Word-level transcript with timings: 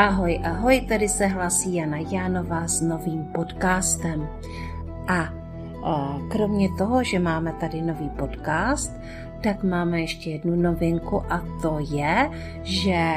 Ahoj, 0.00 0.40
ahoj, 0.44 0.80
tady 0.80 1.08
se 1.08 1.26
hlasí 1.26 1.74
Jana 1.74 1.96
Jánová 2.10 2.68
s 2.68 2.80
novým 2.80 3.24
podcastem. 3.24 4.28
A 5.08 5.28
kromě 6.30 6.68
toho, 6.78 7.04
že 7.04 7.18
máme 7.18 7.52
tady 7.52 7.82
nový 7.82 8.08
podcast, 8.08 9.00
tak 9.42 9.62
máme 9.64 10.00
ještě 10.00 10.30
jednu 10.30 10.56
novinku 10.56 11.32
a 11.32 11.44
to 11.62 11.78
je, 11.90 12.30
že 12.62 13.14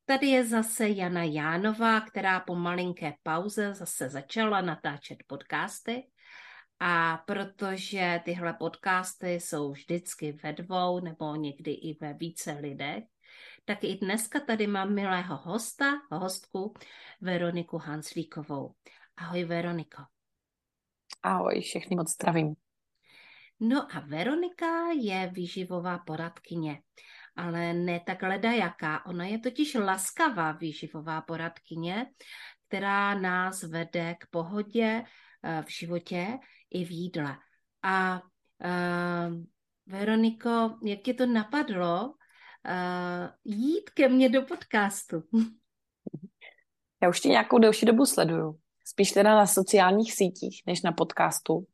Tady 0.05 0.27
je 0.27 0.45
zase 0.45 0.89
Jana 0.89 1.23
Jánová, 1.23 2.01
která 2.01 2.39
po 2.39 2.55
malinké 2.55 3.13
pauze 3.23 3.73
zase 3.73 4.09
začala 4.09 4.61
natáčet 4.61 5.17
podcasty. 5.27 6.07
A 6.79 7.17
protože 7.17 8.21
tyhle 8.25 8.53
podcasty 8.53 9.33
jsou 9.33 9.71
vždycky 9.71 10.31
ve 10.43 10.53
dvou 10.53 10.99
nebo 10.99 11.35
někdy 11.35 11.71
i 11.71 11.97
ve 12.01 12.13
více 12.13 12.51
lidech, 12.51 13.03
tak 13.65 13.83
i 13.83 13.95
dneska 13.95 14.39
tady 14.39 14.67
mám 14.67 14.93
milého 14.93 15.37
hosta, 15.37 15.85
hostku 16.11 16.73
Veroniku 17.21 17.77
Hanslíkovou. 17.77 18.73
Ahoj 19.17 19.43
Veroniko. 19.43 20.01
Ahoj, 21.23 21.61
všechny 21.61 21.95
moc 21.95 22.11
zdravím. 22.13 22.64
No 23.59 23.87
a 23.95 23.99
Veronika 23.99 24.91
je 24.99 25.31
výživová 25.33 25.97
poradkyně, 25.97 26.81
ale 27.35 27.73
ne 27.73 27.99
tak 27.99 28.21
jaká. 28.41 29.05
Ona 29.05 29.25
je 29.25 29.39
totiž 29.39 29.75
laskavá 29.75 30.51
výživová 30.51 31.21
poradkyně, 31.21 32.05
která 32.67 33.19
nás 33.19 33.63
vede 33.63 34.15
k 34.19 34.27
pohodě 34.29 35.03
eh, 35.43 35.63
v 35.67 35.71
životě 35.71 36.39
i 36.71 36.85
v 36.85 36.91
jídle. 36.91 37.37
A 37.83 38.21
uh, 38.65 39.43
Veroniko, 39.85 40.77
jak 40.83 40.99
tě 40.99 41.13
to 41.13 41.25
napadlo 41.25 42.05
uh, 42.05 42.13
jít 43.43 43.89
ke 43.89 44.09
mně 44.09 44.29
do 44.29 44.41
podcastu? 44.41 45.23
Já 47.03 47.09
už 47.09 47.19
tě 47.19 47.29
nějakou 47.29 47.59
delší 47.59 47.85
dobu 47.85 48.05
sleduju. 48.05 48.59
Spíš 48.87 49.11
teda 49.11 49.35
na 49.35 49.47
sociálních 49.47 50.13
sítích, 50.13 50.63
než 50.67 50.81
na 50.81 50.91
podcastu. 50.91 51.65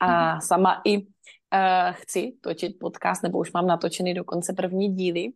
A 0.00 0.32
mhm. 0.32 0.40
sama 0.40 0.82
i 0.84 1.06
uh, 1.54 1.94
chci 1.94 2.36
točit 2.40 2.78
podcast, 2.80 3.22
nebo 3.22 3.38
už 3.38 3.52
mám 3.52 3.66
natočený 3.66 4.14
dokonce 4.14 4.52
první 4.52 4.94
díly. 4.94 5.28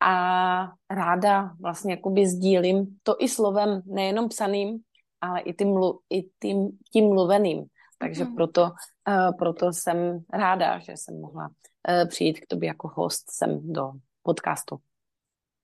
A 0.00 0.72
ráda 0.90 1.54
vlastně 1.60 1.92
jakoby 1.92 2.26
sdílím 2.26 2.98
to 3.02 3.16
i 3.18 3.28
slovem, 3.28 3.82
nejenom 3.86 4.28
psaným, 4.28 4.78
ale 5.20 5.40
i 5.40 5.54
tím, 5.54 5.78
i 6.10 6.22
tím, 6.42 6.78
tím 6.92 7.04
mluveným. 7.04 7.64
Takže 7.98 8.24
mm. 8.24 8.34
proto, 8.34 8.62
uh, 8.62 9.36
proto 9.38 9.72
jsem 9.72 10.18
ráda, 10.32 10.78
že 10.78 10.92
jsem 10.92 11.20
mohla 11.20 11.48
uh, 11.48 12.08
přijít 12.08 12.40
k 12.40 12.46
tobě 12.46 12.66
jako 12.66 12.88
host 12.88 13.30
sem 13.30 13.72
do 13.72 13.92
podcastu. 14.22 14.78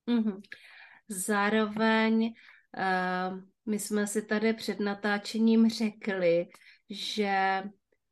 Mm-hmm. 0.08 0.40
Zároveň 1.08 2.32
uh, 2.78 3.40
my 3.66 3.78
jsme 3.78 4.06
si 4.06 4.22
tady 4.22 4.52
před 4.52 4.80
natáčením 4.80 5.68
řekli, 5.68 6.46
že 6.90 7.62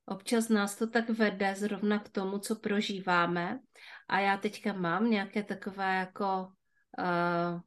občas 0.07 0.49
nás 0.49 0.77
to 0.77 0.87
tak 0.87 1.11
vede 1.11 1.55
zrovna 1.55 1.99
k 1.99 2.09
tomu, 2.09 2.39
co 2.39 2.57
prožíváme. 2.57 3.61
A 4.09 4.21
já 4.21 4.37
teďka 4.37 4.73
mám 4.73 5.11
nějaké 5.11 5.43
takové 5.43 5.97
jako 5.97 6.49
uh, 6.99 7.61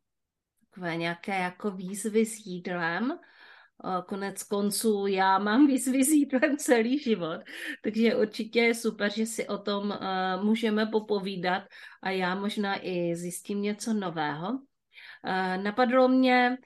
takové 0.70 0.96
nějaké 0.96 1.40
jako 1.40 1.72
výzvy 1.72 2.26
s 2.26 2.46
jídlem. 2.46 3.12
Uh, 3.12 4.02
konec 4.02 4.44
konců 4.44 5.08
já 5.08 5.40
mám 5.40 5.68
výzvy 5.68 6.04
s 6.04 6.10
jídlem 6.10 6.58
celý 6.58 7.00
život, 7.00 7.42
takže 7.84 8.16
určitě 8.16 8.60
je 8.60 8.76
super, 8.76 9.12
že 9.12 9.26
si 9.26 9.48
o 9.48 9.58
tom 9.58 9.90
uh, 9.90 10.44
můžeme 10.44 10.86
popovídat 10.86 11.64
a 12.04 12.10
já 12.10 12.36
možná 12.36 12.86
i 12.86 13.16
zjistím 13.16 13.62
něco 13.62 13.94
nového. 13.94 14.50
Uh, 14.52 15.64
napadlo 15.64 16.08
mě, 16.08 16.58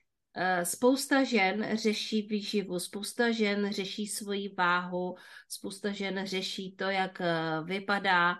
spousta 0.64 1.24
žen 1.24 1.68
řeší 1.74 2.22
výživu, 2.22 2.80
spousta 2.80 3.32
žen 3.32 3.72
řeší 3.72 4.08
svoji 4.08 4.54
váhu, 4.58 5.16
spousta 5.50 5.92
žen 5.92 6.22
řeší 6.26 6.76
to, 6.76 6.84
jak 6.84 7.22
eh, 7.22 7.34
vypadá. 7.64 8.36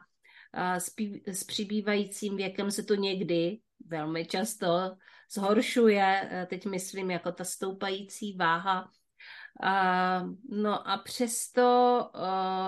S 1.26 1.44
přibývajícím 1.44 2.38
věkem 2.38 2.72
se 2.72 2.84
to 2.84 2.96
někdy 2.96 3.60
velmi 3.86 4.26
často 4.26 4.96
zhoršuje, 5.32 6.30
eh, 6.32 6.46
teď 6.46 6.66
myslím 6.66 7.12
jako 7.12 7.32
ta 7.32 7.44
stoupající 7.44 8.38
váha. 8.38 8.90
No 10.50 10.90
a 10.90 10.98
přesto, 10.98 12.10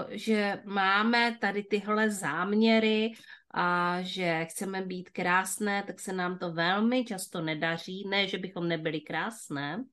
že 0.09 0.61
máme 0.65 1.37
tady 1.41 1.63
tyhle 1.63 2.09
záměry 2.09 3.11
a 3.57 3.97
že 4.01 4.45
chceme 4.45 4.81
být 4.81 5.09
krásné, 5.09 5.83
tak 5.83 5.99
se 5.99 6.13
nám 6.13 6.37
to 6.37 6.53
velmi 6.53 7.05
často 7.05 7.41
nedaří. 7.41 8.07
Ne, 8.09 8.27
že 8.27 8.37
bychom 8.37 8.67
nebyli 8.67 9.01
krásné, 9.01 9.83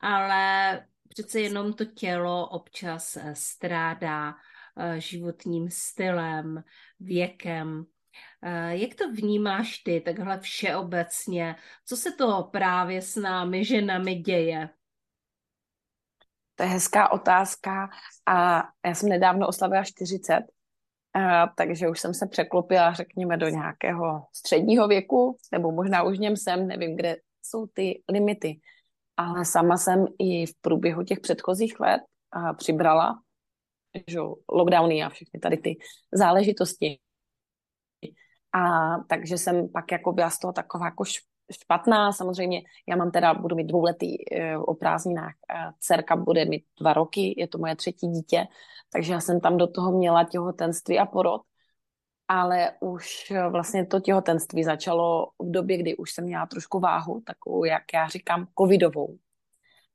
ale 0.00 0.86
přece 1.08 1.40
jenom 1.40 1.72
to 1.72 1.84
tělo 1.84 2.48
občas 2.48 3.16
eh, 3.16 3.34
strádá 3.34 4.34
eh, 4.76 5.00
životním 5.00 5.70
stylem, 5.70 6.64
věkem. 7.00 7.84
Eh, 8.42 8.76
jak 8.76 8.94
to 8.94 9.12
vnímáš 9.12 9.78
ty 9.78 10.00
takhle 10.00 10.40
všeobecně? 10.40 11.56
Co 11.84 11.96
se 11.96 12.12
to 12.12 12.48
právě 12.52 13.02
s 13.02 13.16
námi 13.16 13.64
ženami 13.64 14.14
děje? 14.14 14.68
To 16.54 16.62
je 16.62 16.68
hezká 16.68 17.12
otázka 17.12 17.90
a 18.26 18.68
já 18.86 18.94
jsem 18.94 19.08
nedávno 19.08 19.48
oslavila 19.48 19.84
40 19.84 20.57
takže 21.56 21.88
už 21.88 22.00
jsem 22.00 22.14
se 22.14 22.26
překlopila, 22.26 22.92
řekněme, 22.92 23.36
do 23.36 23.48
nějakého 23.48 24.26
středního 24.32 24.88
věku, 24.88 25.36
nebo 25.52 25.72
možná 25.72 26.02
už 26.02 26.18
něm 26.18 26.36
jsem, 26.36 26.66
nevím, 26.66 26.96
kde 26.96 27.16
jsou 27.42 27.66
ty 27.66 28.02
limity. 28.12 28.60
Ale 29.16 29.44
sama 29.44 29.76
jsem 29.76 30.06
i 30.18 30.46
v 30.46 30.54
průběhu 30.60 31.02
těch 31.02 31.20
předchozích 31.20 31.80
let 31.80 32.02
a 32.32 32.54
přibrala 32.54 33.22
že, 34.06 34.18
lockdowny 34.52 35.02
a 35.02 35.08
všechny 35.08 35.40
tady 35.40 35.56
ty 35.56 35.76
záležitosti. 36.12 36.98
A 38.52 38.96
takže 39.08 39.38
jsem 39.38 39.68
pak 39.68 39.92
jako 39.92 40.12
byla 40.12 40.30
z 40.30 40.38
toho 40.38 40.52
taková 40.52 40.84
jako 40.84 41.04
špatná. 41.52 42.12
Samozřejmě 42.12 42.62
já 42.88 42.96
mám 42.96 43.10
teda, 43.10 43.34
budu 43.34 43.56
mít 43.56 43.66
dvouletý 43.66 44.32
e, 44.32 44.58
o 44.58 44.74
prázdninách. 44.74 45.34
Dcerka 45.80 46.16
bude 46.16 46.44
mít 46.44 46.64
dva 46.80 46.92
roky, 46.92 47.34
je 47.36 47.48
to 47.48 47.58
moje 47.58 47.76
třetí 47.76 48.08
dítě, 48.08 48.46
takže 48.92 49.12
já 49.12 49.20
jsem 49.20 49.40
tam 49.40 49.56
do 49.56 49.66
toho 49.66 49.92
měla 49.92 50.24
těhotenství 50.24 50.98
a 50.98 51.06
porod. 51.06 51.42
Ale 52.28 52.72
už 52.80 53.30
e, 53.30 53.48
vlastně 53.48 53.86
to 53.86 54.00
těhotenství 54.00 54.64
začalo 54.64 55.26
v 55.38 55.50
době, 55.50 55.76
kdy 55.76 55.96
už 55.96 56.12
jsem 56.12 56.24
měla 56.24 56.46
trošku 56.46 56.80
váhu, 56.80 57.22
takovou, 57.26 57.64
jak 57.64 57.82
já 57.94 58.08
říkám, 58.08 58.46
covidovou. 58.58 59.18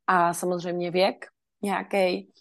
A 0.07 0.33
samozřejmě 0.33 0.91
věk 0.91 1.25
nějaký 1.61 2.31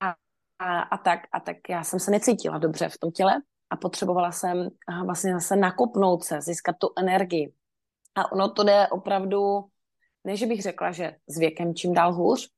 a, 0.00 0.14
a, 0.58 0.80
a, 0.80 0.96
tak, 0.96 1.20
a 1.32 1.40
tak 1.40 1.56
já 1.68 1.84
jsem 1.84 2.00
se 2.00 2.10
necítila 2.10 2.58
dobře 2.58 2.88
v 2.88 2.98
tom 2.98 3.10
těle 3.10 3.42
a 3.70 3.76
potřebovala 3.76 4.32
jsem 4.32 4.68
vlastně 5.04 5.32
zase 5.32 5.56
nakopnout 5.56 6.24
se, 6.24 6.40
získat 6.40 6.76
tu 6.80 6.88
energii. 6.98 7.52
A 8.14 8.32
ono 8.32 8.50
to 8.50 8.64
jde 8.64 8.88
opravdu, 8.88 9.64
ne, 10.24 10.36
že 10.36 10.46
bych 10.46 10.62
řekla, 10.62 10.92
že 10.92 11.16
s 11.26 11.38
věkem 11.38 11.74
čím 11.74 11.94
dál 11.94 12.14
hůř, 12.14 12.48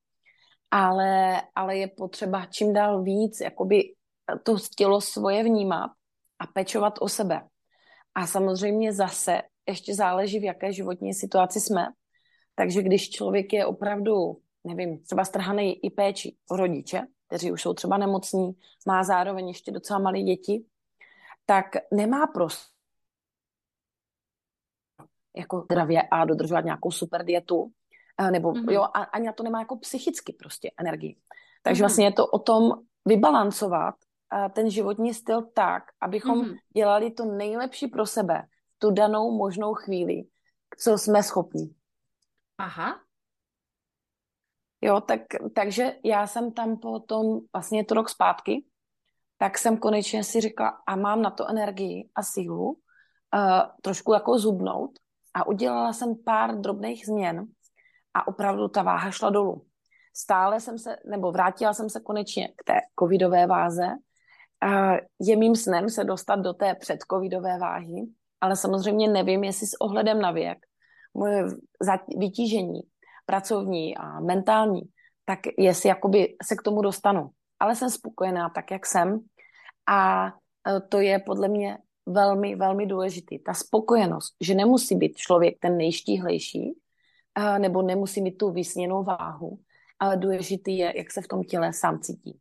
ale, 0.70 1.42
ale 1.54 1.76
je 1.76 1.88
potřeba 1.88 2.46
čím 2.46 2.72
dál 2.72 3.02
víc 3.02 3.40
jakoby 3.40 3.94
to 4.42 4.56
tělo 4.76 5.00
svoje 5.00 5.44
vnímat 5.44 5.90
a 6.38 6.46
pečovat 6.46 6.94
o 7.00 7.08
sebe. 7.08 7.42
A 8.14 8.26
samozřejmě 8.26 8.92
zase 8.92 9.42
ještě 9.68 9.94
záleží, 9.94 10.38
v 10.38 10.44
jaké 10.44 10.72
životní 10.72 11.14
situaci 11.14 11.60
jsme. 11.60 11.86
Takže 12.54 12.82
když 12.82 13.10
člověk 13.10 13.52
je 13.52 13.66
opravdu, 13.66 14.36
nevím, 14.64 15.02
třeba 15.02 15.24
strhaný 15.24 15.84
i 15.84 15.90
péči 15.90 16.36
o 16.50 16.56
rodiče, 16.56 17.00
kteří 17.26 17.52
už 17.52 17.62
jsou 17.62 17.74
třeba 17.74 17.96
nemocní, 17.96 18.52
má 18.86 19.04
zároveň 19.04 19.48
ještě 19.48 19.72
docela 19.72 19.98
malé 19.98 20.22
děti, 20.22 20.64
tak 21.46 21.66
nemá 21.92 22.26
prostě 22.26 22.71
jako 25.36 25.60
zdravě 25.60 26.02
a 26.02 26.24
dodržovat 26.24 26.64
nějakou 26.64 26.90
super 26.90 27.24
dietu, 27.24 27.56
uh, 28.20 28.30
nebo 28.30 28.52
mm-hmm. 28.52 28.72
jo, 28.72 28.82
a, 28.82 28.88
ani 28.88 29.26
na 29.26 29.32
to 29.32 29.42
nemá 29.42 29.58
jako 29.58 29.76
psychicky 29.76 30.32
prostě 30.32 30.70
energii. 30.76 31.16
Takže 31.62 31.78
mm-hmm. 31.78 31.82
vlastně 31.82 32.04
je 32.04 32.12
to 32.12 32.26
o 32.26 32.38
tom 32.38 32.72
vybalancovat 33.04 33.94
uh, 33.94 34.48
ten 34.52 34.70
životní 34.70 35.14
styl 35.14 35.42
tak, 35.42 35.82
abychom 36.00 36.42
mm-hmm. 36.42 36.56
dělali 36.76 37.10
to 37.10 37.24
nejlepší 37.24 37.86
pro 37.86 38.06
sebe 38.06 38.42
tu 38.78 38.90
danou 38.90 39.36
možnou 39.36 39.74
chvíli, 39.74 40.24
co 40.78 40.98
jsme 40.98 41.22
schopni. 41.22 41.74
Aha. 42.58 43.00
Jo, 44.80 45.00
tak, 45.00 45.20
takže 45.54 45.96
já 46.04 46.26
jsem 46.26 46.52
tam 46.52 46.76
potom, 46.76 47.40
vlastně 47.52 47.78
je 47.78 47.84
to 47.84 47.94
rok 47.94 48.08
zpátky, 48.08 48.64
tak 49.38 49.58
jsem 49.58 49.76
konečně 49.76 50.24
si 50.24 50.40
řekla, 50.40 50.68
a 50.86 50.96
mám 50.96 51.22
na 51.22 51.30
to 51.30 51.48
energii 51.50 52.10
a 52.14 52.22
sílu 52.22 52.70
uh, 52.70 52.76
trošku 53.82 54.12
jako 54.12 54.38
zubnout 54.38 54.90
a 55.34 55.46
udělala 55.46 55.92
jsem 55.92 56.14
pár 56.24 56.56
drobných 56.60 57.06
změn 57.06 57.46
a 58.14 58.28
opravdu 58.28 58.68
ta 58.68 58.82
váha 58.82 59.10
šla 59.10 59.30
dolů. 59.30 59.66
Stále 60.16 60.60
jsem 60.60 60.78
se, 60.78 60.96
nebo 61.06 61.32
vrátila 61.32 61.74
jsem 61.74 61.90
se 61.90 62.00
konečně 62.00 62.48
k 62.56 62.64
té 62.64 62.80
covidové 63.00 63.46
váze. 63.46 63.86
Je 65.20 65.36
mým 65.36 65.56
snem 65.56 65.90
se 65.90 66.04
dostat 66.04 66.36
do 66.36 66.52
té 66.52 66.74
předcovidové 66.74 67.58
váhy, 67.58 68.06
ale 68.40 68.56
samozřejmě 68.56 69.08
nevím, 69.08 69.44
jestli 69.44 69.66
s 69.66 69.80
ohledem 69.80 70.20
na 70.20 70.30
věk 70.30 70.58
moje 71.14 71.44
vytížení 72.18 72.80
pracovní 73.26 73.96
a 73.96 74.20
mentální, 74.20 74.82
tak 75.24 75.38
jestli 75.58 75.88
jakoby 75.88 76.36
se 76.42 76.56
k 76.56 76.62
tomu 76.62 76.82
dostanu. 76.82 77.30
Ale 77.60 77.74
jsem 77.74 77.90
spokojená 77.90 78.48
tak, 78.48 78.70
jak 78.70 78.86
jsem 78.86 79.20
a 79.88 80.26
e, 80.26 80.80
to 80.80 81.00
je 81.00 81.18
podle 81.18 81.48
mě 81.48 81.78
velmi, 82.06 82.56
velmi 82.56 82.86
důležitý. 82.86 83.38
Ta 83.38 83.54
spokojenost, 83.54 84.36
že 84.40 84.54
nemusí 84.54 84.96
být 84.96 85.16
člověk 85.16 85.58
ten 85.60 85.76
nejštíhlejší, 85.76 86.72
e, 87.38 87.58
nebo 87.58 87.82
nemusí 87.82 88.22
mít 88.22 88.38
tu 88.38 88.50
vysněnou 88.50 89.04
váhu, 89.04 89.60
ale 89.98 90.16
důležitý 90.16 90.78
je, 90.78 90.92
jak 90.96 91.10
se 91.10 91.22
v 91.22 91.28
tom 91.28 91.44
těle 91.44 91.72
sám 91.72 92.00
cítí. 92.00 92.40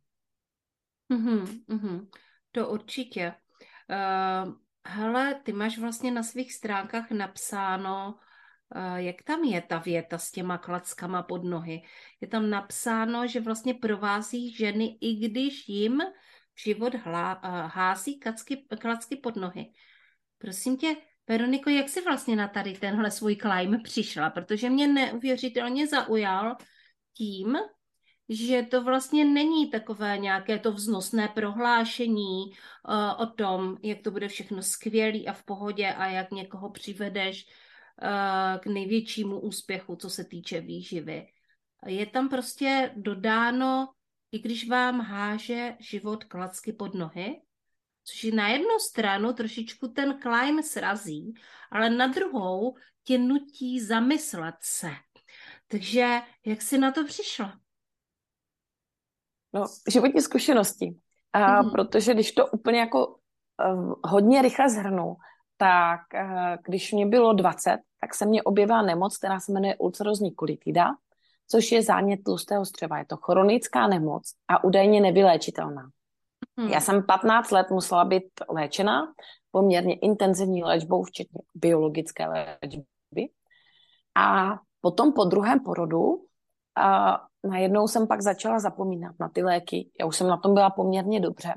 Mm-hmm, 1.12 1.46
mm-hmm. 1.68 2.08
To 2.52 2.68
určitě. 2.68 3.34
Uh, 3.90 4.52
hele, 4.86 5.40
ty 5.42 5.52
máš 5.52 5.78
vlastně 5.78 6.10
na 6.10 6.22
svých 6.22 6.54
stránkách 6.54 7.10
napsáno, 7.10 8.18
jak 8.96 9.22
tam 9.22 9.44
je 9.44 9.60
ta 9.60 9.78
věta 9.78 10.18
s 10.18 10.30
těma 10.30 10.58
klackama 10.58 11.22
pod 11.22 11.44
nohy. 11.44 11.82
Je 12.20 12.28
tam 12.28 12.50
napsáno, 12.50 13.26
že 13.26 13.40
vlastně 13.40 13.74
provází 13.74 14.54
ženy, 14.54 14.98
i 15.00 15.14
když 15.14 15.68
jim 15.68 16.02
život 16.64 16.94
hlá, 16.94 17.32
hází 17.66 18.18
klacky, 18.18 18.56
klacky 18.80 19.16
pod 19.16 19.36
nohy. 19.36 19.72
Prosím 20.38 20.76
tě, 20.76 20.96
Veroniko, 21.28 21.70
jak 21.70 21.88
jsi 21.88 22.00
vlastně 22.00 22.36
na 22.36 22.48
tady 22.48 22.72
tenhle 22.72 23.10
svůj 23.10 23.36
climb 23.36 23.82
přišla? 23.82 24.30
Protože 24.30 24.70
mě 24.70 24.88
neuvěřitelně 24.88 25.86
zaujal 25.86 26.56
tím, 27.16 27.56
že 28.28 28.62
to 28.62 28.82
vlastně 28.82 29.24
není 29.24 29.70
takové 29.70 30.18
nějaké 30.18 30.58
to 30.58 30.72
vznosné 30.72 31.28
prohlášení 31.28 32.44
uh, 32.44 33.22
o 33.22 33.26
tom, 33.26 33.76
jak 33.82 34.02
to 34.02 34.10
bude 34.10 34.28
všechno 34.28 34.62
skvělý 34.62 35.28
a 35.28 35.32
v 35.32 35.44
pohodě 35.44 35.88
a 35.88 36.06
jak 36.06 36.30
někoho 36.30 36.70
přivedeš 36.70 37.46
uh, 37.46 38.60
k 38.60 38.66
největšímu 38.66 39.40
úspěchu, 39.40 39.96
co 39.96 40.10
se 40.10 40.24
týče 40.24 40.60
výživy. 40.60 41.26
Je 41.86 42.06
tam 42.06 42.28
prostě 42.28 42.92
dodáno, 42.96 43.88
i 44.32 44.38
když 44.38 44.68
vám 44.68 45.00
háže 45.00 45.76
život 45.80 46.24
klacky 46.24 46.72
pod 46.72 46.94
nohy, 46.94 47.42
což 48.04 48.24
je 48.24 48.34
na 48.34 48.48
jednu 48.48 48.78
stranu 48.78 49.32
trošičku 49.32 49.88
ten 49.88 50.18
climb 50.22 50.64
srazí, 50.64 51.34
ale 51.70 51.90
na 51.90 52.06
druhou 52.06 52.76
tě 53.04 53.18
nutí 53.18 53.80
zamyslet 53.80 54.54
se. 54.60 54.90
Takže 55.68 56.20
jak 56.46 56.62
jsi 56.62 56.78
na 56.78 56.92
to 56.92 57.04
přišla? 57.04 57.58
No, 59.52 59.66
životní 59.90 60.20
zkušenosti. 60.20 60.96
A 61.32 61.62
mm-hmm. 61.62 61.72
protože 61.72 62.14
když 62.14 62.32
to 62.32 62.46
úplně 62.46 62.80
jako 62.80 63.06
uh, 63.06 63.94
hodně 64.04 64.42
rychle 64.42 64.70
zhrnu, 64.70 65.16
tak 65.56 66.00
uh, 66.14 66.56
když 66.64 66.92
mě 66.92 67.06
bylo 67.06 67.32
20, 67.32 67.78
tak 68.00 68.14
se 68.14 68.26
mě 68.26 68.42
objevila 68.42 68.82
nemoc, 68.82 69.18
která 69.18 69.40
se 69.40 69.52
jmenuje 69.52 69.76
ulcerozní 69.76 70.34
kolitida, 70.34 70.90
což 71.52 71.72
je 71.72 71.82
zánět 71.82 72.20
tlustého 72.24 72.64
střeva. 72.64 72.98
Je 72.98 73.04
to 73.04 73.16
chronická 73.16 73.86
nemoc 73.86 74.34
a 74.48 74.64
údajně 74.64 75.00
nevyléčitelná. 75.00 75.90
Hmm. 76.58 76.68
Já 76.68 76.80
jsem 76.80 77.02
15 77.06 77.50
let 77.50 77.66
musela 77.70 78.04
být 78.04 78.24
léčena 78.48 79.12
poměrně 79.50 79.94
intenzivní 79.94 80.64
léčbou, 80.64 81.02
včetně 81.02 81.40
biologické 81.54 82.28
léčby. 82.28 83.28
A 84.14 84.56
potom 84.80 85.12
po 85.12 85.24
druhém 85.24 85.60
porodu 85.60 86.24
a 86.76 87.18
najednou 87.44 87.88
jsem 87.88 88.06
pak 88.06 88.20
začala 88.22 88.60
zapomínat 88.60 89.14
na 89.20 89.28
ty 89.28 89.42
léky. 89.42 89.90
Já 90.00 90.06
už 90.06 90.16
jsem 90.16 90.26
na 90.26 90.36
tom 90.36 90.54
byla 90.54 90.70
poměrně 90.70 91.20
dobře. 91.20 91.54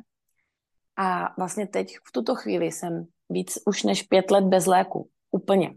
A 0.97 1.33
vlastně 1.37 1.67
teď 1.67 1.95
v 2.07 2.11
tuto 2.11 2.35
chvíli 2.35 2.71
jsem 2.71 3.05
víc 3.29 3.57
už 3.65 3.83
než 3.83 4.03
pět 4.03 4.31
let 4.31 4.43
bez 4.43 4.65
léku. 4.65 5.09
Úplně 5.31 5.75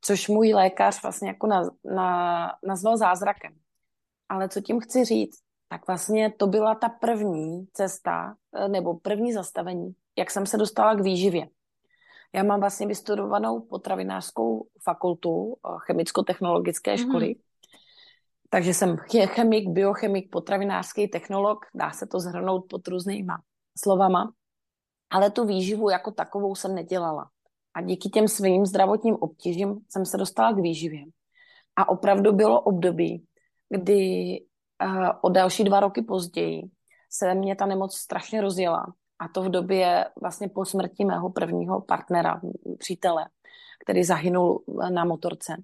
což 0.00 0.28
můj 0.28 0.54
lékař 0.54 1.02
vlastně 1.02 1.28
jako 1.28 1.46
na, 1.46 1.70
na, 1.84 2.52
nazval 2.66 2.96
zázrakem. 2.96 3.52
Ale 4.28 4.48
co 4.48 4.60
tím 4.60 4.80
chci 4.80 5.04
říct, 5.04 5.38
tak 5.68 5.86
vlastně 5.86 6.32
to 6.32 6.46
byla 6.46 6.74
ta 6.74 6.88
první 6.88 7.66
cesta, 7.72 8.36
eh, 8.54 8.68
nebo 8.68 8.98
první 8.98 9.32
zastavení, 9.32 9.94
jak 10.18 10.30
jsem 10.30 10.46
se 10.46 10.56
dostala 10.56 10.94
k 10.94 11.00
výživě. 11.00 11.48
Já 12.32 12.42
mám 12.42 12.60
vlastně 12.60 12.86
vystudovanou 12.86 13.60
potravinářskou 13.60 14.66
fakultu 14.82 15.56
eh, 15.56 15.76
chemicko-technologické 15.78 16.90
mhm. 16.90 16.98
školy, 16.98 17.26
mm-hmm. 17.26 17.78
takže 18.50 18.74
jsem 18.74 18.96
chemik, 19.26 19.68
biochemik, 19.68 20.30
potravinářský 20.30 21.08
technolog, 21.08 21.66
dá 21.74 21.90
se 21.90 22.06
to 22.06 22.20
zhrnout 22.20 22.66
pod 22.68 22.88
různýma 22.88 23.42
slovama, 23.78 24.32
ale 25.10 25.30
tu 25.30 25.46
výživu 25.46 25.90
jako 25.90 26.10
takovou 26.10 26.54
jsem 26.54 26.74
nedělala. 26.74 27.30
A 27.74 27.80
díky 27.80 28.08
těm 28.08 28.28
svým 28.28 28.66
zdravotním 28.66 29.14
obtížím 29.14 29.80
jsem 29.88 30.06
se 30.06 30.16
dostala 30.16 30.52
k 30.52 30.58
výživě. 30.58 31.04
A 31.76 31.88
opravdu 31.88 32.32
bylo 32.32 32.60
období, 32.60 33.24
kdy 33.68 34.36
uh, 34.84 35.08
o 35.20 35.28
další 35.28 35.64
dva 35.64 35.80
roky 35.80 36.02
později 36.02 36.62
se 37.10 37.34
mě 37.34 37.56
ta 37.56 37.66
nemoc 37.66 37.96
strašně 37.96 38.40
rozjela. 38.40 38.86
A 39.18 39.28
to 39.28 39.42
v 39.42 39.50
době 39.50 40.04
vlastně 40.20 40.48
po 40.48 40.64
smrti 40.64 41.04
mého 41.04 41.30
prvního 41.30 41.80
partnera, 41.80 42.40
přítele, 42.78 43.26
který 43.84 44.04
zahynul 44.04 44.64
na 44.92 45.04
motorce. 45.04 45.56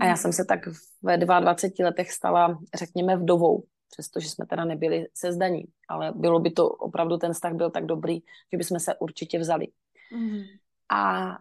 A 0.00 0.04
já 0.04 0.10
mhm. 0.10 0.16
jsem 0.16 0.32
se 0.32 0.44
tak 0.44 0.60
ve 1.02 1.18
22 1.18 1.86
letech 1.86 2.12
stala, 2.12 2.58
řekněme, 2.74 3.16
vdovou, 3.16 3.64
přestože 3.90 4.28
jsme 4.28 4.46
teda 4.46 4.64
nebyli 4.64 5.06
se 5.14 5.32
zdaní. 5.32 5.64
Ale 5.88 6.12
bylo 6.16 6.40
by 6.40 6.50
to, 6.50 6.68
opravdu 6.68 7.16
ten 7.16 7.32
vztah 7.32 7.52
byl 7.52 7.70
tak 7.70 7.86
dobrý, 7.86 8.20
že 8.52 8.58
bychom 8.58 8.80
se 8.80 8.94
určitě 8.94 9.38
vzali. 9.38 9.66
Mm. 10.16 10.42
A, 10.94 11.38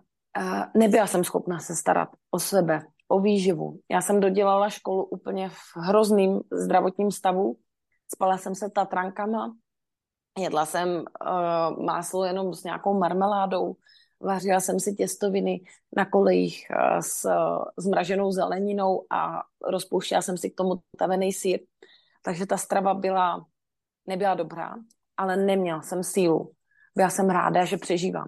nebyla 0.77 1.07
jsem 1.07 1.23
schopna 1.23 1.59
se 1.59 1.75
starat 1.75 2.09
o 2.31 2.39
sebe, 2.39 2.85
o 3.07 3.19
výživu. 3.19 3.79
Já 3.91 4.01
jsem 4.01 4.19
dodělala 4.19 4.69
školu 4.69 5.03
úplně 5.03 5.49
v 5.49 5.77
hrozným 5.77 6.41
zdravotním 6.51 7.11
stavu. 7.11 7.57
Spala 8.13 8.37
jsem 8.37 8.55
se 8.55 8.69
tatrankama, 8.69 9.55
jedla 10.39 10.65
jsem 10.65 10.89
uh, 10.89 11.85
máslo 11.85 12.25
jenom 12.25 12.53
s 12.53 12.63
nějakou 12.63 12.99
marmeládou, 12.99 13.75
vařila 14.21 14.59
jsem 14.59 14.79
si 14.79 14.93
těstoviny 14.93 15.61
na 15.97 16.05
kolejích 16.05 16.67
uh, 16.71 16.99
s 16.99 17.29
zmraženou 17.77 18.31
zeleninou 18.31 19.05
a 19.09 19.43
rozpouštěla 19.67 20.21
jsem 20.21 20.37
si 20.37 20.49
k 20.49 20.55
tomu 20.55 20.81
tavený 20.97 21.33
sír. 21.33 21.59
Takže 22.23 22.45
ta 22.45 22.57
strava 22.57 22.93
byla, 22.93 23.45
nebyla 24.07 24.33
dobrá, 24.33 24.75
ale 25.17 25.37
neměla 25.37 25.81
jsem 25.81 26.03
sílu. 26.03 26.51
Byla 26.95 27.09
jsem 27.09 27.29
ráda, 27.29 27.65
že 27.65 27.77
přežívám. 27.77 28.27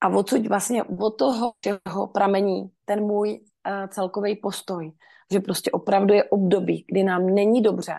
A 0.00 0.08
odsud 0.08 0.46
vlastně 0.46 0.82
od 0.82 1.10
toho 1.10 1.52
čeho 1.60 2.06
pramení 2.06 2.70
ten 2.84 3.00
můj 3.00 3.30
uh, 3.30 3.88
celkový 3.88 4.36
postoj, 4.36 4.92
že 5.32 5.40
prostě 5.40 5.70
opravdu 5.70 6.14
je 6.14 6.24
období, 6.24 6.84
kdy 6.88 7.04
nám 7.04 7.26
není 7.26 7.62
dobře 7.62 7.98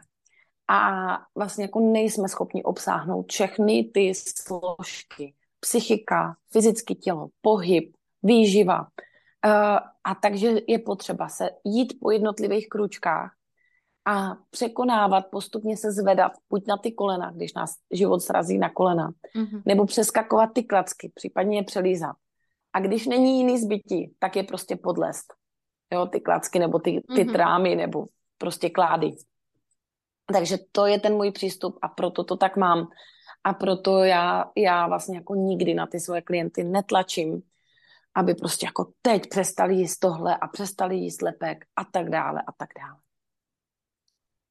a 0.68 1.20
vlastně 1.36 1.64
jako 1.64 1.80
nejsme 1.80 2.28
schopni 2.28 2.64
obsáhnout 2.64 3.32
všechny 3.32 3.92
ty 3.94 4.14
složky, 4.16 5.34
psychika, 5.60 6.36
fyzické 6.52 6.96
tělo, 6.96 7.28
pohyb, 7.42 7.96
výživa. 8.24 8.80
Uh, 8.80 9.78
a 10.04 10.16
takže 10.22 10.54
je 10.68 10.80
potřeba 10.80 11.30
se 11.30 11.50
jít 11.64 11.94
po 12.02 12.12
jednotlivých 12.12 12.70
kručkách 12.70 13.37
a 14.08 14.38
překonávat, 14.50 15.26
postupně 15.32 15.78
se 15.78 15.92
zvedat, 15.92 16.32
buď 16.50 16.68
na 16.68 16.78
ty 16.78 16.92
kolena, 16.92 17.32
když 17.32 17.54
nás 17.54 17.76
život 17.92 18.20
srazí 18.20 18.58
na 18.58 18.70
kolena, 18.70 19.12
mm-hmm. 19.36 19.62
nebo 19.66 19.86
přeskakovat 19.86 20.50
ty 20.54 20.64
klacky, 20.64 21.12
případně 21.16 21.58
je 21.58 21.64
přelízat. 21.64 22.16
A 22.74 22.80
když 22.80 23.08
není 23.08 23.38
jiný 23.38 23.60
zbytí, 23.60 24.16
tak 24.20 24.36
je 24.36 24.44
prostě 24.44 24.76
podlest. 24.76 25.34
Jo, 25.94 26.06
ty 26.06 26.20
klacky, 26.20 26.60
nebo 26.60 26.80
ty, 26.80 27.02
ty 27.16 27.24
mm-hmm. 27.24 27.32
trámy, 27.32 27.76
nebo 27.76 28.06
prostě 28.38 28.70
klády. 28.70 29.16
Takže 30.34 30.58
to 30.72 30.86
je 30.86 31.00
ten 31.00 31.14
můj 31.14 31.32
přístup 31.32 31.80
a 31.82 31.88
proto 31.88 32.24
to 32.24 32.38
tak 32.38 32.58
mám. 32.58 32.88
A 33.44 33.54
proto 33.54 34.04
já, 34.04 34.52
já 34.56 34.88
vlastně 34.88 35.18
jako 35.18 35.36
nikdy 35.36 35.74
na 35.74 35.88
ty 35.88 36.00
svoje 36.00 36.22
klienty 36.22 36.64
netlačím 36.64 37.42
aby 38.18 38.36
prostě 38.36 38.66
jako 38.66 38.92
teď 39.02 39.30
přestali 39.30 39.76
jíst 39.76 39.98
tohle 39.98 40.38
a 40.38 40.48
přestali 40.48 40.96
jíst 40.96 41.22
lepek 41.22 41.66
a 41.76 41.84
tak 41.84 42.10
dále 42.10 42.42
a 42.48 42.52
tak 42.58 42.70
dále. 42.80 43.00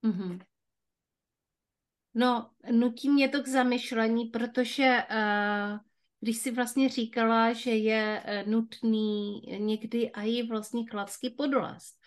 Mm-hmm. 0.05 0.41
No, 2.15 2.51
nutí 2.71 3.11
mě 3.11 3.29
to 3.29 3.43
k 3.43 3.49
zamyšlení, 3.49 4.25
protože 4.25 5.03
uh, 5.11 5.79
když 6.21 6.37
si 6.37 6.51
vlastně 6.51 6.89
říkala, 6.89 7.53
že 7.53 7.71
je 7.71 8.23
uh, 8.25 8.51
nutný 8.51 9.41
někdy 9.59 10.11
i 10.15 10.47
vlastně 10.47 10.87
klacky 10.87 11.31
podlast. 11.31 12.01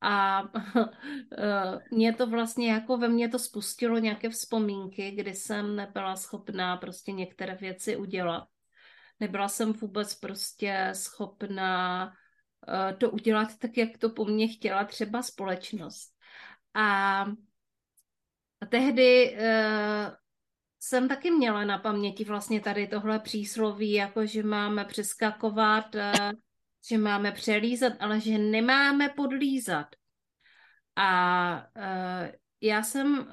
A 0.00 0.42
uh, 0.42 0.84
mě 1.90 2.14
to 2.14 2.26
vlastně 2.26 2.72
jako 2.72 2.96
ve 2.96 3.08
mně 3.08 3.28
to 3.28 3.38
spustilo 3.38 3.98
nějaké 3.98 4.30
vzpomínky, 4.30 5.10
kdy 5.10 5.34
jsem 5.34 5.76
nebyla 5.76 6.16
schopná 6.16 6.76
prostě 6.76 7.12
některé 7.12 7.54
věci 7.54 7.96
udělat. 7.96 8.48
Nebyla 9.20 9.48
jsem 9.48 9.72
vůbec 9.72 10.14
prostě 10.14 10.90
schopná 10.92 12.12
to 12.98 13.10
udělat 13.10 13.48
tak, 13.58 13.76
jak 13.76 13.98
to 13.98 14.10
po 14.10 14.24
mně 14.24 14.48
chtěla 14.48 14.84
třeba 14.84 15.22
společnost. 15.22 16.17
A 16.78 17.24
tehdy 18.68 19.36
uh, 19.36 20.14
jsem 20.80 21.08
taky 21.08 21.30
měla 21.30 21.64
na 21.64 21.78
paměti 21.78 22.24
vlastně 22.24 22.60
tady 22.60 22.86
tohle 22.86 23.18
přísloví, 23.18 23.92
jako 23.92 24.26
že 24.26 24.42
máme 24.42 24.84
přeskakovat, 24.84 25.94
uh, 25.94 26.32
že 26.90 26.98
máme 26.98 27.32
přelízat, 27.32 27.92
ale 28.00 28.20
že 28.20 28.38
nemáme 28.38 29.08
podlízat. 29.08 29.86
A 30.96 31.66
uh, 31.76 32.28
já 32.60 32.82
jsem 32.82 33.18
uh, 33.18 33.26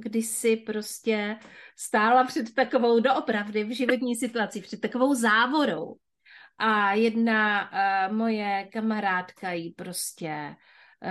kdysi 0.00 0.56
prostě 0.56 1.38
stála 1.76 2.24
před 2.24 2.54
takovou 2.54 3.00
doopravdy 3.00 3.64
v 3.64 3.76
životní 3.76 4.16
situaci, 4.16 4.60
před 4.60 4.80
takovou 4.80 5.14
závorou. 5.14 5.96
A 6.58 6.92
jedna 6.92 7.70
uh, 7.72 8.16
moje 8.16 8.68
kamarádka 8.72 9.52
jí 9.52 9.70
prostě 9.70 10.56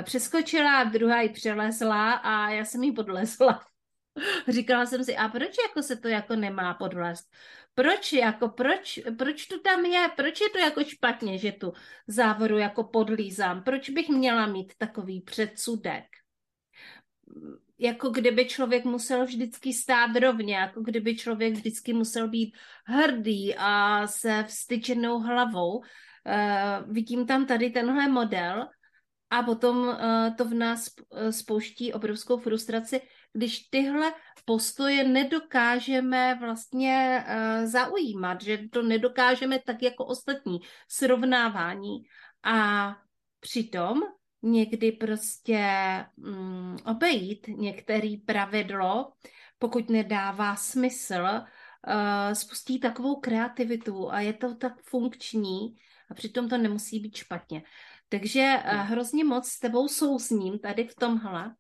přeskočila, 0.04 0.84
druhá 0.84 1.22
ji 1.22 1.30
přelezla 1.30 2.12
a 2.12 2.50
já 2.50 2.66
jsem 2.66 2.84
jí 2.84 2.92
podlezla. 2.92 3.62
Říkala 4.48 4.86
jsem 4.86 5.04
si, 5.04 5.16
a 5.16 5.28
proč 5.28 5.56
jako 5.68 5.84
se 5.84 5.96
to 5.96 6.08
jako 6.08 6.36
nemá 6.36 6.74
podvlast? 6.74 7.32
Proč 7.74 8.14
jako, 8.14 8.50
proč, 8.50 9.00
proč 9.18 9.46
to 9.46 9.60
tam 9.60 9.86
je? 9.86 10.10
Proč 10.16 10.42
je 10.42 10.50
to 10.50 10.58
jako 10.58 10.84
špatně, 10.84 11.38
že 11.38 11.52
tu 11.52 11.74
závoru 12.08 12.58
jako 12.58 12.84
podlízám? 12.84 13.64
Proč 13.64 13.90
bych 13.90 14.10
měla 14.10 14.46
mít 14.48 14.74
takový 14.78 15.22
předsudek? 15.22 16.06
Jako 17.78 18.10
kdyby 18.10 18.46
člověk 18.46 18.86
musel 18.86 19.26
vždycky 19.26 19.74
stát 19.74 20.16
rovně, 20.16 20.56
jako 20.56 20.82
kdyby 20.82 21.18
člověk 21.18 21.54
vždycky 21.54 21.94
musel 21.94 22.28
být 22.28 22.56
hrdý 22.86 23.56
a 23.58 24.08
se 24.08 24.44
vstyčenou 24.48 25.20
hlavou. 25.20 25.78
Uh, 25.78 26.94
vidím 26.94 27.26
tam 27.28 27.46
tady 27.46 27.70
tenhle 27.70 28.08
model, 28.08 28.68
a 29.30 29.44
potom 29.44 29.78
uh, 29.78 29.96
to 30.36 30.46
v 30.46 30.54
nás 30.54 30.88
uh, 30.88 31.30
spouští 31.30 31.94
obrovskou 31.94 32.38
frustraci, 32.38 33.02
když 33.34 33.60
tyhle 33.60 34.14
postoje 34.46 35.04
nedokážeme 35.04 36.36
vlastně 36.36 37.26
uh, 37.28 37.66
zaujímat, 37.66 38.42
že 38.42 38.60
to 38.72 38.82
nedokážeme 38.82 39.60
tak 39.60 39.82
jako 39.82 40.06
ostatní 40.06 40.60
srovnávání. 40.88 42.04
A 42.44 42.96
přitom 43.40 44.02
někdy 44.42 44.92
prostě 44.92 45.66
um, 46.18 46.78
obejít 46.86 47.48
některý 47.48 48.18
pravidlo, 48.18 49.12
pokud 49.60 49.90
nedává 49.90 50.56
smysl, 50.56 51.26
spustí 52.34 52.80
takovou 52.80 53.16
kreativitu 53.16 54.12
a 54.12 54.20
je 54.20 54.34
to 54.34 54.56
tak 54.56 54.74
funkční 54.82 55.76
a 56.10 56.14
přitom 56.14 56.50
to 56.50 56.58
nemusí 56.58 57.00
být 57.00 57.16
špatně. 57.16 57.64
Takže 58.10 58.64
uh, 58.66 58.72
hrozně 58.72 59.24
moc 59.24 59.48
s 59.48 59.60
tebou 59.60 59.88
souzním 59.88 60.60
tady 60.60 60.88
v 60.88 60.96
tomhle. 60.96 61.56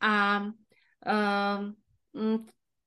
A 0.00 0.40
uh, 0.40 1.66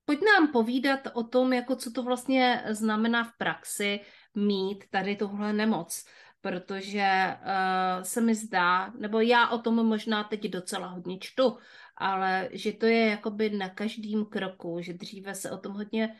pojď 0.05 0.19
nám 0.25 0.51
povídat 0.51 0.99
o 1.13 1.23
tom, 1.23 1.53
jako 1.53 1.75
co 1.75 1.91
to 1.91 2.03
vlastně 2.03 2.63
znamená 2.69 3.23
v 3.23 3.37
praxi 3.37 3.99
mít 4.35 4.83
tady 4.89 5.15
tuhle 5.15 5.53
nemoc, 5.53 6.05
protože 6.41 7.37
uh, 7.37 8.03
se 8.03 8.21
mi 8.21 8.35
zdá, 8.35 8.93
nebo 8.99 9.19
já 9.19 9.49
o 9.49 9.57
tom 9.57 9.85
možná 9.85 10.23
teď 10.23 10.43
docela 10.43 10.87
hodně 10.87 11.17
čtu, 11.19 11.57
ale 11.97 12.49
že 12.51 12.71
to 12.71 12.85
je 12.85 13.05
jakoby 13.05 13.49
na 13.49 13.69
každém 13.69 14.25
kroku, 14.25 14.77
že 14.81 14.93
dříve 14.93 15.35
se 15.35 15.51
o 15.51 15.57
tom 15.57 15.73
hodně 15.73 16.15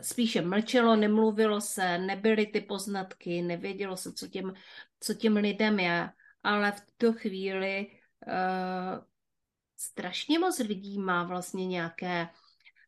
spíše 0.00 0.42
mlčelo, 0.42 0.96
nemluvilo 0.96 1.60
se, 1.60 1.98
nebyly 1.98 2.46
ty 2.46 2.60
poznatky, 2.60 3.42
nevědělo 3.42 3.96
se, 3.96 4.12
co 4.12 4.28
těm 4.28 4.52
co 5.00 5.14
těm 5.14 5.36
lidem 5.36 5.78
je, 5.78 6.10
ale 6.42 6.72
v 6.72 6.80
tuto 6.80 7.12
chvíli 7.18 7.86
uh, 8.26 9.04
strašně 9.76 10.38
moc 10.38 10.58
lidí 10.58 10.98
má 10.98 11.24
vlastně 11.24 11.66
nějaké 11.66 12.28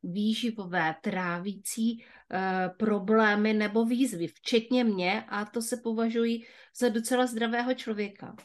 výživové, 0.02 0.96
trávící 1.02 2.04
uh, 2.04 2.76
problémy 2.76 3.52
nebo 3.52 3.84
výzvy, 3.84 4.26
včetně 4.26 4.84
mě, 4.84 5.24
a 5.28 5.44
to 5.44 5.62
se 5.62 5.76
považují 5.76 6.46
za 6.76 6.88
docela 6.88 7.26
zdravého 7.26 7.74
člověka. 7.74 8.36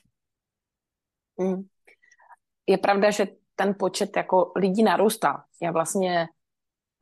Mm. 1.38 1.64
Je 2.68 2.78
pravda, 2.78 3.12
že 3.12 3.28
ten 3.56 3.76
počet 3.80 4.18
jako 4.18 4.52
lidí 4.56 4.84
narůstá. 4.84 5.46
Já 5.62 5.72
vlastně 5.72 6.28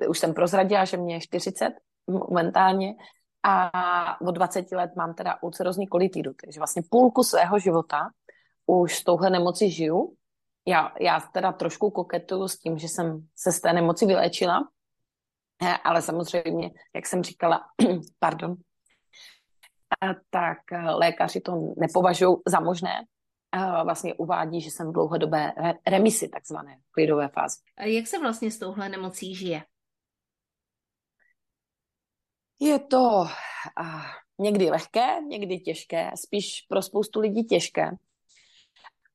už 0.07 0.19
jsem 0.19 0.33
prozradila, 0.33 0.85
že 0.85 0.97
mě 0.97 1.15
je 1.15 1.21
40 1.21 1.73
momentálně 2.07 2.95
a 3.43 4.21
od 4.21 4.31
20 4.31 4.71
let 4.71 4.91
mám 4.95 5.13
teda 5.13 5.37
ulcerozní 5.41 5.87
kolitidu, 5.87 6.33
takže 6.41 6.59
vlastně 6.59 6.83
půlku 6.89 7.23
svého 7.23 7.59
života 7.59 8.09
už 8.65 8.95
s 8.95 9.03
touhle 9.03 9.29
nemoci 9.29 9.69
žiju. 9.69 10.15
Já, 10.67 10.93
já 10.99 11.19
teda 11.19 11.51
trošku 11.51 11.91
koketuju 11.91 12.47
s 12.47 12.59
tím, 12.59 12.77
že 12.77 12.87
jsem 12.87 13.27
se 13.35 13.51
z 13.51 13.61
té 13.61 13.73
nemoci 13.73 14.05
vyléčila, 14.05 14.69
eh, 15.63 15.77
ale 15.83 16.01
samozřejmě, 16.01 16.71
jak 16.95 17.05
jsem 17.05 17.23
říkala, 17.23 17.61
pardon, 18.19 18.55
eh, 20.03 20.15
tak 20.29 20.57
eh, 20.71 20.91
lékaři 20.91 21.41
to 21.41 21.73
nepovažují 21.77 22.35
za 22.47 22.59
možné. 22.59 23.05
Vlastně 23.83 24.13
uvádí, 24.13 24.61
že 24.61 24.71
jsem 24.71 24.89
v 24.89 24.93
dlouhodobé 24.93 25.53
remisi, 25.87 26.29
takzvané 26.29 26.77
klidové 26.91 27.27
fázi. 27.27 27.57
Jak 27.79 28.07
se 28.07 28.19
vlastně 28.19 28.51
s 28.51 28.59
touhle 28.59 28.89
nemocí 28.89 29.35
žije? 29.35 29.63
Je 32.59 32.79
to 32.79 32.99
uh, 32.99 33.27
někdy 34.39 34.69
lehké, 34.69 35.21
někdy 35.21 35.59
těžké, 35.59 36.11
spíš 36.15 36.65
pro 36.69 36.81
spoustu 36.81 37.19
lidí 37.19 37.43
těžké. 37.43 37.91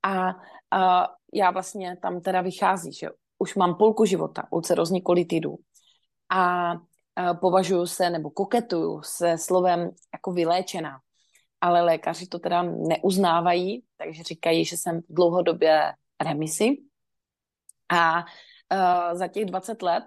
A 0.03 0.35
uh, 0.35 1.07
já 1.35 1.51
vlastně 1.51 1.97
tam 2.03 2.21
teda 2.21 2.41
vychází, 2.41 2.93
že 2.93 3.09
už 3.39 3.55
mám 3.55 3.75
půlku 3.75 4.05
života 4.05 4.43
ulcerozní 4.51 5.03
kolitidu 5.03 5.57
a 6.31 6.73
uh, 6.73 6.79
považuji 7.41 7.87
se 7.87 8.11
nebo 8.11 8.31
koketuju 8.31 9.03
se 9.03 9.39
slovem 9.39 9.91
jako 10.13 10.33
vyléčená. 10.33 10.99
Ale 11.61 11.83
lékaři 11.83 12.27
to 12.27 12.39
teda 12.39 12.63
neuznávají, 12.63 13.85
takže 13.97 14.23
říkají, 14.23 14.65
že 14.65 14.77
jsem 14.77 15.01
dlouhodobě 15.09 15.93
remisi. 16.21 16.77
A 17.89 18.19
uh, 18.19 19.19
za 19.19 19.29
těch 19.29 19.45
20 19.45 19.83
let 19.83 20.05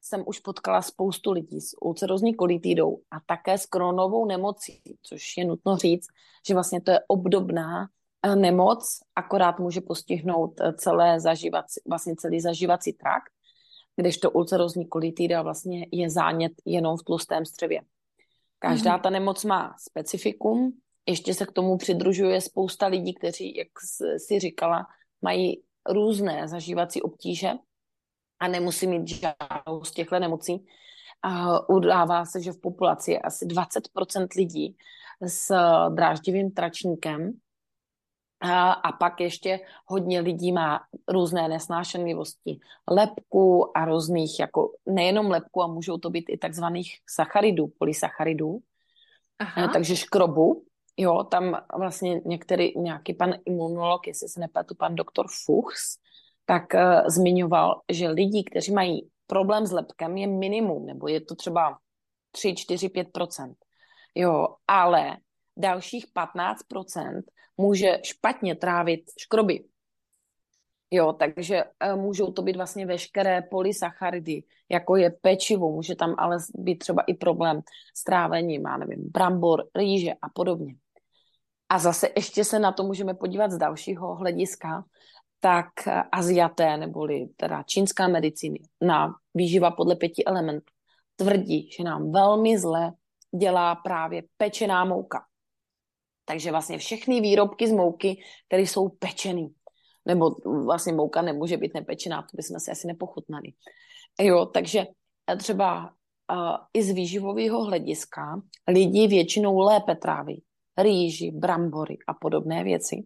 jsem 0.00 0.22
už 0.26 0.38
potkala 0.38 0.82
spoustu 0.82 1.32
lidí 1.32 1.60
s 1.60 1.76
ulcerozní 1.80 2.34
kolitidou 2.34 3.00
a 3.10 3.20
také 3.26 3.58
s 3.58 3.66
kronovou 3.66 4.26
nemocí, 4.26 4.82
což 5.02 5.36
je 5.36 5.44
nutno 5.44 5.76
říct, 5.76 6.06
že 6.48 6.54
vlastně 6.54 6.80
to 6.80 6.90
je 6.90 7.00
obdobná 7.08 7.88
eh, 8.22 8.36
nemoc, 8.36 9.00
akorát 9.16 9.58
může 9.58 9.80
postihnout 9.80 10.60
eh, 10.60 10.72
celé 10.72 11.20
zažívací, 11.20 11.80
vlastně 11.88 12.16
celý 12.16 12.40
zažívací 12.40 12.92
trakt, 12.92 13.32
kdežto 13.96 14.30
ulcerozní 14.30 14.88
kolitida 14.88 15.42
vlastně 15.42 15.86
je 15.92 16.10
zánět 16.10 16.52
jenom 16.64 16.96
v 16.96 17.02
tlustém 17.02 17.44
střevě. 17.44 17.80
Každá 18.58 18.98
mm-hmm. 18.98 19.02
ta 19.02 19.10
nemoc 19.10 19.44
má 19.44 19.74
specifikum, 19.78 20.72
ještě 21.06 21.34
se 21.34 21.46
k 21.46 21.52
tomu 21.52 21.76
přidružuje 21.76 22.40
spousta 22.40 22.86
lidí, 22.86 23.14
kteří, 23.14 23.56
jak 23.56 23.68
si 24.16 24.38
říkala, 24.38 24.86
mají 25.22 25.62
různé 25.88 26.48
zažívací 26.48 27.02
obtíže 27.02 27.50
a 28.40 28.48
nemusí 28.48 28.86
mít 28.86 29.08
žádnou 29.08 29.84
z 29.84 29.90
těchto 29.90 30.18
nemocí. 30.18 30.66
A 31.22 31.68
udává 31.68 32.24
se, 32.24 32.42
že 32.42 32.52
v 32.52 32.60
populaci 32.60 33.12
je 33.12 33.20
asi 33.20 33.46
20% 33.46 34.26
lidí 34.36 34.76
s 35.20 35.54
dráždivým 35.88 36.50
tračníkem 36.50 37.32
a, 38.40 38.72
a 38.72 38.92
pak 38.92 39.20
ještě 39.20 39.60
hodně 39.86 40.20
lidí 40.20 40.52
má 40.52 40.80
různé 41.08 41.48
nesnášenlivosti 41.48 42.60
lepku 42.90 43.76
a 43.76 43.84
různých, 43.84 44.40
jako 44.40 44.72
nejenom 44.86 45.30
lepku, 45.30 45.62
a 45.62 45.66
můžou 45.66 45.98
to 45.98 46.10
být 46.10 46.24
i 46.28 46.38
takzvaných 46.38 46.98
sacharidů, 47.08 47.66
polysacharidů, 47.78 48.58
Aha. 49.38 49.68
takže 49.68 49.96
škrobu. 49.96 50.64
Jo, 50.96 51.24
tam 51.24 51.56
vlastně 51.78 52.20
některý, 52.24 52.78
nějaký 52.78 53.14
pan 53.14 53.34
imunolog, 53.44 54.06
jestli 54.06 54.28
se 54.28 54.40
nepletu, 54.40 54.74
pan 54.74 54.94
doktor 54.94 55.26
Fuchs, 55.44 55.98
tak 56.50 56.74
uh, 56.74 57.06
zmiňoval, 57.06 57.80
že 57.92 58.08
lidí, 58.08 58.44
kteří 58.44 58.72
mají 58.72 59.10
problém 59.26 59.66
s 59.66 59.72
lepkem, 59.72 60.16
je 60.16 60.26
minimum, 60.26 60.86
nebo 60.86 61.08
je 61.08 61.20
to 61.20 61.34
třeba 61.34 61.78
3, 62.30 62.54
4, 62.54 62.88
5% 62.88 63.54
Jo, 64.14 64.46
ale 64.66 65.16
dalších 65.56 66.06
15% 66.10 67.22
může 67.56 67.98
špatně 68.02 68.54
trávit 68.54 69.00
škroby. 69.18 69.64
Jo, 70.90 71.12
takže 71.12 71.64
uh, 71.64 72.00
můžou 72.00 72.32
to 72.32 72.42
být 72.42 72.56
vlastně 72.56 72.86
veškeré 72.86 73.42
polysacharidy, 73.42 74.42
jako 74.68 74.96
je 74.96 75.10
pečivo, 75.10 75.72
může 75.72 75.94
tam 75.94 76.14
ale 76.18 76.36
být 76.54 76.78
třeba 76.78 77.02
i 77.02 77.14
problém 77.14 77.60
s 77.94 78.04
trávením, 78.04 78.62
já 78.66 78.76
nevím, 78.76 79.10
brambor, 79.10 79.68
rýže 79.74 80.12
a 80.22 80.28
podobně. 80.34 80.74
A 81.68 81.78
zase 81.78 82.08
ještě 82.16 82.44
se 82.44 82.58
na 82.58 82.72
to 82.72 82.82
můžeme 82.82 83.14
podívat 83.14 83.50
z 83.50 83.58
dalšího 83.58 84.14
hlediska, 84.14 84.84
tak 85.40 85.86
e, 85.86 86.02
Aziaté, 86.12 86.76
neboli 86.76 87.28
teda 87.36 87.62
čínská 87.62 88.08
medicíny, 88.08 88.58
na 88.80 89.14
výživa 89.34 89.70
podle 89.70 89.96
pěti 89.96 90.24
elementů, 90.24 90.72
tvrdí, 91.16 91.70
že 91.76 91.84
nám 91.84 92.12
velmi 92.12 92.58
zle 92.58 92.92
dělá 93.38 93.74
právě 93.74 94.22
pečená 94.36 94.84
mouka. 94.84 95.24
Takže 96.24 96.50
vlastně 96.50 96.78
všechny 96.78 97.20
výrobky 97.20 97.68
z 97.68 97.72
mouky, 97.72 98.22
které 98.48 98.62
jsou 98.62 98.88
pečený, 98.88 99.54
nebo 100.06 100.30
vlastně 100.64 100.92
mouka 100.92 101.22
nemůže 101.22 101.56
být 101.56 101.74
nepečená, 101.74 102.22
to 102.22 102.36
bychom 102.36 102.60
si 102.60 102.70
asi 102.70 102.86
nepochutnali. 102.86 103.48
Jo, 104.20 104.46
takže 104.46 104.86
třeba 105.38 105.84
uh, 106.32 106.56
i 106.74 106.82
z 106.82 106.90
výživového 106.90 107.64
hlediska 107.64 108.42
lidi 108.68 109.06
většinou 109.06 109.58
lépe 109.58 109.94
tráví 109.96 110.42
rýži, 110.78 111.30
brambory 111.30 111.96
a 112.06 112.14
podobné 112.14 112.64
věci, 112.64 112.96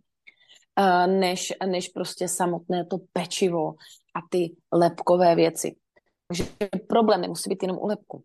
než, 1.07 1.53
než 1.67 1.89
prostě 1.89 2.29
samotné 2.29 2.87
to 2.87 2.99
pečivo 3.13 3.75
a 4.15 4.21
ty 4.31 4.57
lepkové 4.73 5.35
věci. 5.35 5.77
Takže 6.29 6.45
problém 6.89 7.21
nemusí 7.21 7.51
být 7.51 7.63
jenom 7.63 7.79
u 7.79 7.87
lepku. 7.87 8.25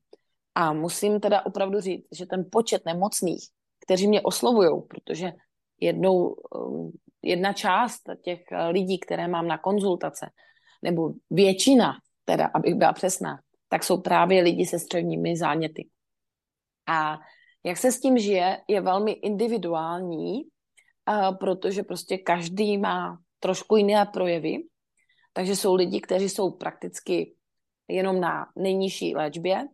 A 0.56 0.74
musím 0.74 1.20
teda 1.20 1.46
opravdu 1.46 1.80
říct, 1.80 2.08
že 2.12 2.26
ten 2.26 2.46
počet 2.52 2.86
nemocných, 2.86 3.44
kteří 3.86 4.08
mě 4.08 4.22
oslovují, 4.22 4.82
protože 4.88 5.34
jednou, 5.80 6.36
um, 6.56 6.92
jedna 7.22 7.54
část 7.54 8.02
těch 8.22 8.42
lidí, 8.70 9.00
které 9.00 9.28
mám 9.28 9.48
na 9.48 9.58
konzultace, 9.58 10.30
nebo 10.84 11.14
většina, 11.30 11.94
teda, 12.26 12.50
abych 12.54 12.76
byla 12.76 12.94
přesná, 12.94 13.40
tak 13.70 13.84
jsou 13.84 14.02
právě 14.02 14.42
lidi 14.42 14.66
se 14.66 14.80
středními 14.80 15.38
záněty. 15.38 15.90
A 16.88 17.18
jak 17.64 17.78
se 17.78 17.92
s 17.92 18.00
tím 18.00 18.18
žije, 18.18 18.62
je 18.68 18.82
velmi 18.82 19.12
individuální, 19.12 20.44
protože 21.40 21.84
prostě 21.84 22.18
každý 22.18 22.78
má 22.78 23.20
trošku 23.40 23.76
jiné 23.76 24.06
projevy. 24.06 24.64
Takže 25.34 25.56
jsou 25.56 25.76
lidi, 25.76 26.02
kteří 26.02 26.30
jsou 26.30 26.52
prakticky 26.52 27.36
jenom 27.88 28.20
na 28.20 28.48
nejnižší 28.56 29.16
léčbě 29.16 29.68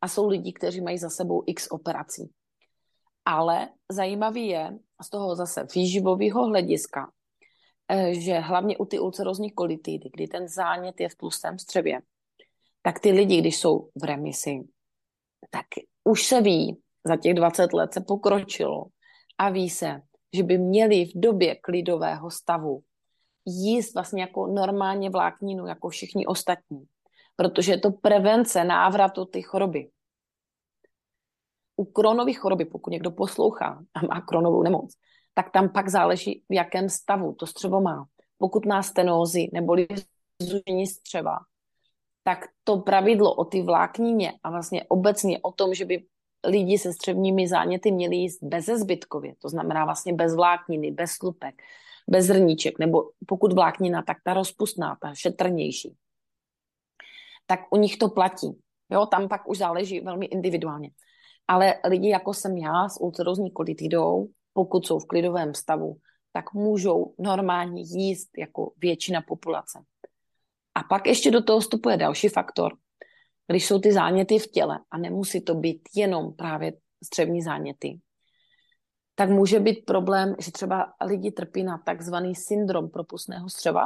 a 0.00 0.08
jsou 0.08 0.28
lidi, 0.28 0.52
kteří 0.52 0.80
mají 0.80 0.98
za 0.98 1.10
sebou 1.10 1.42
x 1.46 1.66
operací. 1.70 2.30
Ale 3.24 3.68
zajímavý 3.92 4.46
je 4.46 4.78
z 5.02 5.10
toho 5.10 5.36
zase 5.36 5.66
výživového 5.74 6.46
hlediska, 6.46 7.12
eh, 7.88 8.14
že 8.14 8.38
hlavně 8.38 8.78
u 8.78 8.84
ty 8.84 8.98
ulcerozní 8.98 9.50
kolitidy, 9.50 10.10
kdy 10.12 10.26
ten 10.28 10.48
zánět 10.48 11.00
je 11.00 11.08
v 11.08 11.14
tlustém 11.14 11.58
střevě, 11.58 12.00
tak 12.82 13.00
ty 13.00 13.12
lidi, 13.12 13.40
když 13.40 13.56
jsou 13.58 13.90
v 13.94 14.04
remisi, 14.04 14.60
tak 15.50 15.66
už 16.04 16.26
se 16.26 16.40
ví, 16.40 16.82
za 17.04 17.16
těch 17.16 17.34
20 17.34 17.72
let 17.72 17.94
se 17.94 18.00
pokročilo 18.00 18.84
a 19.38 19.50
ví 19.50 19.70
se, 19.70 20.02
že 20.36 20.42
by 20.42 20.58
měli 20.58 21.04
v 21.04 21.12
době 21.14 21.54
klidového 21.54 22.30
stavu 22.30 22.82
jíst 23.46 23.94
vlastně 23.94 24.22
jako 24.22 24.46
normálně 24.46 25.10
vlákninu, 25.10 25.66
jako 25.66 25.88
všichni 25.88 26.26
ostatní. 26.26 26.84
Protože 27.36 27.72
je 27.72 27.80
to 27.80 27.90
prevence 27.90 28.64
návratu 28.64 29.24
ty 29.24 29.42
choroby 29.42 29.88
u 31.76 31.84
kronové 31.84 32.32
choroby, 32.32 32.64
pokud 32.64 32.90
někdo 32.90 33.10
poslouchá 33.10 33.84
a 33.94 34.06
má 34.06 34.20
kronovou 34.20 34.62
nemoc, 34.62 34.94
tak 35.34 35.50
tam 35.50 35.68
pak 35.68 35.88
záleží, 35.88 36.44
v 36.48 36.54
jakém 36.54 36.88
stavu 36.88 37.34
to 37.34 37.46
střevo 37.46 37.80
má. 37.80 38.06
Pokud 38.38 38.66
má 38.66 38.82
stenózy 38.82 39.48
nebo 39.52 39.76
zúžení 40.42 40.86
střeva, 40.86 41.38
tak 42.24 42.38
to 42.64 42.78
pravidlo 42.78 43.34
o 43.34 43.44
ty 43.44 43.62
vláknině 43.62 44.32
a 44.42 44.50
vlastně 44.50 44.84
obecně 44.88 45.38
o 45.42 45.52
tom, 45.52 45.74
že 45.74 45.84
by 45.84 46.06
lidi 46.46 46.78
se 46.78 46.92
střevními 46.92 47.48
záněty 47.48 47.92
měli 47.92 48.16
jíst 48.16 48.42
bezezbytkově, 48.42 49.34
to 49.38 49.48
znamená 49.48 49.84
vlastně 49.84 50.12
bez 50.12 50.34
vlákniny, 50.34 50.90
bez 50.90 51.10
slupek, 51.10 51.54
bez 52.10 52.26
zrníček, 52.26 52.78
nebo 52.78 53.10
pokud 53.26 53.52
vláknina, 53.52 54.02
tak 54.02 54.16
ta 54.24 54.34
rozpustná, 54.34 54.96
ta 55.00 55.14
šetrnější. 55.14 55.96
Tak 57.46 57.60
u 57.70 57.76
nich 57.76 57.96
to 57.96 58.08
platí. 58.08 58.60
Jo, 58.90 59.06
tam 59.06 59.28
pak 59.28 59.48
už 59.48 59.58
záleží 59.58 60.00
velmi 60.00 60.26
individuálně. 60.26 60.90
Ale 61.48 61.74
lidi, 61.88 62.08
jako 62.08 62.34
jsem 62.34 62.56
já, 62.56 62.88
s 62.88 63.00
ulcerozní 63.00 63.50
kolitidou, 63.50 64.28
pokud 64.52 64.86
jsou 64.86 64.98
v 64.98 65.06
klidovém 65.06 65.54
stavu, 65.54 65.96
tak 66.32 66.54
můžou 66.54 67.14
normálně 67.18 67.82
jíst 67.82 68.28
jako 68.38 68.72
většina 68.78 69.22
populace. 69.22 69.78
A 70.74 70.82
pak 70.82 71.06
ještě 71.06 71.30
do 71.30 71.42
toho 71.42 71.60
vstupuje 71.60 71.96
další 71.96 72.28
faktor. 72.28 72.76
Když 73.46 73.66
jsou 73.66 73.78
ty 73.78 73.92
záněty 73.92 74.38
v 74.38 74.46
těle, 74.46 74.78
a 74.90 74.98
nemusí 74.98 75.40
to 75.40 75.54
být 75.54 75.80
jenom 75.94 76.32
právě 76.32 76.72
střevní 77.04 77.42
záněty, 77.42 78.00
tak 79.14 79.30
může 79.30 79.60
být 79.60 79.84
problém, 79.84 80.34
že 80.38 80.52
třeba 80.52 80.92
lidi 81.04 81.30
trpí 81.30 81.62
na 81.62 81.78
takzvaný 81.78 82.34
syndrom 82.34 82.90
propustného 82.90 83.48
střeva 83.48 83.82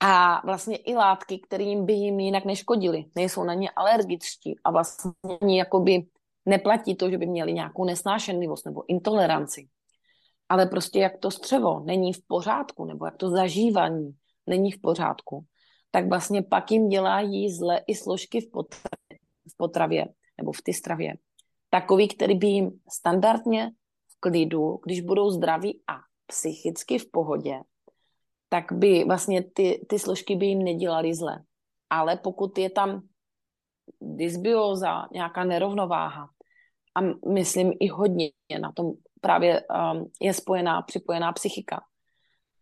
a 0.00 0.42
vlastně 0.46 0.76
i 0.76 0.94
látky, 0.94 1.38
kterým 1.38 1.86
by 1.86 1.92
jim 1.92 2.20
jinak 2.20 2.44
neškodili, 2.44 3.04
nejsou 3.14 3.44
na 3.44 3.54
ně 3.54 3.70
alergičtí 3.70 4.58
a 4.64 4.70
vlastně 4.70 5.58
jakoby 5.58 6.06
neplatí 6.46 6.96
to, 6.96 7.10
že 7.10 7.18
by 7.18 7.26
měli 7.26 7.52
nějakou 7.52 7.84
nesnášenlivost 7.84 8.66
nebo 8.66 8.82
intoleranci. 8.88 9.68
Ale 10.48 10.66
prostě 10.66 10.98
jak 10.98 11.18
to 11.18 11.30
střevo 11.30 11.80
není 11.80 12.12
v 12.12 12.26
pořádku, 12.26 12.84
nebo 12.84 13.04
jak 13.04 13.16
to 13.16 13.30
zažívání 13.30 14.10
není 14.46 14.72
v 14.72 14.80
pořádku, 14.80 15.44
tak 15.96 16.08
vlastně 16.08 16.42
pak 16.42 16.70
jim 16.70 16.88
dělají 16.88 17.50
zle 17.50 17.80
i 17.86 17.94
složky 17.94 18.40
v 18.40 18.50
potravě, 18.50 19.18
v 19.52 19.56
potravě 19.56 20.06
nebo 20.38 20.52
v 20.52 20.62
ty 20.62 20.72
stravě. 20.72 21.14
Takový, 21.70 22.08
který 22.08 22.34
by 22.34 22.46
jim 22.46 22.80
standardně 22.92 23.70
v 24.08 24.20
klidu, 24.20 24.80
když 24.84 25.00
budou 25.00 25.30
zdraví 25.30 25.82
a 25.88 25.96
psychicky 26.26 26.98
v 26.98 27.10
pohodě, 27.10 27.60
tak 28.48 28.72
by 28.72 29.04
vlastně 29.04 29.42
ty, 29.42 29.86
ty 29.88 29.98
složky 29.98 30.36
by 30.36 30.46
jim 30.46 30.62
nedělaly 30.62 31.14
zle. 31.14 31.42
Ale 31.90 32.16
pokud 32.16 32.58
je 32.58 32.70
tam 32.70 33.02
dysbioza, 34.00 35.08
nějaká 35.12 35.44
nerovnováha, 35.44 36.28
a 36.94 37.00
myslím 37.28 37.72
i 37.80 37.88
hodně 37.88 38.30
na 38.60 38.72
tom 38.72 38.92
právě 39.20 39.64
um, 39.64 40.10
je 40.20 40.34
spojená, 40.34 40.82
připojená 40.82 41.32
psychika, 41.32 41.80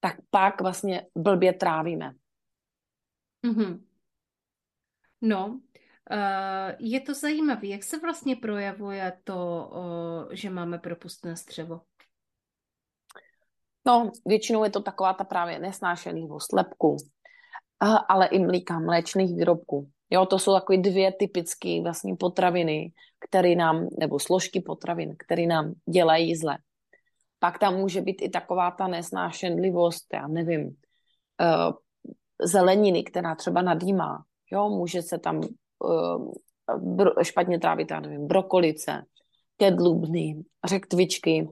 tak 0.00 0.16
pak 0.30 0.60
vlastně 0.60 1.06
blbě 1.14 1.52
trávíme. 1.52 2.14
Mm-hmm. 3.44 3.80
No, 5.20 5.60
uh, 6.10 6.72
je 6.78 7.00
to 7.00 7.14
zajímavé. 7.14 7.66
Jak 7.66 7.84
se 7.84 8.00
vlastně 8.00 8.36
projevuje 8.36 9.12
to, 9.24 9.70
že 10.32 10.50
máme 10.50 10.78
propustné 10.78 11.36
střevo? 11.36 11.80
No, 13.86 14.10
většinou 14.26 14.64
je 14.64 14.70
to 14.70 14.82
taková 14.82 15.12
ta 15.12 15.24
právě 15.24 15.58
nesnášenlivost 15.58 16.52
lepku, 16.52 16.96
ale 18.08 18.26
i 18.26 18.38
mlíka, 18.38 18.78
mléčných 18.78 19.34
výrobků. 19.34 19.90
Jo, 20.10 20.26
to 20.26 20.38
jsou 20.38 20.54
takové 20.54 20.78
dvě 20.78 21.12
typické 21.12 21.80
vlastně 21.82 22.16
potraviny, 22.16 22.92
které 23.28 23.54
nám, 23.54 23.88
nebo 23.98 24.18
složky 24.18 24.60
potravin, 24.60 25.16
které 25.18 25.46
nám 25.46 25.74
dělají 25.90 26.36
zle. 26.36 26.58
Pak 27.38 27.58
tam 27.58 27.76
může 27.76 28.00
být 28.00 28.22
i 28.22 28.28
taková 28.28 28.70
ta 28.70 28.88
nesnášenlivost, 28.88 30.06
já 30.14 30.28
nevím, 30.28 30.66
uh, 30.66 31.72
zeleniny, 32.42 33.04
která 33.04 33.34
třeba 33.34 33.62
nadýmá. 33.62 34.24
Jo, 34.52 34.68
může 34.68 35.02
se 35.02 35.18
tam 35.18 35.40
uh, 35.78 36.32
špatně 37.22 37.60
trávit, 37.60 37.90
já 37.90 38.00
nevím, 38.00 38.26
brokolice, 38.26 39.04
kedlubny, 39.56 40.44
řektvičky. 40.66 41.48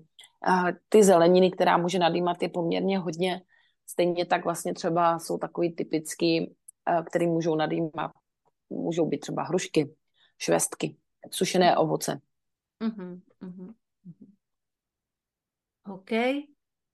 Uh, 0.49 0.71
ty 0.89 1.03
zeleniny, 1.03 1.51
která 1.51 1.77
může 1.77 1.99
nadýmat, 1.99 2.43
je 2.43 2.49
poměrně 2.49 2.99
hodně. 2.99 3.43
Stejně 3.87 4.27
tak 4.27 4.45
vlastně 4.45 4.75
třeba 4.75 5.19
jsou 5.19 5.39
takový 5.39 5.73
typický, 5.73 6.55
uh, 6.91 7.05
který 7.05 7.27
můžou 7.27 7.55
nadýmat 7.55 8.11
můžou 8.73 9.07
být 9.07 9.19
třeba 9.19 9.43
hrušky, 9.43 9.95
švestky, 10.39 10.97
sušené 11.31 11.77
ovoce. 11.77 12.21
Uh-huh, 12.81 13.21
uh-huh. 13.43 13.75
OK, 15.87 16.11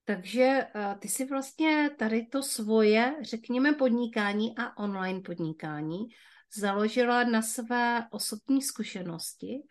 takže 0.09 0.67
uh, 0.75 0.99
ty 0.99 1.09
si 1.09 1.25
vlastně 1.25 1.91
tady 1.99 2.27
to 2.27 2.43
svoje, 2.43 3.15
řekněme, 3.23 3.73
podnikání 3.73 4.59
a 4.59 4.79
online 4.79 5.21
podnikání 5.21 5.99
založila 6.59 7.25
na 7.25 7.43
své 7.43 8.09
osobní 8.11 8.63
zkušenosti 8.63 9.63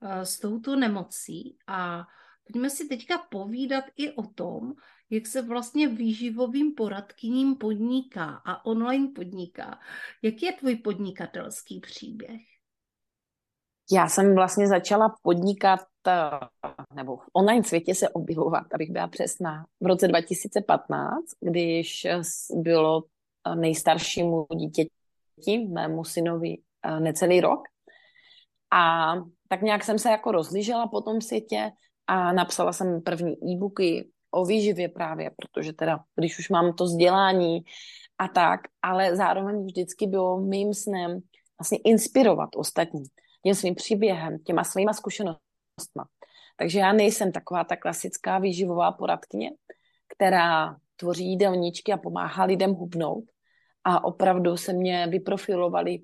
uh, 0.00 0.20
s 0.20 0.38
touto 0.38 0.76
nemocí 0.76 1.58
a 1.66 2.06
pojďme 2.46 2.70
si 2.70 2.88
teďka 2.88 3.18
povídat 3.18 3.84
i 3.96 4.10
o 4.10 4.22
tom, 4.22 4.72
jak 5.10 5.26
se 5.26 5.42
vlastně 5.42 5.88
výživovým 5.88 6.74
poradkyním 6.74 7.54
podniká 7.54 8.42
a 8.46 8.66
online 8.66 9.08
podniká. 9.14 9.80
Jaký 10.22 10.46
je 10.46 10.52
tvůj 10.52 10.76
podnikatelský 10.76 11.80
příběh? 11.80 12.53
Já 13.92 14.08
jsem 14.08 14.34
vlastně 14.34 14.68
začala 14.68 15.14
podnikat 15.22 15.80
eh, 16.08 16.30
nebo 16.94 17.16
v 17.16 17.26
online 17.32 17.64
světě 17.64 17.94
se 17.94 18.08
objevovat, 18.08 18.66
abych 18.74 18.90
byla 18.90 19.08
přesná, 19.08 19.66
v 19.80 19.86
roce 19.86 20.08
2015, 20.08 21.24
když 21.40 22.06
bylo 22.54 23.02
nejstaršímu 23.54 24.46
dítěti, 24.54 25.68
mému 25.68 26.04
synovi, 26.04 26.56
necelý 26.98 27.40
rok. 27.40 27.60
A 28.72 29.14
tak 29.48 29.62
nějak 29.62 29.84
jsem 29.84 29.98
se 29.98 30.10
jako 30.10 30.32
rozlížela 30.32 30.86
po 30.86 31.00
tom 31.00 31.20
světě 31.20 31.70
a 32.06 32.32
napsala 32.32 32.72
jsem 32.72 33.02
první 33.02 33.32
e-booky 33.32 34.10
o 34.30 34.44
výživě 34.44 34.88
právě, 34.88 35.30
protože 35.36 35.72
teda, 35.72 36.00
když 36.16 36.38
už 36.38 36.50
mám 36.50 36.72
to 36.72 36.84
vzdělání 36.84 37.64
a 38.18 38.28
tak, 38.28 38.60
ale 38.82 39.16
zároveň 39.16 39.64
vždycky 39.64 40.06
bylo 40.06 40.40
mým 40.40 40.74
snem 40.74 41.20
vlastně 41.58 41.78
inspirovat 41.84 42.48
ostatní 42.56 43.02
tím 43.44 43.54
svým 43.54 43.74
příběhem, 43.74 44.38
těma 44.38 44.64
svýma 44.64 44.92
zkušenostma. 44.92 46.08
Takže 46.56 46.78
já 46.78 46.92
nejsem 46.92 47.32
taková 47.32 47.64
ta 47.64 47.76
klasická 47.76 48.38
výživová 48.38 48.92
poradkyně, 48.92 49.50
která 50.16 50.76
tvoří 50.96 51.26
jídelníčky 51.26 51.92
a 51.92 51.96
pomáhá 51.96 52.44
lidem 52.44 52.74
hubnout. 52.74 53.24
A 53.84 54.04
opravdu 54.04 54.56
se 54.56 54.72
mě 54.72 55.06
vyprofilovali 55.06 55.98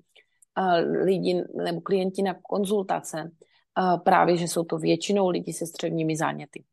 lidi 1.03 1.43
nebo 1.63 1.81
klienti 1.81 2.21
na 2.21 2.35
konzultace, 2.41 3.31
právě, 4.03 4.37
že 4.37 4.47
jsou 4.47 4.63
to 4.63 4.77
většinou 4.77 5.29
lidi 5.29 5.53
se 5.53 5.65
středními 5.65 6.15
záněty. 6.15 6.63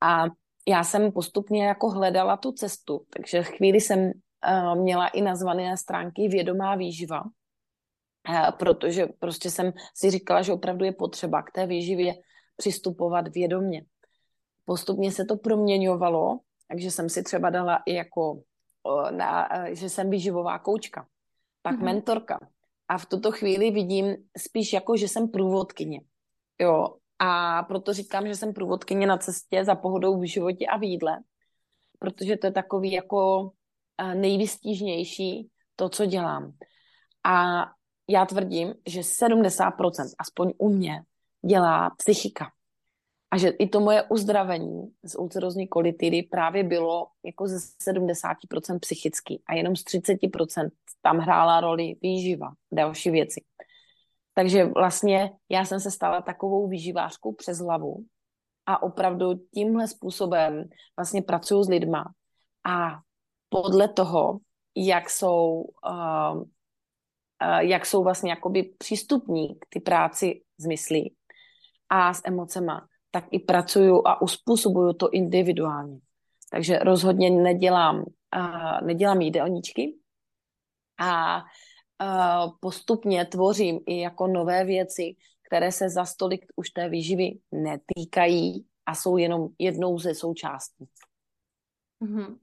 A 0.00 0.24
já 0.68 0.84
jsem 0.84 1.12
postupně 1.12 1.66
jako 1.66 1.90
hledala 1.90 2.36
tu 2.36 2.52
cestu, 2.52 3.04
takže 3.10 3.42
chvíli 3.42 3.80
jsem 3.80 4.12
měla 4.74 5.08
i 5.08 5.22
nazvané 5.22 5.76
stránky 5.76 6.28
Vědomá 6.28 6.74
výživa, 6.74 7.22
protože 8.58 9.06
prostě 9.18 9.50
jsem 9.50 9.72
si 9.94 10.10
říkala, 10.10 10.42
že 10.42 10.52
opravdu 10.52 10.84
je 10.84 10.92
potřeba 10.92 11.42
k 11.42 11.50
té 11.50 11.66
výživě 11.66 12.14
přistupovat 12.56 13.28
vědomě. 13.28 13.84
Postupně 14.64 15.12
se 15.12 15.24
to 15.24 15.36
proměňovalo, 15.36 16.38
takže 16.68 16.90
jsem 16.90 17.08
si 17.08 17.22
třeba 17.22 17.50
dala 17.50 17.82
i 17.86 17.94
jako, 17.94 18.42
na, 19.10 19.56
uh, 19.56 19.64
že 19.74 19.88
jsem 19.88 20.10
výživová 20.10 20.58
koučka, 20.58 21.06
pak 21.62 21.74
mm-hmm. 21.74 21.84
mentorka. 21.84 22.38
A 22.88 22.98
v 22.98 23.06
tuto 23.06 23.32
chvíli 23.32 23.70
vidím 23.70 24.16
spíš 24.38 24.72
jako, 24.72 24.96
že 24.96 25.08
jsem 25.08 25.28
průvodkyně. 25.28 26.00
Jo, 26.60 26.96
a 27.18 27.62
proto 27.62 27.92
říkám, 27.92 28.26
že 28.26 28.36
jsem 28.36 28.52
průvodkyně 28.52 29.06
na 29.06 29.18
cestě 29.18 29.64
za 29.64 29.74
pohodou 29.74 30.20
v 30.20 30.28
životě 30.28 30.66
a 30.66 30.78
v 30.78 30.82
jídle, 30.82 31.18
protože 31.98 32.36
to 32.36 32.46
je 32.46 32.52
takový 32.52 32.92
jako 32.92 33.50
eh, 33.98 34.14
nejvystížnější 34.14 35.48
to, 35.76 35.88
co 35.88 36.06
dělám. 36.06 36.52
A 37.24 37.64
já 38.08 38.26
tvrdím, 38.26 38.74
že 38.86 39.00
70%, 39.00 39.72
aspoň 40.18 40.52
u 40.58 40.68
mě, 40.68 41.02
dělá 41.46 41.90
psychika. 41.90 42.50
A 43.30 43.38
že 43.38 43.48
i 43.48 43.68
to 43.68 43.80
moje 43.80 44.02
uzdravení 44.02 44.92
z 45.04 45.18
ulcerozní 45.18 45.68
kolitidy 45.68 46.22
právě 46.22 46.64
bylo 46.64 47.06
jako 47.24 47.48
ze 47.48 47.58
70% 47.92 48.78
psychický 48.80 49.42
a 49.46 49.54
jenom 49.54 49.76
z 49.76 49.84
30% 49.84 50.70
tam 51.02 51.18
hrála 51.18 51.60
roli 51.60 51.94
výživa, 52.02 52.52
další 52.72 53.10
věci. 53.10 53.40
Takže 54.34 54.64
vlastně 54.64 55.32
já 55.48 55.64
jsem 55.64 55.80
se 55.80 55.90
stala 55.90 56.20
takovou 56.20 56.68
výživářkou 56.68 57.32
přes 57.32 57.58
hlavu 57.58 58.04
a 58.66 58.82
opravdu 58.82 59.34
tímhle 59.54 59.88
způsobem 59.88 60.64
vlastně 60.96 61.22
pracuju 61.22 61.62
s 61.62 61.68
lidma 61.68 62.04
a 62.64 63.00
podle 63.48 63.88
toho, 63.88 64.38
jak 64.76 65.10
jsou, 65.10 65.64
uh, 65.86 66.42
jak 67.60 67.86
jsou 67.86 68.02
vlastně 68.02 68.30
jakoby 68.30 68.62
přístupní 68.62 69.54
k 69.54 69.66
ty 69.68 69.80
práci 69.80 70.42
s 70.58 70.66
myslí 70.66 71.14
a 71.88 72.14
s 72.14 72.22
emocema, 72.24 72.86
tak 73.10 73.24
i 73.30 73.38
pracuju 73.38 74.02
a 74.06 74.22
uspůsobuju 74.22 74.92
to 74.92 75.10
individuálně. 75.10 75.98
Takže 76.50 76.78
rozhodně 76.78 77.30
nedělám, 77.30 78.04
uh, 78.36 78.86
nedělám 78.86 79.20
jídelníčky 79.20 79.98
a 81.00 81.42
postupně 82.60 83.24
tvořím 83.24 83.80
i 83.86 84.00
jako 84.00 84.26
nové 84.26 84.64
věci, 84.64 85.14
které 85.46 85.72
se 85.72 85.90
za 85.90 86.04
stolik 86.04 86.46
už 86.56 86.70
té 86.70 86.88
výživy 86.88 87.38
netýkají 87.52 88.66
a 88.86 88.94
jsou 88.94 89.16
jenom 89.16 89.48
jednou 89.58 89.98
ze 89.98 90.14
součástí. 90.14 90.84
Mm-hmm. 92.04 92.38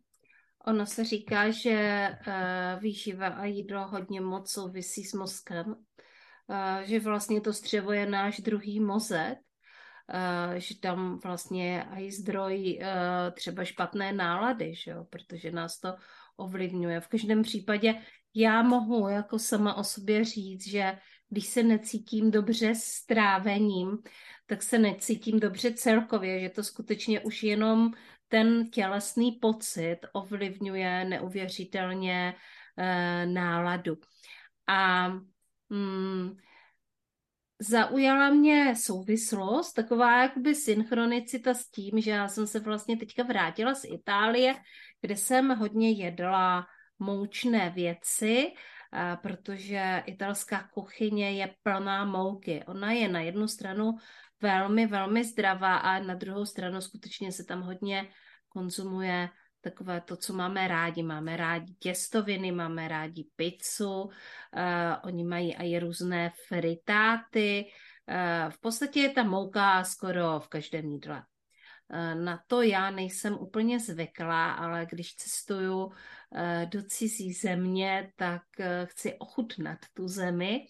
Ono 0.70 0.86
se 0.86 1.04
říká, 1.06 1.52
že 1.52 2.10
uh, 2.28 2.82
výživa 2.82 3.28
a 3.28 3.46
jídlo 3.46 3.88
hodně 3.88 4.22
moc 4.22 4.52
souvisí 4.52 5.04
s 5.04 5.14
mozkem, 5.14 5.66
uh, 5.68 6.82
že 6.84 7.00
vlastně 7.00 7.42
to 7.42 7.54
střevo 7.54 7.92
je 7.92 8.06
náš 8.06 8.40
druhý 8.40 8.80
mozek, 8.80 9.38
uh, 9.40 10.54
že 10.54 10.80
tam 10.80 11.20
vlastně 11.24 11.74
je 11.74 11.86
i 11.98 12.12
zdroj 12.12 12.80
uh, 12.82 12.88
třeba 13.34 13.64
špatné 13.64 14.14
nálady, 14.14 14.76
že 14.76 14.92
jo? 14.92 15.04
protože 15.10 15.52
nás 15.52 15.80
to 15.80 15.96
ovlivňuje. 16.38 17.02
V 17.02 17.08
každém 17.08 17.42
případě 17.42 17.96
já 18.36 18.62
mohu 18.62 19.10
jako 19.10 19.40
sama 19.40 19.74
o 19.74 19.84
sobě 19.84 20.26
říct, 20.26 20.68
že 20.68 20.98
když 21.30 21.48
se 21.48 21.64
necítím 21.64 22.32
dobře 22.32 22.76
s 22.76 23.06
trávením, 23.06 23.98
tak 24.46 24.64
se 24.64 24.80
necítím 24.80 25.40
dobře 25.40 25.74
celkově, 25.74 26.40
že 26.40 26.50
to 26.50 26.64
skutečně 26.64 27.20
už 27.20 27.44
jenom 27.44 27.92
ten 28.30 28.70
tělesný 28.70 29.32
pocit 29.32 29.98
ovlivňuje 30.14 31.06
neuvěřitelně 31.06 32.36
e, 32.78 33.26
náladu. 33.26 33.98
A 34.68 35.08
mm, 35.70 36.38
zaujala 37.60 38.30
mě 38.30 38.76
souvislost, 38.76 39.74
taková 39.74 40.22
jakoby 40.22 40.56
synchronicita 40.56 41.54
s 41.54 41.70
tím, 41.70 42.02
že 42.02 42.12
já 42.12 42.28
jsem 42.28 42.48
se 42.48 42.60
vlastně 42.60 42.98
teďka 42.98 43.24
vrátila 43.24 43.76
z 43.76 43.84
Itálie, 43.84 44.56
kde 45.02 45.18
jsem 45.18 45.50
hodně 45.50 45.92
jedla 45.92 46.68
moučné 47.00 47.70
věci, 47.70 48.54
protože 49.22 50.04
italská 50.06 50.70
kuchyně 50.74 51.32
je 51.32 51.56
plná 51.64 52.06
mouky. 52.06 52.64
Ona 52.68 52.92
je 52.92 53.08
na 53.08 53.20
jednu 53.20 53.48
stranu 53.48 53.92
velmi, 54.42 54.88
velmi 54.88 55.24
zdravá 55.24 55.78
a 55.78 56.00
na 56.00 56.16
druhou 56.16 56.46
stranu 56.46 56.82
skutečně 56.82 57.32
se 57.32 57.44
tam 57.44 57.62
hodně 57.62 58.10
konzumuje 58.50 59.30
takové 59.62 60.02
to, 60.02 60.16
co 60.16 60.34
máme 60.34 60.68
rádi. 60.68 61.04
Máme 61.04 61.38
rádi 61.38 61.74
těstoviny, 61.80 62.52
máme 62.52 62.88
rádi 62.88 63.28
pizzu, 63.36 64.02
uh, 64.02 64.12
oni 65.04 65.24
mají 65.24 65.56
i 65.56 65.80
různé 65.80 66.32
fritáty. 66.48 67.66
Uh, 67.66 68.52
v 68.52 68.60
podstatě 68.60 69.00
je 69.00 69.10
ta 69.10 69.24
mouka 69.24 69.84
skoro 69.84 70.40
v 70.40 70.48
každém 70.48 70.86
jídle. 70.86 71.24
Uh, 71.94 72.22
na 72.24 72.44
to 72.48 72.62
já 72.62 72.92
nejsem 72.92 73.34
úplně 73.34 73.80
zvyklá, 73.80 74.52
ale 74.52 74.88
když 74.90 75.16
cestuju 75.16 75.92
Eh, 76.36 76.66
do 76.66 76.84
cizí 76.84 77.34
země, 77.34 78.14
tak 78.16 78.42
chci 78.84 79.14
ochutnat 79.18 79.80
tu 79.94 80.08
zemi. 80.08 80.66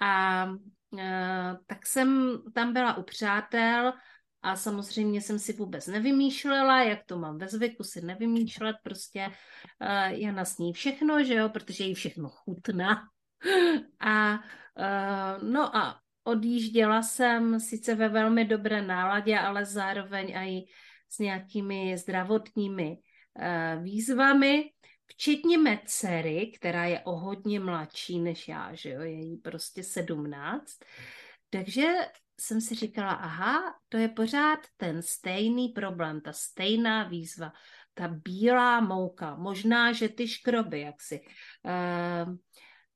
A 0.00 0.46
tak 1.66 1.86
jsem 1.86 2.38
tam 2.54 2.72
byla 2.72 2.96
u 2.96 3.02
přátel 3.02 3.92
a 4.42 4.56
samozřejmě 4.56 5.20
jsem 5.20 5.38
si 5.38 5.52
vůbec 5.52 5.86
nevymýšlela, 5.86 6.82
jak 6.82 7.04
to 7.06 7.18
mám 7.18 7.38
ve 7.38 7.48
zvyku 7.48 7.84
si 7.84 8.00
nevymýšlet, 8.00 8.76
prostě 8.82 9.30
Jana 10.08 10.44
sní 10.44 10.72
všechno, 10.72 11.24
že 11.24 11.34
jo, 11.34 11.48
protože 11.48 11.84
jí 11.84 11.94
všechno 11.94 12.28
chutná. 12.28 13.02
A 14.00 14.38
no 15.42 15.76
a 15.76 16.00
odjížděla 16.24 17.02
jsem 17.02 17.60
sice 17.60 17.94
ve 17.94 18.08
velmi 18.08 18.44
dobré 18.44 18.82
náladě, 18.82 19.38
ale 19.38 19.64
zároveň 19.64 20.30
i 20.30 20.64
s 21.08 21.18
nějakými 21.18 21.98
zdravotními 21.98 22.98
výzvami 23.82 24.70
včetně 25.06 25.58
mé 25.58 25.80
dcery, 25.86 26.52
která 26.56 26.84
je 26.84 27.00
o 27.00 27.16
hodně 27.16 27.60
mladší 27.60 28.20
než 28.20 28.48
já, 28.48 28.74
že 28.74 28.90
jo, 28.90 29.00
je 29.00 29.20
jí 29.20 29.36
prostě 29.36 29.82
sedmnáct. 29.82 30.78
Takže 31.50 31.86
jsem 32.40 32.60
si 32.60 32.74
říkala, 32.74 33.12
aha, 33.12 33.74
to 33.88 33.96
je 33.96 34.08
pořád 34.08 34.58
ten 34.76 35.02
stejný 35.02 35.68
problém, 35.68 36.20
ta 36.20 36.32
stejná 36.32 37.08
výzva, 37.08 37.52
ta 37.94 38.08
bílá 38.08 38.80
mouka, 38.80 39.36
možná, 39.36 39.92
že 39.92 40.08
ty 40.08 40.28
škroby, 40.28 40.80
jak 40.80 41.02
si 41.02 41.20
uh, 41.20 42.36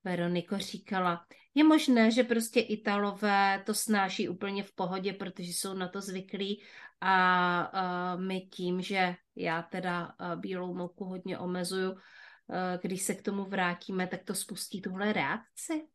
Veroniko 0.04 0.58
říkala, 0.58 1.26
je 1.54 1.64
možné, 1.64 2.10
že 2.10 2.24
prostě 2.24 2.60
Italové 2.60 3.62
to 3.66 3.74
snáší 3.74 4.28
úplně 4.28 4.62
v 4.62 4.72
pohodě, 4.74 5.12
protože 5.12 5.48
jsou 5.48 5.74
na 5.74 5.88
to 5.88 6.00
zvyklí 6.00 6.62
a 7.00 8.14
uh, 8.14 8.20
my 8.20 8.40
tím, 8.40 8.80
že 8.82 9.14
já 9.36 9.62
teda 9.62 10.14
uh, 10.20 10.40
bílou 10.40 10.74
mouku 10.74 11.04
hodně 11.04 11.38
omezuju, 11.38 11.90
uh, 11.92 11.98
když 12.82 13.02
se 13.02 13.14
k 13.14 13.22
tomu 13.22 13.44
vrátíme, 13.44 14.06
tak 14.06 14.24
to 14.24 14.34
spustí 14.34 14.82
tuhle 14.82 15.12
reakci? 15.12 15.88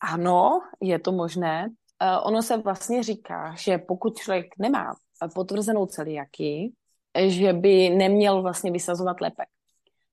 Ano, 0.00 0.60
je 0.82 0.98
to 0.98 1.12
možné. 1.12 1.68
Ono 2.22 2.42
se 2.42 2.56
vlastně 2.56 3.02
říká, 3.02 3.54
že 3.54 3.78
pokud 3.78 4.16
člověk 4.16 4.46
nemá 4.58 4.94
potvrzenou 5.34 5.86
celiaky, 5.86 6.72
že 7.26 7.52
by 7.52 7.90
neměl 7.90 8.42
vlastně 8.42 8.72
vysazovat 8.72 9.20
lepek. 9.20 9.48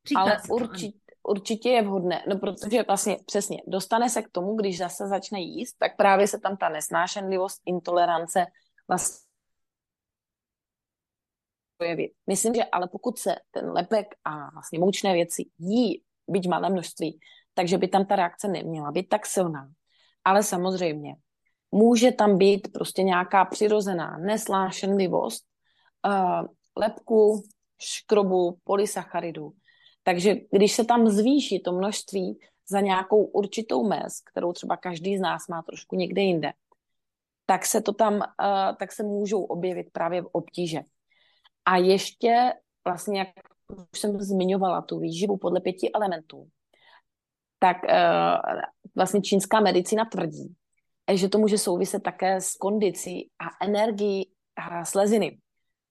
Říká 0.07 0.21
Ale 0.21 0.37
určitě, 0.49 1.06
určitě 1.27 1.69
je 1.69 1.81
vhodné, 1.81 2.23
no 2.27 2.39
protože 2.39 2.83
vlastně 2.83 3.17
přesně 3.25 3.61
dostane 3.67 4.09
se 4.09 4.21
k 4.21 4.29
tomu, 4.31 4.55
když 4.55 4.77
zase 4.77 5.07
začne 5.07 5.39
jíst, 5.39 5.75
tak 5.79 5.97
právě 5.97 6.27
se 6.27 6.39
tam 6.39 6.57
ta 6.57 6.69
nesnášenlivost, 6.69 7.61
intolerance 7.65 8.45
vlastně 8.87 9.27
projevit. 11.77 12.11
Myslím, 12.27 12.53
že 12.53 12.63
ale 12.63 12.87
pokud 12.87 13.19
se 13.19 13.35
ten 13.51 13.71
lepek 13.71 14.07
a 14.23 14.51
vlastně 14.51 14.79
moučné 14.79 15.13
věci 15.13 15.45
jí, 15.59 16.01
byť 16.27 16.47
malé 16.47 16.69
množství, 16.69 17.19
takže 17.53 17.77
by 17.77 17.87
tam 17.87 18.05
ta 18.05 18.15
reakce 18.15 18.47
neměla 18.47 18.91
být 18.91 19.09
tak 19.09 19.25
silná. 19.25 19.69
Ale 20.23 20.43
samozřejmě, 20.43 21.15
může 21.71 22.11
tam 22.11 22.37
být 22.37 22.73
prostě 22.73 23.03
nějaká 23.03 23.45
přirozená 23.45 24.17
neslášenlivost 24.17 25.45
uh, 26.07 26.47
lepku, 26.77 27.43
škrobu, 27.79 28.57
polysacharidů. 28.63 29.53
Takže 30.07 30.35
když 30.51 30.71
se 30.71 30.85
tam 30.85 31.07
zvýší 31.07 31.59
to 31.59 31.71
množství 31.71 32.39
za 32.69 32.79
nějakou 32.79 33.23
určitou 33.23 33.87
mez, 33.87 34.21
kterou 34.21 34.53
třeba 34.53 34.77
každý 34.77 35.17
z 35.17 35.21
nás 35.21 35.47
má 35.47 35.61
trošku 35.61 35.95
někde 35.95 36.21
jinde, 36.21 36.53
tak 37.45 37.65
se 37.65 37.81
to 37.81 37.93
tam, 37.93 38.13
uh, 38.13 38.21
tak 38.79 38.91
se 38.91 39.03
můžou 39.03 39.43
objevit 39.43 39.87
právě 39.91 40.23
obtíže. 40.31 40.81
A 41.65 41.77
ještě 41.77 42.53
vlastně, 42.85 43.19
jak 43.19 43.29
už 43.91 43.99
jsem 43.99 44.21
zmiňovala, 44.21 44.81
tu 44.81 44.99
výživu 44.99 45.37
podle 45.37 45.61
pěti 45.61 45.91
elementů, 45.91 46.47
tak 47.59 47.77
uh, 47.83 48.61
vlastně 48.95 49.21
čínská 49.21 49.59
medicína 49.59 50.05
tvrdí, 50.05 50.55
že 51.13 51.29
to 51.29 51.37
může 51.37 51.57
souviset 51.57 52.03
také 52.03 52.41
s 52.41 52.55
kondicí 52.55 53.29
a 53.39 53.65
energií 53.65 54.31
sleziny, 54.83 55.39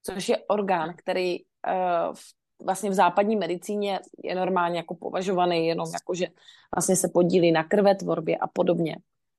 což 0.02 0.28
je 0.28 0.38
orgán, 0.48 0.94
který 0.96 1.44
uh, 1.44 2.14
v, 2.14 2.45
vlastně 2.64 2.90
v 2.90 2.94
západní 2.94 3.36
medicíně 3.36 4.00
je 4.24 4.34
normálně 4.34 4.76
jako 4.76 4.94
považovaný 4.94 5.66
jenom 5.66 5.88
jako, 5.92 6.14
že 6.14 6.26
vlastně 6.74 6.96
se 6.96 7.08
podílí 7.08 7.52
na 7.52 7.64
krvetvorbě 7.64 8.36
a 8.36 8.46
podobně. 8.46 8.96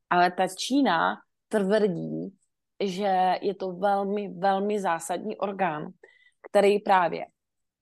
Ale 0.10 0.32
ta 0.32 0.48
Čína 0.48 1.18
tvrdí, 1.48 2.38
že 2.84 3.40
je 3.42 3.56
to 3.56 3.72
velmi, 3.72 4.30
velmi 4.30 4.80
zásadní 4.80 5.38
orgán, 5.38 5.92
který 6.52 6.80
právě 6.80 7.26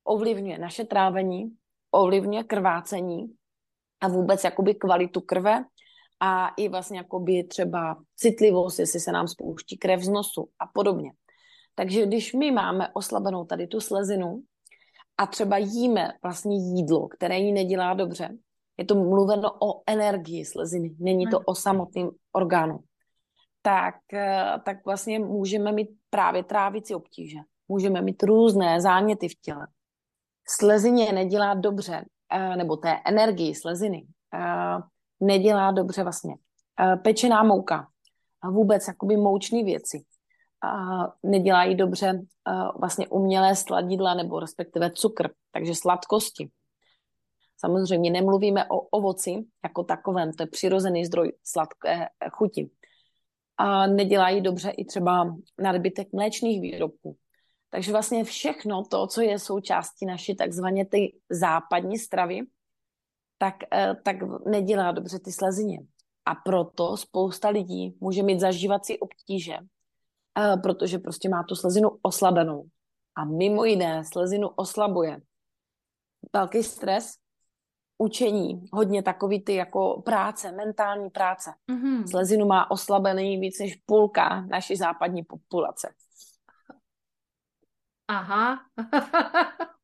ovlivňuje 0.04 0.58
naše 0.58 0.84
trávení, 0.84 1.56
ovlivňuje 1.92 2.44
krvácení 2.44 3.34
a 4.02 4.08
vůbec 4.08 4.44
jakoby 4.44 4.76
kvalitu 4.76 5.22
krve 5.22 5.64
a 6.20 6.50
i 6.58 6.70
vlastně 6.70 6.98
jakoby 6.98 7.44
třeba 7.44 7.98
citlivost, 8.16 8.80
jestli 8.80 9.00
se 9.00 9.12
nám 9.12 9.28
spouští 9.28 9.78
krev 9.78 10.02
z 10.02 10.10
nosu 10.10 10.50
a 10.60 10.68
podobně. 10.74 11.12
Takže 11.76 12.06
když 12.06 12.34
my 12.34 12.52
máme 12.52 12.90
oslabenou 12.94 13.46
tady 13.46 13.68
tu 13.68 13.82
slezinu 13.82 14.44
a 15.18 15.26
třeba 15.26 15.58
jíme 15.58 16.14
vlastně 16.24 16.56
jídlo, 16.56 17.08
které 17.08 17.40
jí 17.40 17.52
nedělá 17.52 17.94
dobře, 17.94 18.38
je 18.78 18.86
to 18.86 18.96
mluveno 18.96 19.52
o 19.62 19.82
energii 19.88 20.46
sleziny, 20.46 20.96
není 21.00 21.28
to 21.28 21.40
o 21.40 21.56
samotném 21.56 22.10
orgánu, 22.32 22.80
tak, 23.62 23.96
eh, 24.14 24.54
tak 24.66 24.86
vlastně 24.86 25.20
můžeme 25.20 25.72
mít 25.72 25.90
právě 26.10 26.44
trávicí 26.44 26.96
obtíže. 26.96 27.38
Můžeme 27.68 28.02
mít 28.02 28.24
různé 28.24 28.82
záněty 28.82 29.30
v 29.30 29.36
těle. 29.42 29.68
Slezině 30.48 31.12
nedělá 31.14 31.54
dobře, 31.54 32.06
eh, 32.32 32.56
nebo 32.56 32.78
té 32.78 33.00
energii 33.06 33.56
sleziny, 33.56 34.08
eh, 34.34 34.78
nedělá 35.20 35.72
dobře 35.72 36.04
vlastně 36.04 36.36
pečená 37.04 37.44
mouka 37.44 37.88
a 38.42 38.50
vůbec 38.50 38.88
jakoby 38.88 39.18
moučné 39.18 39.64
věci. 39.64 40.04
Nedělají 41.24 41.76
dobře 41.76 42.22
vlastně 42.80 43.08
umělé 43.08 43.56
sladidla 43.56 44.14
nebo 44.14 44.40
respektive 44.40 44.92
cukr, 44.92 45.30
takže 45.52 45.76
sladkosti. 45.76 46.50
Samozřejmě 47.58 48.12
nemluvíme 48.12 48.66
o 48.70 48.80
ovoci 48.80 49.46
jako 49.64 49.84
takovém, 49.84 50.34
to 50.34 50.44
je 50.44 50.48
přirozený 50.48 51.06
zdroj 51.06 51.32
sladké 51.44 52.08
chuti. 52.32 52.70
A 53.58 53.88
nedělají 53.88 54.42
dobře 54.42 54.70
i 54.70 54.86
třeba 54.86 55.36
nadbytek 55.62 56.08
mléčných 56.14 56.62
výrobků. 56.62 57.18
Takže 57.70 57.92
vlastně 57.92 58.24
všechno 58.24 58.84
to, 58.84 59.08
co 59.08 59.22
je 59.22 59.40
součástí 59.40 60.06
naší 60.06 60.36
takzvaně 60.36 60.86
ty 60.86 61.20
západní 61.30 61.98
stravy, 61.98 62.40
tak, 63.38 63.56
eh, 63.74 63.96
tak 64.04 64.16
nedělá 64.46 64.92
dobře 64.92 65.20
ty 65.20 65.32
slezině. 65.32 65.80
A 66.26 66.36
proto 66.36 66.98
spousta 66.98 67.50
lidí 67.50 67.98
může 68.02 68.24
mít 68.24 68.40
zažívací 68.40 69.00
obtíže, 69.00 69.58
protože 70.64 71.00
prostě 71.00 71.30
má 71.30 71.44
tu 71.44 71.56
slezinu 71.56 71.90
oslabenou. 72.02 72.70
A 73.16 73.26
mimo 73.26 73.66
jiné 73.66 74.06
slezinu 74.06 74.48
oslabuje 74.48 75.22
velký 76.34 76.64
stres, 76.64 77.14
učení, 77.98 78.70
hodně 78.74 79.04
takový 79.04 79.44
ty 79.44 79.56
jako 79.56 80.02
práce, 80.02 80.52
mentální 80.52 81.10
práce. 81.10 81.54
Mm-hmm. 81.72 82.10
Slezinu 82.10 82.46
má 82.46 82.72
oslabený 82.72 83.40
víc 83.40 83.60
než 83.60 83.76
půlka 83.76 84.42
naší 84.42 84.76
západní 84.76 85.24
populace. 85.24 85.94
Aha. 88.08 88.60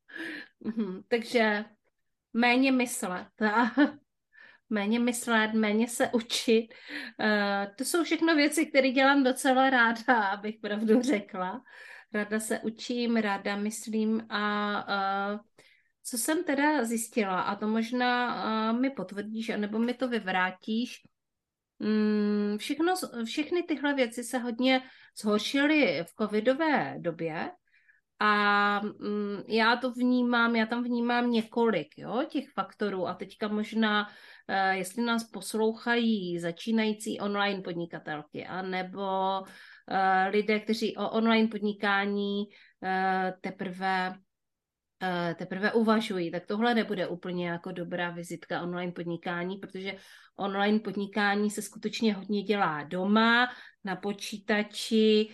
Mhm, 0.64 1.02
takže 1.08 1.66
méně 2.34 2.72
myslet. 2.72 3.28
Méně 4.72 5.00
myslet, 5.00 5.54
méně 5.54 5.88
se 5.88 6.10
učit. 6.14 6.68
Uh, 7.20 7.76
to 7.76 7.86
jsou 7.86 8.04
všechno 8.04 8.36
věci, 8.36 8.66
které 8.66 8.92
dělám 8.92 9.24
docela 9.24 9.70
ráda, 9.70 10.24
abych 10.32 10.56
pravdu 10.62 11.02
řekla. 11.02 11.62
Ráda 12.14 12.40
se 12.40 12.60
učím, 12.60 13.16
ráda 13.16 13.56
myslím 13.56 14.26
a 14.30 14.74
uh, 15.34 15.40
co 16.04 16.18
jsem 16.18 16.44
teda 16.44 16.84
zjistila, 16.86 17.42
a 17.42 17.56
to 17.56 17.68
možná 17.68 18.36
uh, 18.72 18.80
mi 18.80 18.90
potvrdíš, 18.90 19.50
anebo 19.50 19.80
mi 19.80 19.94
to 19.94 20.08
vyvrátíš, 20.08 21.02
um, 21.80 22.58
všechno, 22.58 22.94
všechny 23.26 23.64
tyhle 23.64 23.94
věci 23.94 24.24
se 24.24 24.38
hodně 24.38 24.82
zhoršily 25.22 26.04
v 26.04 26.14
covidové 26.22 26.96
době, 26.98 27.52
a 28.24 28.82
mm, 29.00 29.44
já 29.48 29.76
to 29.76 29.92
vnímám, 29.92 30.56
já 30.56 30.66
tam 30.66 30.84
vnímám 30.84 31.32
několik 31.32 31.98
jo, 31.98 32.24
těch 32.30 32.50
faktorů. 32.50 33.08
A 33.08 33.14
teďka 33.14 33.48
možná, 33.48 34.08
uh, 34.08 34.76
jestli 34.76 35.04
nás 35.04 35.24
poslouchají 35.24 36.40
začínající 36.40 37.20
online 37.20 37.62
podnikatelky 37.62 38.46
anebo 38.46 39.40
uh, 39.42 39.48
lidé, 40.30 40.60
kteří 40.60 40.98
o 40.98 41.10
online 41.10 41.48
podnikání 41.48 42.46
uh, 42.46 43.40
teprve 43.42 44.16
teprve 45.38 45.72
uvažují, 45.72 46.32
tak 46.32 46.46
tohle 46.46 46.74
nebude 46.74 47.08
úplně 47.08 47.48
jako 47.48 47.72
dobrá 47.72 48.10
vizitka 48.10 48.62
online 48.62 48.92
podnikání, 48.92 49.58
protože 49.58 49.96
online 50.36 50.80
podnikání 50.80 51.50
se 51.50 51.62
skutečně 51.62 52.14
hodně 52.14 52.44
dělá 52.44 52.84
doma, 52.84 53.48
na 53.84 53.96
počítači, 53.96 55.30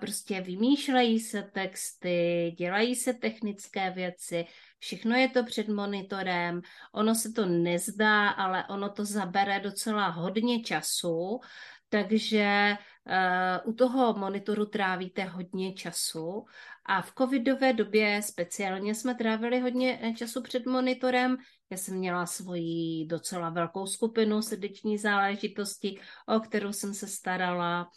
prostě 0.00 0.40
vymýšlejí 0.40 1.20
se 1.20 1.42
texty, 1.42 2.54
dělají 2.58 2.94
se 2.94 3.12
technické 3.14 3.90
věci, 3.90 4.46
všechno 4.78 5.16
je 5.16 5.28
to 5.28 5.44
před 5.44 5.68
monitorem, 5.68 6.62
ono 6.92 7.14
se 7.14 7.32
to 7.32 7.46
nezdá, 7.46 8.28
ale 8.28 8.64
ono 8.68 8.88
to 8.88 9.04
zabere 9.04 9.60
docela 9.60 10.08
hodně 10.08 10.62
času, 10.62 11.40
takže 11.88 12.76
uh, 13.04 13.70
u 13.70 13.74
toho 13.74 14.14
monitoru 14.14 14.66
trávíte 14.66 15.24
hodně 15.24 15.72
času 15.72 16.44
a 16.86 17.02
v 17.02 17.12
covidové 17.18 17.72
době 17.72 18.22
speciálně 18.22 18.94
jsme 18.94 19.14
trávili 19.14 19.60
hodně 19.60 19.98
eh, 20.02 20.12
času 20.12 20.42
před 20.42 20.66
monitorem. 20.66 21.36
Já 21.70 21.76
jsem 21.76 21.94
měla 21.94 22.26
svoji 22.26 23.06
docela 23.06 23.50
velkou 23.50 23.86
skupinu 23.86 24.42
srdeční 24.42 24.98
záležitosti, 24.98 26.00
o 26.26 26.40
kterou 26.40 26.72
jsem 26.72 26.94
se 26.94 27.06
starala 27.06 27.90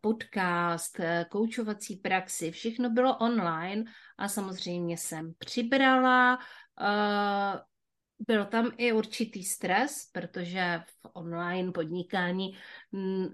podcast, 0.00 1.00
eh, 1.00 1.26
koučovací 1.30 1.96
praxi, 1.96 2.50
všechno 2.50 2.90
bylo 2.90 3.18
online 3.18 3.84
a 4.18 4.28
samozřejmě 4.28 4.96
jsem 4.96 5.32
přibrala. 5.38 6.38
Eh, 6.80 7.60
byl 8.26 8.44
tam 8.44 8.70
i 8.76 8.92
určitý 8.92 9.44
stres, 9.44 10.10
protože 10.12 10.80
v 10.86 11.10
online 11.12 11.72
podnikání 11.72 12.58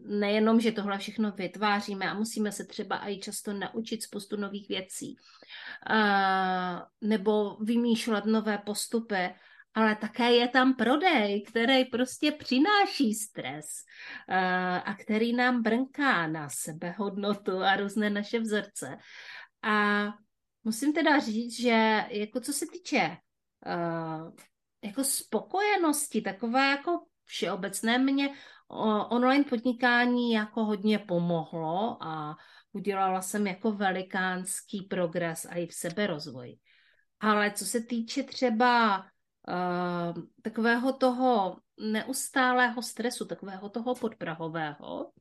nejenom, 0.07 0.61
že 0.61 0.73
tohle 0.73 0.99
všechno 0.99 1.33
vytváříme 1.33 2.11
a 2.11 2.15
musíme 2.15 2.53
se 2.53 2.65
třeba 2.65 3.09
i 3.09 3.19
často 3.19 3.53
naučit 3.53 4.03
spoustu 4.03 4.37
nových 4.37 4.69
věcí 4.69 5.17
eh, 5.91 6.81
nebo 7.01 7.57
vymýšlet 7.57 8.25
nové 8.25 8.59
postupy, 8.59 9.35
ale 9.75 9.97
také 9.97 10.33
je 10.33 10.49
tam 10.49 10.75
prodej, 10.75 11.43
který 11.43 11.85
prostě 11.85 12.33
přináší 12.33 13.15
stres 13.15 13.67
uh, 14.29 14.37
a 14.85 14.95
který 15.01 15.33
nám 15.33 15.63
brnká 15.63 16.27
na 16.27 16.49
sebehodnotu 16.49 17.63
a 17.63 17.77
různé 17.77 18.11
naše 18.11 18.41
vzorce. 18.41 18.99
A 19.63 20.07
musím 20.65 20.93
teda 20.93 21.19
říct, 21.19 21.61
že 21.61 22.05
jako 22.11 22.41
co 22.41 22.53
se 22.53 22.67
týče 22.67 23.17
uh, 23.67 24.33
jako 24.85 25.05
spokojenosti, 25.05 26.21
takové 26.21 26.71
jako 26.71 27.01
všeobecné 27.25 27.99
mě 27.99 28.35
online 29.09 29.45
podnikání 29.45 30.33
jako 30.33 30.65
hodně 30.65 30.99
pomohlo 30.99 32.03
a 32.03 32.37
udělala 32.73 33.23
jsem 33.23 33.47
jako 33.47 33.73
velikánský 33.73 34.83
progres 34.83 35.45
a 35.45 35.55
i 35.55 35.67
v 35.67 35.75
seberozvoji. 35.75 36.57
Ale 37.21 37.51
co 37.51 37.65
se 37.65 37.81
týče 37.81 38.23
třeba 38.23 39.05
uh, 39.49 40.23
takového 40.43 40.93
toho 40.93 41.57
neustálého 41.81 42.83
stresu, 42.83 43.25
takového 43.25 43.69
toho 43.69 43.95
podprahového 43.95 45.13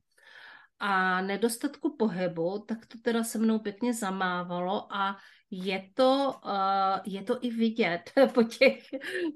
a 0.78 1.20
nedostatku 1.20 1.96
pohybu, 1.96 2.58
tak 2.68 2.86
to 2.86 2.98
teda 2.98 3.24
se 3.24 3.38
mnou 3.38 3.58
pěkně 3.58 3.94
zamávalo 3.94 4.94
a 4.94 5.16
je 5.50 5.90
to, 5.94 6.40
uh, 6.44 7.00
je 7.04 7.22
to 7.22 7.38
i 7.40 7.50
vidět 7.50 8.12
po 8.34 8.42
těch, 8.42 8.84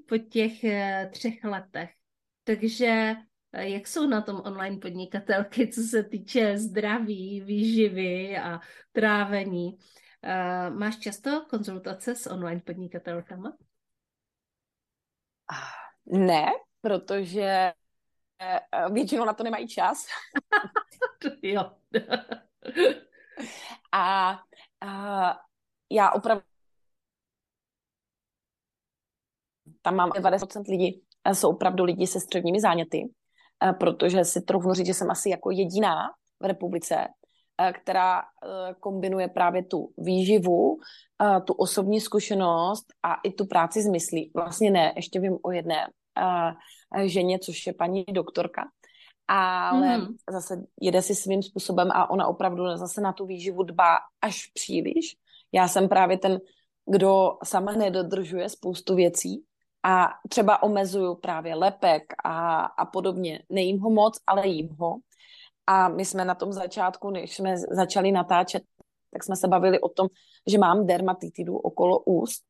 po 0.07 0.17
těch 0.17 0.63
uh, 0.63 1.11
třech 1.11 1.43
letech. 1.43 1.89
Takže 2.43 3.15
jak 3.53 3.87
jsou 3.87 4.07
na 4.07 4.21
tom 4.21 4.41
online 4.45 4.77
podnikatelky, 4.77 5.67
co 5.67 5.81
se 5.81 6.03
týče 6.03 6.57
zdraví, 6.57 7.41
výživy 7.41 8.37
a 8.37 8.59
trávení? 8.91 9.77
Máš 10.69 10.97
často 10.97 11.45
konzultace 11.49 12.15
s 12.15 12.29
online 12.29 12.61
podnikatelkama? 12.65 13.53
Ne, 16.05 16.45
protože 16.81 17.73
většinou 18.91 19.25
na 19.25 19.33
to 19.33 19.43
nemají 19.43 19.67
čas. 19.67 20.05
jo. 21.41 21.71
a, 23.91 24.39
a 24.81 25.39
já 25.89 26.11
opravdu 26.11 26.43
tam 29.81 29.95
mám 29.95 30.09
90% 30.09 30.63
lidí, 30.69 31.03
jsou 31.33 31.49
opravdu 31.49 31.83
lidi 31.83 32.07
se 32.07 32.19
středními 32.19 32.59
záněty, 32.59 33.09
protože 33.79 34.25
si 34.25 34.41
trochu 34.41 34.73
říct, 34.73 34.85
že 34.85 34.93
jsem 34.93 35.11
asi 35.11 35.29
jako 35.29 35.51
jediná 35.51 36.09
v 36.39 36.45
republice, 36.45 37.07
která 37.73 38.21
kombinuje 38.79 39.27
právě 39.27 39.63
tu 39.63 39.93
výživu, 39.97 40.77
tu 41.45 41.53
osobní 41.53 42.01
zkušenost 42.01 42.85
a 43.03 43.13
i 43.23 43.31
tu 43.31 43.45
práci 43.45 43.81
s 43.81 43.87
myslí. 43.87 44.31
Vlastně 44.35 44.71
ne, 44.71 44.93
ještě 44.95 45.19
vím 45.19 45.37
o 45.43 45.51
jedné 45.51 45.87
ženě, 47.05 47.39
což 47.39 47.67
je 47.67 47.73
paní 47.73 48.05
doktorka, 48.11 48.63
ale 49.27 49.97
mm. 49.97 50.07
zase 50.29 50.63
jede 50.81 51.01
si 51.01 51.15
svým 51.15 51.43
způsobem 51.43 51.91
a 51.91 52.09
ona 52.09 52.27
opravdu 52.27 52.77
zase 52.77 53.01
na 53.01 53.13
tu 53.13 53.25
výživu 53.25 53.63
dbá 53.63 53.97
až 54.21 54.45
příliš. 54.53 55.15
Já 55.51 55.67
jsem 55.67 55.89
právě 55.89 56.17
ten, 56.17 56.39
kdo 56.85 57.37
sama 57.43 57.71
nedodržuje 57.71 58.49
spoustu 58.49 58.95
věcí 58.95 59.43
a 59.83 60.09
třeba 60.29 60.63
omezuju 60.63 61.15
právě 61.15 61.55
lepek 61.55 62.03
a, 62.23 62.65
a 62.65 62.85
podobně. 62.85 63.43
Nejím 63.49 63.79
ho 63.79 63.89
moc, 63.89 64.19
ale 64.27 64.47
jím 64.47 64.69
ho. 64.79 64.95
A 65.67 65.87
my 65.87 66.05
jsme 66.05 66.25
na 66.25 66.35
tom 66.35 66.53
začátku, 66.53 67.09
než 67.09 67.35
jsme 67.35 67.57
začali 67.57 68.11
natáčet, 68.11 68.63
tak 69.13 69.23
jsme 69.23 69.35
se 69.35 69.47
bavili 69.47 69.79
o 69.79 69.89
tom, 69.89 70.07
že 70.47 70.57
mám 70.57 70.87
dermatitidu 70.87 71.57
okolo 71.57 71.99
úst 71.99 72.43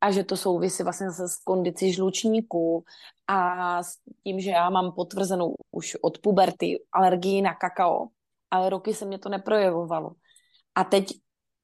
a 0.00 0.10
že 0.10 0.24
to 0.24 0.36
souvisí 0.36 0.82
vlastně 0.82 1.10
zase 1.10 1.28
s 1.28 1.36
kondicí 1.36 1.92
žlučníků 1.92 2.84
a 3.26 3.82
s 3.82 3.98
tím, 4.24 4.40
že 4.40 4.50
já 4.50 4.70
mám 4.70 4.92
potvrzenou 4.92 5.54
už 5.70 5.96
od 6.02 6.18
puberty 6.18 6.82
alergii 6.92 7.42
na 7.42 7.54
kakao, 7.54 8.08
ale 8.50 8.70
roky 8.70 8.94
se 8.94 9.04
mě 9.04 9.18
to 9.18 9.28
neprojevovalo. 9.28 10.10
A 10.74 10.84
teď 10.84 11.06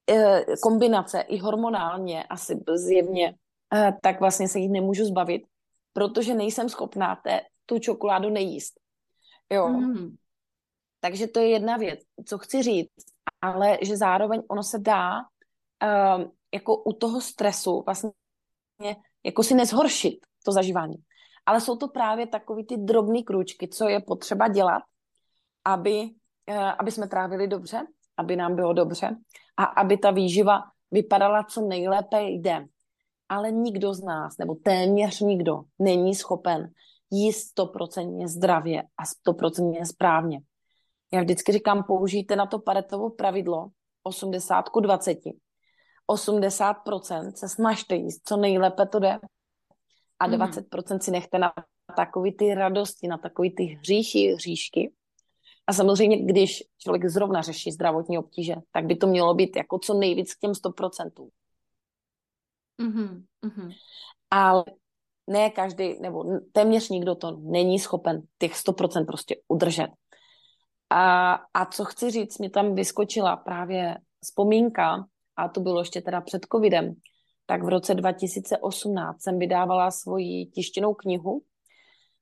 e, 0.09 0.45
kombinace 0.61 1.21
i 1.21 1.37
hormonálně 1.37 2.23
asi 2.23 2.63
zjevně, 2.75 3.35
e, 3.73 3.93
tak 4.01 4.19
vlastně 4.19 4.47
se 4.47 4.59
jich 4.59 4.71
nemůžu 4.71 5.05
zbavit, 5.05 5.41
protože 5.93 6.33
nejsem 6.33 6.69
schopná 6.69 7.15
té, 7.15 7.41
tu 7.65 7.79
čokoládu 7.79 8.29
nejíst. 8.29 8.73
Jo. 9.49 9.67
Mm. 9.67 10.15
Takže 11.05 11.27
to 11.27 11.39
je 11.39 11.49
jedna 11.49 11.77
věc, 11.77 11.99
co 12.25 12.37
chci 12.37 12.63
říct, 12.63 13.05
ale 13.41 13.77
že 13.81 13.97
zároveň 13.97 14.41
ono 14.49 14.63
se 14.63 14.79
dá 14.79 15.19
uh, 15.19 16.23
jako 16.53 16.77
u 16.83 16.93
toho 16.93 17.21
stresu 17.21 17.83
vlastně 17.85 18.11
jako 19.25 19.43
si 19.43 19.53
nezhoršit 19.53 20.25
to 20.45 20.51
zažívání. 20.51 20.95
Ale 21.45 21.61
jsou 21.61 21.75
to 21.77 21.87
právě 21.87 22.27
takový 22.27 22.65
ty 22.65 22.77
drobné 22.77 23.21
krůčky, 23.21 23.67
co 23.67 23.89
je 23.89 23.99
potřeba 23.99 24.47
dělat, 24.47 24.83
aby, 25.65 26.09
uh, 26.49 26.71
aby 26.79 26.91
jsme 26.91 27.07
trávili 27.07 27.47
dobře, 27.47 27.85
aby 28.17 28.35
nám 28.35 28.55
bylo 28.55 28.73
dobře 28.73 29.15
a 29.57 29.63
aby 29.63 29.97
ta 29.97 30.11
výživa 30.11 30.61
vypadala 30.91 31.43
co 31.43 31.61
nejlépe 31.61 32.23
jde. 32.23 32.65
Ale 33.29 33.51
nikdo 33.51 33.93
z 33.93 34.03
nás, 34.03 34.37
nebo 34.37 34.55
téměř 34.55 35.19
nikdo, 35.19 35.61
není 35.79 36.15
schopen 36.15 36.71
jíst 37.11 37.47
stoprocentně 37.47 38.27
zdravě 38.27 38.83
a 38.97 39.05
stoprocentně 39.05 39.85
správně. 39.85 40.41
Já 41.13 41.21
vždycky 41.21 41.51
říkám, 41.51 41.83
použijte 41.83 42.35
na 42.35 42.45
to 42.45 42.59
paretovo 42.59 43.09
pravidlo 43.09 43.67
80 44.03 44.69
ku 44.69 44.79
20. 44.79 45.17
80% 46.11 47.33
se 47.33 47.49
snažte 47.49 47.95
jíst, 47.95 48.21
co 48.25 48.37
nejlépe 48.37 48.85
to 48.85 48.99
jde. 48.99 49.19
A 50.19 50.29
20% 50.29 50.63
mhm. 50.89 50.99
si 50.99 51.11
nechte 51.11 51.39
na 51.39 51.53
takový 51.95 52.31
ty 52.37 52.53
radosti, 52.53 53.07
na 53.07 53.17
takový 53.17 53.55
ty 53.55 53.63
hříchy, 53.63 54.33
hříšky. 54.33 54.93
A 55.67 55.73
samozřejmě, 55.73 56.25
když 56.25 56.63
člověk 56.77 57.05
zrovna 57.05 57.41
řeší 57.41 57.71
zdravotní 57.71 58.17
obtíže, 58.17 58.55
tak 58.71 58.85
by 58.85 58.95
to 58.95 59.07
mělo 59.07 59.33
být 59.33 59.55
jako 59.55 59.79
co 59.79 59.93
nejvíc 59.93 60.33
k 60.33 60.39
těm 60.39 60.51
100%. 60.51 61.29
Mm-hmm. 62.81 63.23
Mm-hmm. 63.45 63.73
Ale 64.31 64.63
ne 65.27 65.49
každý, 65.49 65.99
nebo 65.99 66.25
téměř 66.51 66.89
nikdo 66.89 67.15
to 67.15 67.31
není 67.31 67.79
schopen 67.79 68.21
těch 68.37 68.53
100% 68.53 69.05
prostě 69.05 69.35
udržet. 69.47 69.87
A, 70.89 71.33
a 71.53 71.65
co 71.65 71.85
chci 71.85 72.11
říct, 72.11 72.39
mi 72.39 72.49
tam 72.49 72.75
vyskočila 72.75 73.35
právě 73.35 73.97
vzpomínka, 74.23 75.05
a 75.35 75.49
to 75.49 75.61
bylo 75.61 75.79
ještě 75.79 76.01
teda 76.01 76.21
před 76.21 76.45
covidem, 76.51 76.95
tak 77.45 77.63
v 77.63 77.69
roce 77.69 77.95
2018 77.95 79.21
jsem 79.21 79.39
vydávala 79.39 79.91
svoji 79.91 80.45
tištěnou 80.45 80.93
knihu 80.93 81.41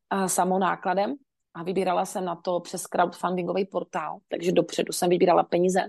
a 0.09 0.27
samonákladem 0.27 1.15
a 1.53 1.63
vybírala 1.63 2.05
jsem 2.05 2.25
na 2.25 2.35
to 2.35 2.59
přes 2.59 2.87
crowdfundingový 2.87 3.65
portál, 3.65 4.17
takže 4.27 4.51
dopředu 4.51 4.93
jsem 4.93 5.09
vybírala 5.09 5.43
peníze. 5.43 5.79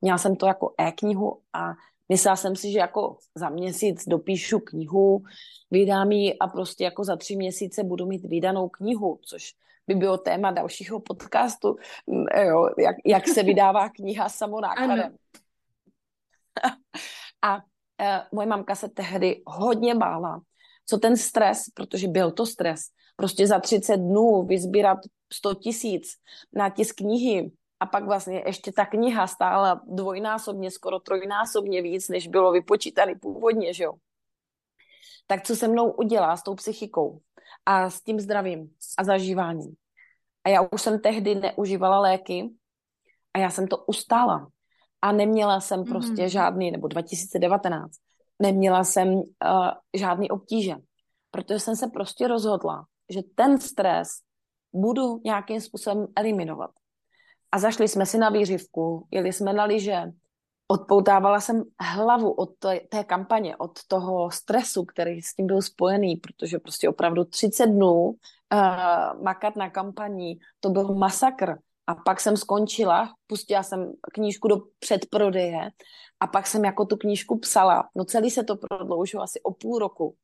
Měla 0.00 0.18
jsem 0.18 0.36
to 0.36 0.46
jako 0.46 0.74
e-knihu 0.78 1.40
a 1.52 1.72
myslela 2.08 2.36
jsem 2.36 2.56
si, 2.56 2.72
že 2.72 2.78
jako 2.78 3.16
za 3.34 3.48
měsíc 3.48 4.08
dopíšu 4.08 4.60
knihu, 4.60 5.22
vydám 5.70 6.12
ji 6.12 6.38
a 6.38 6.46
prostě 6.46 6.84
jako 6.84 7.04
za 7.04 7.16
tři 7.16 7.36
měsíce 7.36 7.84
budu 7.84 8.06
mít 8.06 8.24
vydanou 8.24 8.68
knihu, 8.68 9.18
což 9.22 9.54
by 9.86 9.94
bylo 9.94 10.18
téma 10.18 10.50
dalšího 10.50 11.00
podcastu, 11.00 11.76
mm, 12.06 12.24
jo, 12.46 12.68
jak, 12.78 12.96
jak 13.06 13.28
se 13.28 13.42
vydává 13.42 13.88
kniha 13.88 14.28
samonákladem. 14.28 15.16
a 17.42 17.58
e, 18.00 18.26
moje 18.32 18.46
mamka 18.46 18.74
se 18.74 18.88
tehdy 18.88 19.42
hodně 19.46 19.94
bála, 19.94 20.40
co 20.86 20.98
ten 20.98 21.16
stres, 21.16 21.62
protože 21.74 22.08
byl 22.08 22.30
to 22.30 22.46
stres, 22.46 22.80
prostě 23.16 23.46
za 23.46 23.60
30 23.60 23.96
dnů 23.96 24.46
vyzbírat 24.46 24.98
100 25.32 25.54
tisíc 25.54 26.16
na 26.52 26.70
tisk 26.70 26.96
knihy 26.96 27.52
a 27.80 27.86
pak 27.86 28.04
vlastně 28.04 28.42
ještě 28.46 28.72
ta 28.72 28.86
kniha 28.86 29.26
stála 29.26 29.80
dvojnásobně, 29.86 30.70
skoro 30.70 31.00
trojnásobně 31.00 31.82
víc, 31.82 32.08
než 32.08 32.28
bylo 32.28 32.52
vypočítané 32.52 33.14
původně, 33.14 33.74
že 33.74 33.84
jo. 33.84 33.94
Tak 35.26 35.42
co 35.42 35.56
se 35.56 35.68
mnou 35.68 35.90
udělá 35.90 36.36
s 36.36 36.42
tou 36.42 36.54
psychikou 36.54 37.20
a 37.66 37.90
s 37.90 38.02
tím 38.02 38.20
zdravím 38.20 38.70
a 38.98 39.04
zažíváním? 39.04 39.74
A 40.44 40.48
já 40.48 40.62
už 40.72 40.82
jsem 40.82 41.00
tehdy 41.00 41.34
neužívala 41.34 42.00
léky 42.00 42.50
a 43.34 43.38
já 43.38 43.50
jsem 43.50 43.68
to 43.68 43.76
ustála. 43.76 44.48
A 45.02 45.12
neměla 45.12 45.60
jsem 45.60 45.84
prostě 45.84 46.12
mm-hmm. 46.12 46.28
žádný, 46.28 46.70
nebo 46.70 46.88
2019, 46.88 47.92
neměla 48.38 48.84
jsem 48.84 49.08
uh, 49.14 49.22
žádný 49.94 50.30
obtíže. 50.30 50.74
Protože 51.30 51.58
jsem 51.58 51.76
se 51.76 51.86
prostě 51.86 52.28
rozhodla, 52.28 52.86
že 53.10 53.20
ten 53.34 53.60
stres 53.60 54.08
budu 54.72 55.20
nějakým 55.24 55.60
způsobem 55.60 56.06
eliminovat. 56.16 56.70
A 57.52 57.58
zašli 57.58 57.88
jsme 57.88 58.06
si 58.06 58.18
na 58.18 58.30
výřivku, 58.30 59.06
jeli 59.10 59.32
jsme 59.32 59.52
na 59.52 59.64
lyže, 59.64 60.12
odpoutávala 60.72 61.40
jsem 61.40 61.62
hlavu 61.80 62.30
od 62.32 62.50
té, 62.88 63.04
kampaně, 63.04 63.56
od 63.56 63.70
toho 63.88 64.30
stresu, 64.30 64.84
který 64.84 65.22
s 65.22 65.34
tím 65.34 65.46
byl 65.46 65.62
spojený, 65.62 66.16
protože 66.16 66.58
prostě 66.58 66.88
opravdu 66.88 67.24
30 67.24 67.66
dnů 67.66 68.00
uh, 68.00 68.16
makat 69.22 69.56
na 69.56 69.70
kampani, 69.70 70.38
to 70.60 70.70
byl 70.70 70.94
masakr. 70.94 71.54
A 71.86 71.94
pak 71.94 72.20
jsem 72.20 72.36
skončila, 72.36 73.14
pustila 73.26 73.62
jsem 73.62 73.92
knížku 74.12 74.48
do 74.48 74.56
předprodeje 74.78 75.70
a 76.20 76.26
pak 76.26 76.46
jsem 76.46 76.64
jako 76.64 76.84
tu 76.84 76.96
knížku 76.96 77.38
psala. 77.38 77.88
No 77.94 78.04
celý 78.04 78.30
se 78.30 78.44
to 78.44 78.56
prodloužilo 78.56 79.22
asi 79.22 79.40
o 79.42 79.52
půl 79.52 79.78
roku. 79.78 80.16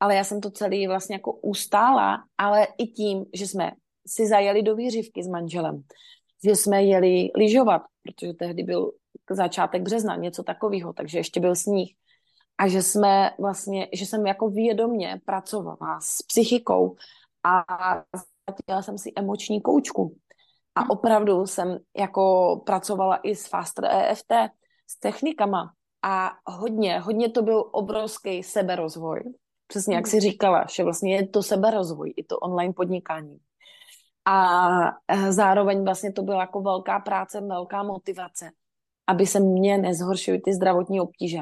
Ale 0.00 0.14
já 0.14 0.24
jsem 0.24 0.40
to 0.40 0.50
celý 0.50 0.86
vlastně 0.86 1.14
jako 1.14 1.32
ustála, 1.32 2.24
ale 2.38 2.66
i 2.78 2.86
tím, 2.86 3.24
že 3.34 3.46
jsme 3.46 3.72
si 4.06 4.26
zajeli 4.26 4.62
do 4.62 4.74
výřivky 4.74 5.22
s 5.22 5.28
manželem, 5.28 5.82
že 6.44 6.56
jsme 6.56 6.84
jeli 6.84 7.30
lyžovat, 7.36 7.82
protože 8.02 8.32
tehdy 8.32 8.62
byl 8.62 8.92
začátek 9.30 9.82
března, 9.82 10.16
něco 10.16 10.42
takového, 10.42 10.92
takže 10.92 11.18
ještě 11.18 11.40
byl 11.40 11.54
sníh. 11.54 11.94
A 12.58 12.68
že 12.68 12.82
jsme 12.82 13.30
vlastně, 13.40 13.88
že 13.92 14.06
jsem 14.06 14.26
jako 14.26 14.48
vědomně 14.48 15.20
pracovala 15.24 16.00
s 16.00 16.22
psychikou 16.22 16.96
a 17.44 17.64
zatím 18.48 18.82
jsem 18.82 18.98
si 18.98 19.12
emoční 19.16 19.60
koučku. 19.60 20.16
A 20.74 20.80
hm. 20.80 20.90
opravdu 20.90 21.46
jsem 21.46 21.78
jako 21.96 22.56
pracovala 22.66 23.16
i 23.16 23.36
s 23.36 23.46
Faster 23.46 23.84
EFT, 23.84 24.32
s 24.86 24.98
technikama 25.00 25.72
a 26.02 26.32
hodně, 26.46 27.00
hodně 27.00 27.30
to 27.30 27.42
byl 27.42 27.64
obrovský 27.72 28.42
seberozvoj, 28.42 29.20
Přesně 29.66 29.96
jak 29.96 30.06
jsi 30.06 30.20
říkala, 30.20 30.64
že 30.76 30.84
vlastně 30.84 31.16
je 31.16 31.28
to 31.28 31.42
seberozvoj, 31.42 32.14
i 32.16 32.24
to 32.24 32.38
online 32.38 32.72
podnikání. 32.72 33.38
A 34.24 34.68
eh, 35.08 35.32
zároveň 35.32 35.84
vlastně 35.84 36.12
to 36.12 36.22
byla 36.22 36.40
jako 36.40 36.60
velká 36.60 37.00
práce, 37.00 37.40
velká 37.40 37.82
motivace, 37.82 38.50
aby 39.06 39.26
se 39.26 39.40
mě 39.40 39.78
nezhoršily 39.78 40.40
ty 40.40 40.52
zdravotní 40.52 41.00
obtíže. 41.00 41.38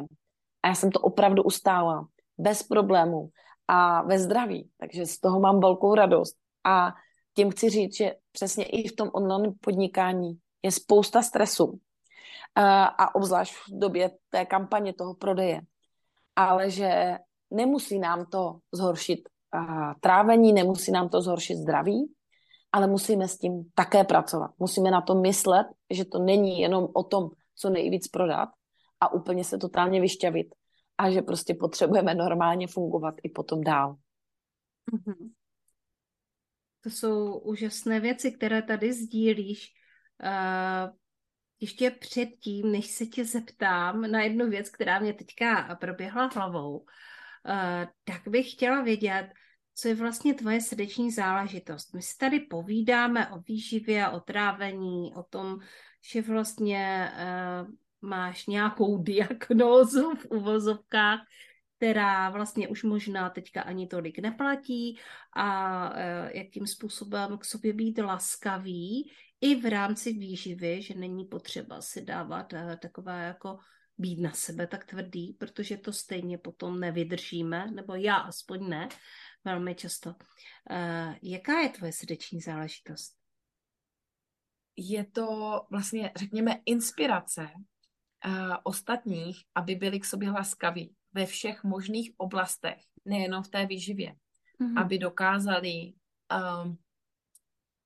A 0.62 0.68
já 0.68 0.74
jsem 0.74 0.90
to 0.90 1.00
opravdu 1.00 1.42
ustála, 1.42 2.06
bez 2.38 2.62
problémů 2.62 3.28
a 3.68 4.02
ve 4.02 4.18
zdraví, 4.18 4.70
takže 4.80 5.06
z 5.06 5.20
toho 5.20 5.40
mám 5.40 5.60
velkou 5.60 5.94
radost. 5.94 6.36
A 6.64 6.92
tím 7.36 7.50
chci 7.50 7.70
říct, 7.70 7.96
že 7.96 8.14
přesně 8.32 8.64
i 8.64 8.88
v 8.88 8.96
tom 8.96 9.10
online 9.12 9.52
podnikání 9.60 10.38
je 10.62 10.72
spousta 10.72 11.22
stresu. 11.22 11.78
A 12.98 13.14
obzvlášť 13.14 13.54
v 13.54 13.78
době 13.78 14.10
té 14.30 14.44
kampaně 14.44 14.92
toho 14.92 15.14
prodeje. 15.14 15.60
Ale 16.36 16.70
že 16.70 17.18
nemusí 17.50 17.98
nám 17.98 18.26
to 18.26 18.58
zhoršit 18.72 19.28
trávení, 20.00 20.52
nemusí 20.52 20.92
nám 20.92 21.08
to 21.08 21.22
zhoršit 21.22 21.56
zdraví, 21.56 22.12
ale 22.72 22.86
musíme 22.86 23.28
s 23.28 23.38
tím 23.38 23.64
také 23.74 24.04
pracovat. 24.04 24.50
Musíme 24.58 24.90
na 24.90 25.00
to 25.00 25.14
myslet, 25.14 25.66
že 25.90 26.04
to 26.04 26.18
není 26.18 26.60
jenom 26.60 26.88
o 26.92 27.02
tom, 27.02 27.30
co 27.62 27.70
nejvíc 27.70 28.08
prodat 28.08 28.48
a 29.00 29.12
úplně 29.12 29.44
se 29.44 29.58
totálně 29.58 30.00
vyšťavit 30.00 30.46
a 30.98 31.10
že 31.10 31.22
prostě 31.22 31.54
potřebujeme 31.54 32.14
normálně 32.14 32.66
fungovat 32.66 33.14
i 33.22 33.28
potom 33.28 33.64
dál. 33.64 33.96
Mm-hmm. 34.92 35.30
To 36.80 36.90
jsou 36.90 37.38
úžasné 37.38 38.00
věci, 38.00 38.32
které 38.32 38.62
tady 38.62 38.92
sdílíš. 38.92 39.72
Uh, 40.22 40.90
ještě 41.60 41.90
předtím, 41.90 42.72
než 42.72 42.86
se 42.86 43.06
tě 43.06 43.24
zeptám 43.24 44.10
na 44.10 44.22
jednu 44.22 44.50
věc, 44.50 44.70
která 44.70 44.98
mě 44.98 45.14
teďka 45.14 45.74
proběhla 45.80 46.30
hlavou, 46.34 46.78
uh, 46.78 46.84
tak 48.04 48.28
bych 48.28 48.52
chtěla 48.52 48.82
vědět, 48.82 49.30
co 49.74 49.88
je 49.88 49.94
vlastně 49.94 50.34
tvoje 50.34 50.60
srdeční 50.60 51.10
záležitost. 51.10 51.94
My 51.94 52.02
si 52.02 52.18
tady 52.18 52.40
povídáme 52.40 53.30
o 53.30 53.38
výživě, 53.38 54.08
o 54.08 54.20
trávení, 54.20 55.14
o 55.14 55.22
tom, 55.22 55.58
že 56.02 56.22
vlastně 56.22 57.12
uh, 57.12 57.74
máš 58.00 58.46
nějakou 58.46 58.98
diagnózu 59.02 60.14
v 60.14 60.26
uvozovkách, 60.30 61.20
která 61.76 62.30
vlastně 62.30 62.68
už 62.68 62.82
možná 62.82 63.30
teďka 63.30 63.62
ani 63.62 63.86
tolik 63.86 64.18
neplatí 64.18 64.98
a 65.32 65.90
uh, 65.90 65.96
jakým 66.32 66.66
způsobem 66.66 67.38
k 67.38 67.44
sobě 67.44 67.72
být 67.72 67.98
laskavý 67.98 69.10
i 69.40 69.54
v 69.60 69.70
rámci 69.70 70.12
výživy, 70.12 70.82
že 70.82 70.94
není 70.94 71.24
potřeba 71.24 71.80
si 71.80 72.04
dávat 72.04 72.52
uh, 72.52 72.76
takové 72.82 73.24
jako 73.24 73.58
být 73.98 74.20
na 74.20 74.32
sebe 74.32 74.66
tak 74.66 74.84
tvrdý, 74.84 75.32
protože 75.32 75.76
to 75.76 75.92
stejně 75.92 76.38
potom 76.38 76.80
nevydržíme, 76.80 77.70
nebo 77.70 77.94
já 77.94 78.16
aspoň 78.16 78.68
ne, 78.68 78.88
velmi 79.44 79.74
často. 79.74 80.10
Uh, 80.10 81.14
jaká 81.22 81.60
je 81.60 81.68
tvoje 81.68 81.92
srdeční 81.92 82.40
záležitost? 82.40 83.21
Je 84.76 85.04
to 85.04 85.60
vlastně, 85.70 86.12
řekněme, 86.16 86.60
inspirace 86.66 87.48
uh, 88.26 88.56
ostatních, 88.62 89.44
aby 89.54 89.74
byli 89.74 90.00
k 90.00 90.04
sobě 90.04 90.30
laskaví 90.30 90.94
ve 91.12 91.26
všech 91.26 91.64
možných 91.64 92.12
oblastech, 92.16 92.78
nejenom 93.04 93.42
v 93.42 93.48
té 93.48 93.66
výživě. 93.66 94.14
Mm-hmm. 94.60 94.80
Aby 94.80 94.98
dokázali 94.98 95.92
um, 96.62 96.78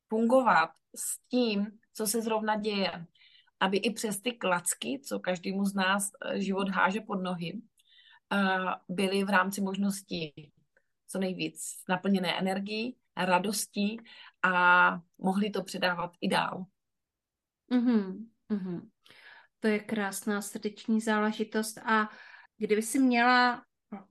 fungovat 0.09 0.71
s 0.97 1.19
tím, 1.29 1.79
co 1.93 2.07
se 2.07 2.23
zrovna 2.23 2.57
děje. 2.57 3.07
Aby 3.61 3.77
i 3.77 3.91
přes 3.91 4.21
ty 4.21 4.33
klacky, 4.33 5.01
co 5.05 5.21
každému 5.21 5.65
z 5.65 5.75
nás 5.75 6.11
život 6.35 6.69
háže 6.69 7.01
pod 7.01 7.17
nohy, 7.17 7.53
uh, 8.33 8.73
byli 8.89 9.25
v 9.25 9.31
rámci 9.31 9.61
možností 9.61 10.53
co 11.09 11.19
nejvíc 11.19 11.85
naplněné 11.89 12.39
energií, 12.39 12.97
radostí 13.17 14.01
a 14.43 15.01
mohli 15.19 15.51
to 15.51 15.63
předávat 15.63 16.11
i 16.21 16.29
dál. 16.29 16.65
Mm-hmm, 17.73 18.27
mm-hmm. 18.51 18.81
To 19.61 19.69
je 19.69 19.79
krásná 19.79 20.43
srdeční 20.43 21.01
záležitost. 21.01 21.79
A 21.79 22.09
kdyby 22.59 22.83
si 22.83 22.99
měla 22.99 23.63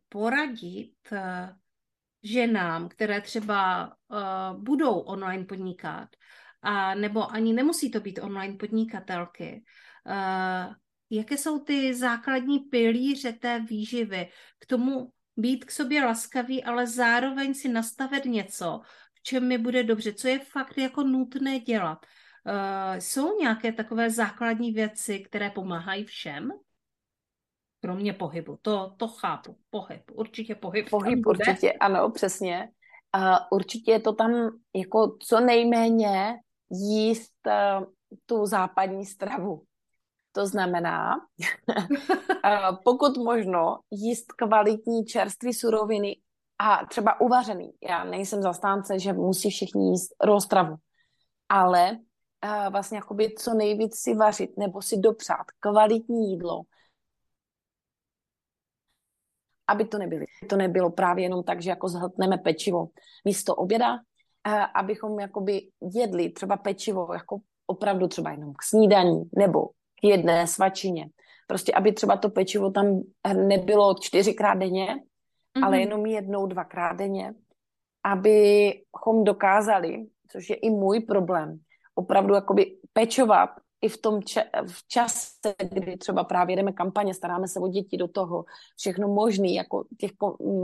poradit 0.09 0.95
uh, 1.11 1.19
ženám, 2.23 2.89
které 2.89 3.21
třeba 3.21 3.87
uh, 3.87 4.63
budou 4.63 4.99
online 4.99 5.45
podnikat, 5.45 6.09
a 6.61 6.95
nebo 6.95 7.31
ani 7.31 7.53
nemusí 7.53 7.91
to 7.91 7.99
být 7.99 8.19
online 8.19 8.55
podnikatelky, 8.57 9.63
uh, 10.05 10.73
jaké 11.09 11.37
jsou 11.37 11.59
ty 11.59 11.93
základní 11.93 12.59
pilíře 12.59 13.33
té 13.33 13.59
výživy 13.59 14.29
k 14.59 14.65
tomu 14.65 15.11
být 15.37 15.65
k 15.65 15.71
sobě 15.71 16.05
laskavý, 16.05 16.63
ale 16.63 16.87
zároveň 16.87 17.53
si 17.53 17.69
nastavit 17.69 18.25
něco, 18.25 18.81
v 19.13 19.21
čem 19.21 19.47
mi 19.47 19.57
bude 19.57 19.83
dobře, 19.83 20.13
co 20.13 20.27
je 20.27 20.39
fakt 20.39 20.77
jako 20.77 21.03
nutné 21.03 21.59
dělat. 21.59 22.05
Uh, 22.45 22.99
jsou 22.99 23.39
nějaké 23.39 23.71
takové 23.71 24.09
základní 24.09 24.71
věci, 24.71 25.19
které 25.19 25.49
pomáhají 25.49 26.03
všem? 26.03 26.51
Kromě 27.81 28.13
pohybu. 28.13 28.57
To, 28.61 28.93
to 28.97 29.07
chápu. 29.07 29.57
Pohyb. 29.69 30.01
Určitě 30.13 30.55
pohyb. 30.55 30.89
Pohyb 30.89 31.25
určitě, 31.25 31.73
ano, 31.73 32.09
přesně. 32.09 32.69
Uh, 33.17 33.37
určitě 33.51 33.91
je 33.91 33.99
to 33.99 34.13
tam 34.13 34.31
jako 34.75 35.17
co 35.21 35.39
nejméně 35.39 36.33
jíst 36.71 37.33
uh, 37.47 37.85
tu 38.25 38.45
západní 38.45 39.05
stravu. 39.05 39.63
To 40.31 40.47
znamená, 40.47 41.15
pokud 42.83 43.17
možno 43.17 43.79
jíst 43.91 44.31
kvalitní 44.31 45.05
čerstvé 45.05 45.53
suroviny 45.53 46.15
a 46.59 46.85
třeba 46.85 47.21
uvařený. 47.21 47.71
Já 47.89 48.03
nejsem 48.03 48.41
zastánce, 48.41 48.99
že 48.99 49.13
musí 49.13 49.49
všichni 49.49 49.89
jíst 49.89 50.15
roztravu, 50.23 50.75
ale 51.49 51.97
vlastně 52.69 52.97
jakoby 52.97 53.33
co 53.37 53.53
nejvíc 53.53 53.95
si 53.95 54.15
vařit 54.15 54.57
nebo 54.57 54.81
si 54.81 54.97
dopřát 54.97 55.45
kvalitní 55.59 56.31
jídlo, 56.31 56.61
aby 59.67 59.85
to 59.85 59.97
nebylo. 59.97 60.25
To 60.49 60.55
nebylo 60.55 60.89
právě 60.89 61.23
jenom 61.23 61.43
tak, 61.43 61.61
že 61.61 61.69
jako 61.69 61.89
zhltneme 61.89 62.37
pečivo 62.37 62.87
místo 63.25 63.55
oběda, 63.55 63.97
abychom 64.73 65.19
jakoby 65.19 65.61
jedli 65.95 66.29
třeba 66.29 66.57
pečivo 66.57 67.13
jako 67.13 67.39
opravdu 67.67 68.07
třeba 68.07 68.31
jenom 68.31 68.53
k 68.53 68.63
snídaní 68.63 69.23
nebo 69.37 69.67
k 69.67 70.03
jedné 70.03 70.47
svačině. 70.47 71.09
Prostě, 71.47 71.73
aby 71.73 71.91
třeba 71.91 72.17
to 72.17 72.29
pečivo 72.29 72.71
tam 72.71 73.01
nebylo 73.33 73.95
čtyřikrát 74.01 74.57
denně, 74.57 74.87
mm-hmm. 74.87 75.65
ale 75.65 75.79
jenom 75.79 76.05
jednou, 76.05 76.45
dvakrát 76.45 76.93
denně, 76.93 77.33
abychom 78.03 79.23
dokázali, 79.23 80.05
což 80.31 80.49
je 80.49 80.55
i 80.55 80.69
můj 80.69 80.99
problém, 80.99 81.59
opravdu 81.95 82.33
jakoby 82.33 82.77
pečovat 82.93 83.49
i 83.81 83.89
v 83.89 83.97
tom 84.01 84.19
ča- 84.19 84.67
v 84.67 84.87
čase, 84.87 85.53
kdy 85.69 85.97
třeba 85.97 86.23
právě 86.23 86.55
jdeme 86.55 86.71
kampaně, 86.71 87.13
staráme 87.13 87.47
se 87.47 87.59
o 87.59 87.67
děti 87.67 87.97
do 87.97 88.07
toho, 88.07 88.45
všechno 88.77 89.07
možný, 89.07 89.55
jako 89.55 89.83
těch 89.97 90.11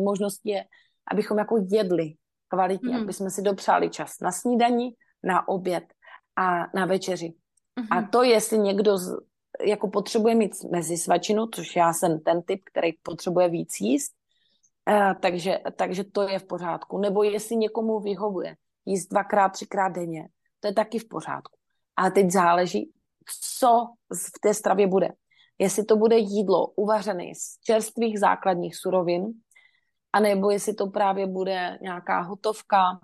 možností 0.04 0.50
je, 0.50 0.64
abychom 1.12 1.38
jako 1.38 1.58
jedli 1.72 2.14
kvalitně, 2.48 2.98
mm. 2.98 3.04
aby 3.04 3.14
jsme 3.14 3.30
si 3.30 3.42
dopřáli 3.42 3.90
čas 3.90 4.20
na 4.22 4.32
snídani, 4.32 4.96
na 5.24 5.48
oběd 5.48 5.84
a 6.36 6.78
na 6.78 6.86
večeři. 6.86 7.34
Mm-hmm. 7.80 7.98
A 7.98 8.08
to, 8.12 8.24
jestli 8.24 8.58
někdo 8.58 8.98
z, 8.98 9.18
jako 9.66 9.88
potřebuje 9.88 10.36
mít 10.36 10.52
mezi 10.72 10.98
svačinu, 10.98 11.48
což 11.48 11.76
já 11.76 11.94
jsem 11.94 12.20
ten 12.20 12.42
typ, 12.42 12.62
který 12.72 12.94
potřebuje 13.04 13.50
víc 13.50 13.80
jíst, 13.80 14.12
uh, 14.90 15.14
takže, 15.20 15.60
takže 15.76 16.04
to 16.04 16.22
je 16.22 16.40
v 16.40 16.48
pořádku. 16.48 16.98
Nebo 16.98 17.24
jestli 17.24 17.56
někomu 17.56 18.00
vyhovuje 18.00 18.56
jíst 18.86 19.08
dvakrát, 19.08 19.50
třikrát 19.50 19.90
denně, 19.90 20.28
to 20.62 20.68
je 20.68 20.74
taky 20.74 21.00
v 21.00 21.08
pořádku. 21.08 21.58
A 21.98 22.10
teď 22.10 22.32
záleží, 22.32 22.92
co 23.60 23.88
v 24.14 24.40
té 24.42 24.54
stravě 24.54 24.88
bude. 24.88 25.10
Jestli 25.60 25.86
to 25.86 25.96
bude 25.96 26.18
jídlo 26.18 26.68
uvařené 26.68 27.26
z 27.36 27.60
čerstvých 27.64 28.20
základních 28.20 28.76
surovin, 28.76 29.26
anebo 30.14 30.52
jestli 30.52 30.74
to 30.74 30.88
právě 30.88 31.28
bude 31.28 31.78
nějaká 31.82 32.22
hotovka, 32.22 33.00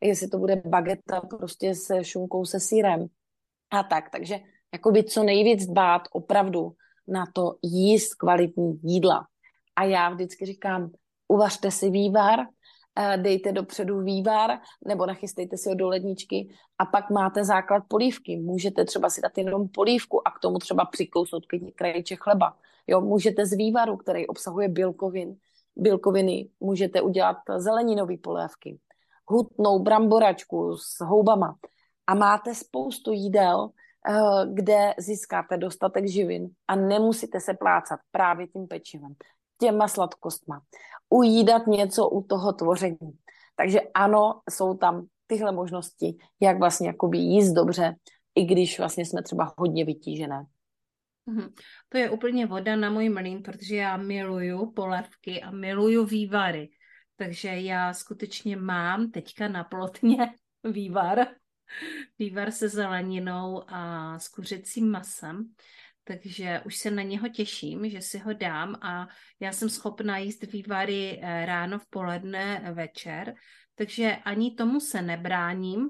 jestli 0.00 0.28
to 0.28 0.38
bude 0.38 0.62
bageta 0.66 1.20
prostě 1.20 1.74
se 1.74 2.04
šunkou, 2.04 2.44
se 2.44 2.60
sírem 2.60 3.06
a 3.70 3.82
tak. 3.82 4.10
Takže 4.10 4.40
jakoby 4.72 5.04
co 5.04 5.22
nejvíc 5.22 5.66
dbát 5.66 6.02
opravdu 6.12 6.72
na 7.08 7.26
to 7.32 7.54
jíst 7.62 8.14
kvalitní 8.14 8.80
jídla. 8.82 9.26
A 9.76 9.84
já 9.84 10.10
vždycky 10.10 10.46
říkám, 10.46 10.90
uvařte 11.28 11.70
si 11.70 11.90
vývar, 11.90 12.38
dejte 13.16 13.52
dopředu 13.52 14.00
vývar, 14.00 14.50
nebo 14.86 15.06
nachystejte 15.06 15.56
si 15.56 15.68
ho 15.68 15.74
do 15.74 15.88
ledničky 15.88 16.48
a 16.78 16.86
pak 16.86 17.10
máte 17.10 17.44
základ 17.44 17.82
polívky. 17.88 18.36
Můžete 18.36 18.84
třeba 18.84 19.10
si 19.10 19.20
dát 19.20 19.38
jenom 19.38 19.68
polívku 19.68 20.28
a 20.28 20.30
k 20.30 20.38
tomu 20.38 20.58
třeba 20.58 20.84
přikousnout 20.84 21.44
krajíček 21.74 22.20
chleba. 22.20 22.56
Jo, 22.86 23.00
můžete 23.00 23.46
z 23.46 23.52
vývaru, 23.52 23.96
který 23.96 24.26
obsahuje 24.26 24.68
bílkovin, 24.68 25.36
bílkoviny, 25.76 26.48
můžete 26.60 27.00
udělat 27.00 27.36
zeleninové 27.56 28.16
polévky, 28.16 28.78
hutnou 29.26 29.78
bramboračku 29.78 30.76
s 30.76 31.00
houbama 31.00 31.56
a 32.06 32.14
máte 32.14 32.54
spoustu 32.54 33.12
jídel, 33.12 33.70
eh, 34.08 34.12
kde 34.52 34.94
získáte 34.98 35.56
dostatek 35.56 36.08
živin 36.08 36.50
a 36.68 36.76
nemusíte 36.76 37.40
se 37.40 37.54
plácat 37.54 38.00
právě 38.10 38.46
tím 38.46 38.66
pečivem. 38.66 39.14
Těma 39.62 39.88
sladkostma, 39.88 40.60
ujídat 41.08 41.66
něco 41.66 42.08
u 42.08 42.22
toho 42.22 42.52
tvoření. 42.52 43.14
Takže 43.56 43.80
ano, 43.94 44.40
jsou 44.50 44.74
tam 44.74 45.06
tyhle 45.26 45.52
možnosti, 45.52 46.16
jak 46.40 46.58
vlastně 46.58 46.86
jakoby 46.86 47.18
jíst 47.18 47.52
dobře, 47.52 47.94
i 48.34 48.44
když 48.44 48.78
vlastně 48.78 49.06
jsme 49.06 49.22
třeba 49.22 49.54
hodně 49.58 49.84
vytížené. 49.84 50.44
Mhm. 51.26 51.54
To 51.88 51.98
je 51.98 52.10
úplně 52.10 52.46
voda 52.46 52.76
na 52.76 52.90
můj 52.90 53.08
mlín, 53.08 53.42
protože 53.42 53.76
já 53.76 53.96
miluju 53.96 54.72
polévky 54.72 55.42
a 55.42 55.50
miluju 55.50 56.04
vývary. 56.04 56.68
Takže 57.16 57.48
já 57.48 57.94
skutečně 57.94 58.56
mám 58.56 59.10
teďka 59.10 59.48
na 59.48 59.64
plotně 59.64 60.34
vývar. 60.64 61.26
Vývar 62.18 62.50
se 62.50 62.68
zeleninou 62.68 63.62
a 63.68 64.18
s 64.18 64.28
kuřecím 64.28 64.90
masem. 64.90 65.54
Takže 66.04 66.60
už 66.66 66.76
se 66.76 66.90
na 66.90 67.02
něho 67.02 67.28
těším, 67.28 67.90
že 67.90 68.00
si 68.00 68.18
ho 68.18 68.32
dám 68.32 68.74
a 68.82 69.08
já 69.40 69.52
jsem 69.52 69.68
schopná 69.68 70.18
jíst 70.18 70.42
vývary 70.42 71.20
eh, 71.22 71.46
ráno, 71.46 71.78
v 71.78 71.86
poledne, 71.86 72.72
večer, 72.74 73.34
takže 73.74 74.16
ani 74.24 74.54
tomu 74.54 74.80
se 74.80 75.02
nebráním. 75.02 75.88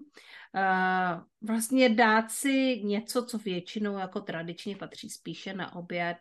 Eh, 0.55 1.21
vlastně 1.41 1.89
dát 1.89 2.31
si 2.31 2.81
něco, 2.85 3.25
co 3.25 3.39
většinou 3.39 3.99
jako 3.99 4.21
tradičně 4.21 4.77
patří 4.77 5.11
spíše 5.11 5.55
na 5.55 5.75
oběd, 5.75 6.17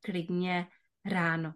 klidně 0.00 0.66
ráno. 1.04 1.52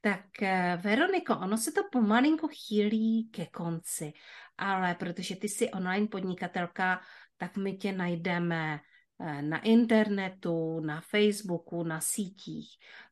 Tak 0.00 0.42
eh, 0.42 0.78
Veroniko, 0.82 1.38
ono 1.38 1.56
se 1.56 1.72
to 1.72 1.82
pomalinko 1.92 2.48
chýlí 2.48 3.30
ke 3.30 3.46
konci, 3.46 4.12
ale 4.58 4.94
protože 4.94 5.36
ty 5.36 5.48
jsi 5.48 5.70
online 5.70 6.06
podnikatelka, 6.06 7.00
tak 7.36 7.56
my 7.56 7.76
tě 7.76 7.92
najdeme 7.92 8.74
eh, 8.74 8.97
na 9.40 9.62
internetu, 9.62 10.80
na 10.80 11.00
Facebooku, 11.00 11.82
na 11.82 12.00
sítích. 12.00 12.68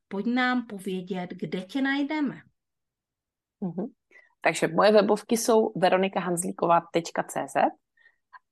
Pojď 0.09 0.27
nám 0.27 0.67
povědět, 0.67 1.31
kde 1.31 1.61
tě 1.61 1.83
najdeme. 1.83 2.37
Mm-hmm. 3.63 3.87
Takže 4.41 4.69
moje 4.69 4.93
webovky 4.93 5.37
jsou 5.37 5.73
veronikahanzlíková.cz 5.77 7.57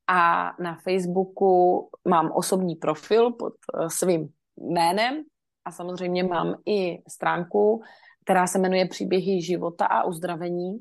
a 0.07 0.51
na 0.63 0.77
Facebooku 0.77 1.91
mám 2.09 2.33
osobní 2.33 2.77
profil 2.77 3.33
pod 3.33 3.53
eh, 3.55 3.91
svým 3.91 4.29
jménem 4.57 5.23
a 5.65 5.71
samozřejmě 5.71 6.25
mám 6.25 6.55
i 6.67 7.03
stránku, 7.09 7.83
která 8.25 8.47
se 8.47 8.59
jmenuje 8.59 8.89
Příběhy 8.89 9.43
života 9.43 9.87
a 9.87 10.05
uzdravení. 10.05 10.79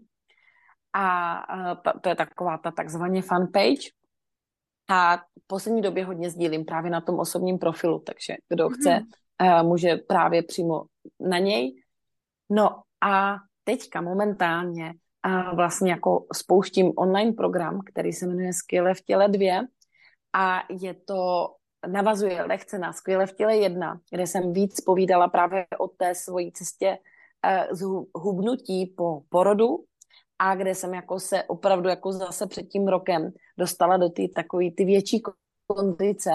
A 0.93 1.35
eh, 1.71 1.99
to 2.01 2.09
je 2.09 2.15
taková 2.15 2.57
ta 2.57 2.71
takzvaně 2.71 3.21
fanpage. 3.21 4.02
A 4.93 5.17
v 5.17 5.47
poslední 5.47 5.81
době 5.81 6.05
hodně 6.05 6.29
sdílím 6.29 6.65
právě 6.65 6.91
na 6.91 7.01
tom 7.01 7.19
osobním 7.19 7.59
profilu, 7.59 7.99
takže 7.99 8.35
kdo 8.49 8.67
mm-hmm. 8.67 8.73
chce, 8.73 9.01
eh, 9.41 9.63
může 9.63 9.95
právě 9.95 10.43
přímo 10.43 10.83
na 11.19 11.39
něj. 11.39 11.83
No 12.49 12.81
a 13.01 13.35
teďka 13.63 14.01
momentálně 14.01 14.93
a 15.23 15.55
vlastně 15.55 15.91
jako 15.91 16.25
spouštím 16.33 16.91
online 16.95 17.31
program, 17.31 17.79
který 17.85 18.13
se 18.13 18.27
jmenuje 18.27 18.53
Skvěle 18.53 18.93
v 18.93 19.01
těle 19.01 19.27
2 19.27 19.65
a 20.33 20.63
je 20.69 20.93
to 20.93 21.47
navazuje 21.87 22.43
lehce 22.43 22.79
na 22.79 22.93
Skvěle 22.93 23.25
v 23.25 23.33
těle 23.33 23.57
1, 23.57 23.99
kde 24.11 24.27
jsem 24.27 24.53
víc 24.53 24.81
povídala 24.81 25.27
právě 25.27 25.65
o 25.79 25.87
té 25.87 26.15
svojí 26.15 26.51
cestě 26.51 26.97
uh, 26.97 27.77
z 27.77 27.81
hubnutí 28.13 28.93
po 28.97 29.21
porodu 29.29 29.83
a 30.43 30.55
kde 30.55 30.75
jsem 30.75 30.93
jako 30.93 31.19
se 31.19 31.43
opravdu 31.43 31.89
jako 31.89 32.11
zase 32.11 32.47
před 32.47 32.63
tím 32.63 32.87
rokem 32.87 33.31
dostala 33.57 33.97
do 33.97 34.09
ty 34.09 34.29
takový 34.29 34.71
ty 34.71 34.85
větší 34.85 35.21
kondice, 35.67 36.31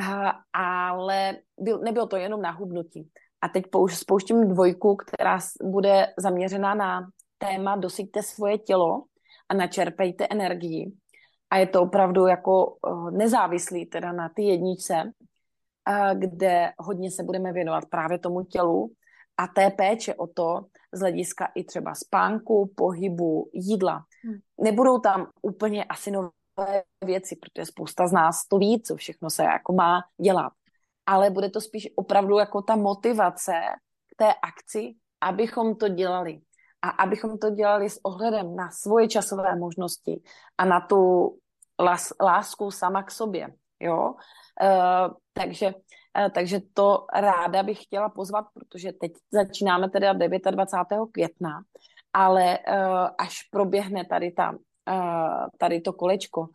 uh, 0.00 0.30
ale 0.52 1.36
byl, 1.60 1.78
nebylo 1.78 2.06
to 2.06 2.16
jenom 2.16 2.42
na 2.42 2.50
hubnutí. 2.50 3.10
A 3.40 3.48
teď 3.48 3.64
spouštím 3.92 4.48
dvojku, 4.48 4.96
která 4.96 5.38
bude 5.62 6.14
zaměřená 6.16 6.74
na 6.74 7.08
téma 7.38 7.76
dosyťte 7.76 8.22
svoje 8.22 8.58
tělo 8.58 9.04
a 9.48 9.54
načerpejte 9.54 10.26
energii. 10.26 10.92
A 11.50 11.56
je 11.56 11.66
to 11.66 11.82
opravdu 11.82 12.26
jako 12.26 12.76
eh, 12.86 13.10
nezávislý 13.10 13.86
teda 13.86 14.12
na 14.12 14.28
ty 14.28 14.42
jedničce, 14.42 14.94
eh, 15.88 16.14
kde 16.14 16.72
hodně 16.78 17.10
se 17.10 17.22
budeme 17.22 17.52
věnovat 17.52 17.84
právě 17.90 18.18
tomu 18.18 18.44
tělu 18.44 18.90
a 19.36 19.46
té 19.46 19.70
péče 19.70 20.14
o 20.14 20.26
to 20.26 20.66
z 20.92 21.00
hlediska 21.00 21.48
i 21.54 21.64
třeba 21.64 21.94
spánku, 21.94 22.72
pohybu, 22.76 23.50
jídla. 23.52 24.04
Hmm. 24.24 24.38
Nebudou 24.60 24.98
tam 24.98 25.26
úplně 25.42 25.84
asi 25.84 26.10
nové 26.10 26.82
věci, 27.04 27.36
protože 27.36 27.66
spousta 27.66 28.06
z 28.06 28.12
nás 28.12 28.48
to 28.48 28.58
ví, 28.58 28.82
co 28.82 28.96
všechno 28.96 29.30
se 29.30 29.42
jako 29.42 29.72
má 29.72 30.00
dělat. 30.22 30.52
Ale 31.06 31.30
bude 31.30 31.50
to 31.50 31.60
spíš 31.60 31.88
opravdu 31.96 32.38
jako 32.38 32.62
ta 32.62 32.76
motivace 32.76 33.52
k 34.12 34.16
té 34.16 34.34
akci, 34.34 34.94
abychom 35.20 35.76
to 35.76 35.88
dělali 35.88 36.40
a 36.82 36.88
abychom 36.88 37.38
to 37.38 37.50
dělali 37.50 37.90
s 37.90 38.00
ohledem 38.04 38.56
na 38.56 38.70
svoje 38.70 39.08
časové 39.08 39.56
možnosti 39.56 40.22
a 40.58 40.64
na 40.64 40.80
tu 40.80 41.32
lás, 41.80 42.12
lásku 42.20 42.70
sama 42.70 43.02
k 43.02 43.10
sobě, 43.10 43.48
jo. 43.80 44.14
Uh, 44.62 45.14
takže, 45.32 45.74
takže 46.34 46.60
to 46.74 47.06
ráda 47.14 47.62
bych 47.62 47.82
chtěla 47.82 48.08
pozvat, 48.08 48.44
protože 48.54 48.92
teď 48.92 49.12
začínáme 49.30 49.90
teda 49.90 50.12
29. 50.12 51.08
května, 51.12 51.62
ale 52.12 52.58
uh, 52.58 53.08
až 53.18 53.42
proběhne 53.50 54.04
tady, 54.04 54.32
ta, 54.32 54.50
uh, 54.50 55.46
tady 55.58 55.80
to 55.80 55.92
kolečko, 55.92 56.48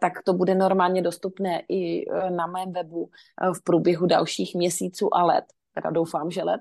tak 0.00 0.12
to 0.24 0.32
bude 0.32 0.54
normálně 0.54 1.02
dostupné 1.02 1.62
i 1.68 2.04
na 2.30 2.46
mém 2.46 2.72
webu 2.72 3.10
v 3.56 3.64
průběhu 3.64 4.06
dalších 4.06 4.54
měsíců 4.54 5.14
a 5.14 5.24
let. 5.24 5.44
Teda 5.74 5.90
doufám, 5.90 6.30
že 6.30 6.42
let. 6.42 6.60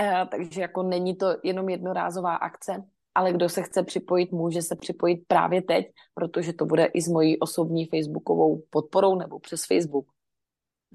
Eh, 0.00 0.26
takže 0.30 0.60
jako 0.60 0.82
není 0.82 1.16
to 1.16 1.36
jenom 1.42 1.68
jednorázová 1.68 2.34
akce, 2.34 2.84
ale 3.14 3.32
kdo 3.32 3.48
se 3.48 3.62
chce 3.62 3.82
připojit, 3.82 4.32
může 4.32 4.62
se 4.62 4.76
připojit 4.76 5.20
právě 5.26 5.62
teď, 5.62 5.86
protože 6.14 6.52
to 6.52 6.66
bude 6.66 6.84
i 6.84 7.02
s 7.02 7.08
mojí 7.08 7.38
osobní 7.38 7.86
facebookovou 7.86 8.62
podporou 8.70 9.14
nebo 9.14 9.38
přes 9.38 9.66
Facebook. 9.66 10.06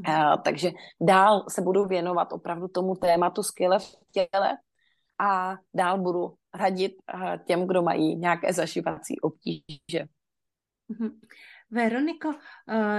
Uh, 0.08 0.42
takže 0.44 0.72
dál 1.02 1.46
se 1.50 1.62
budu 1.62 1.86
věnovat 1.86 2.34
opravdu 2.34 2.68
tomu 2.68 2.96
tématu 2.96 3.44
skvěle 3.44 3.80
v 3.80 3.96
těle 4.12 4.58
a 5.20 5.56
dál 5.74 5.98
budu 5.98 6.34
radit 6.54 6.92
uh, 7.14 7.38
těm, 7.46 7.68
kdo 7.68 7.82
mají 7.82 8.16
nějaké 8.16 8.54
zašívací 8.54 9.20
obtíže. 9.20 10.06
Mhm. 10.88 11.20
Veroniko, 11.72 12.28
uh, 12.28 12.36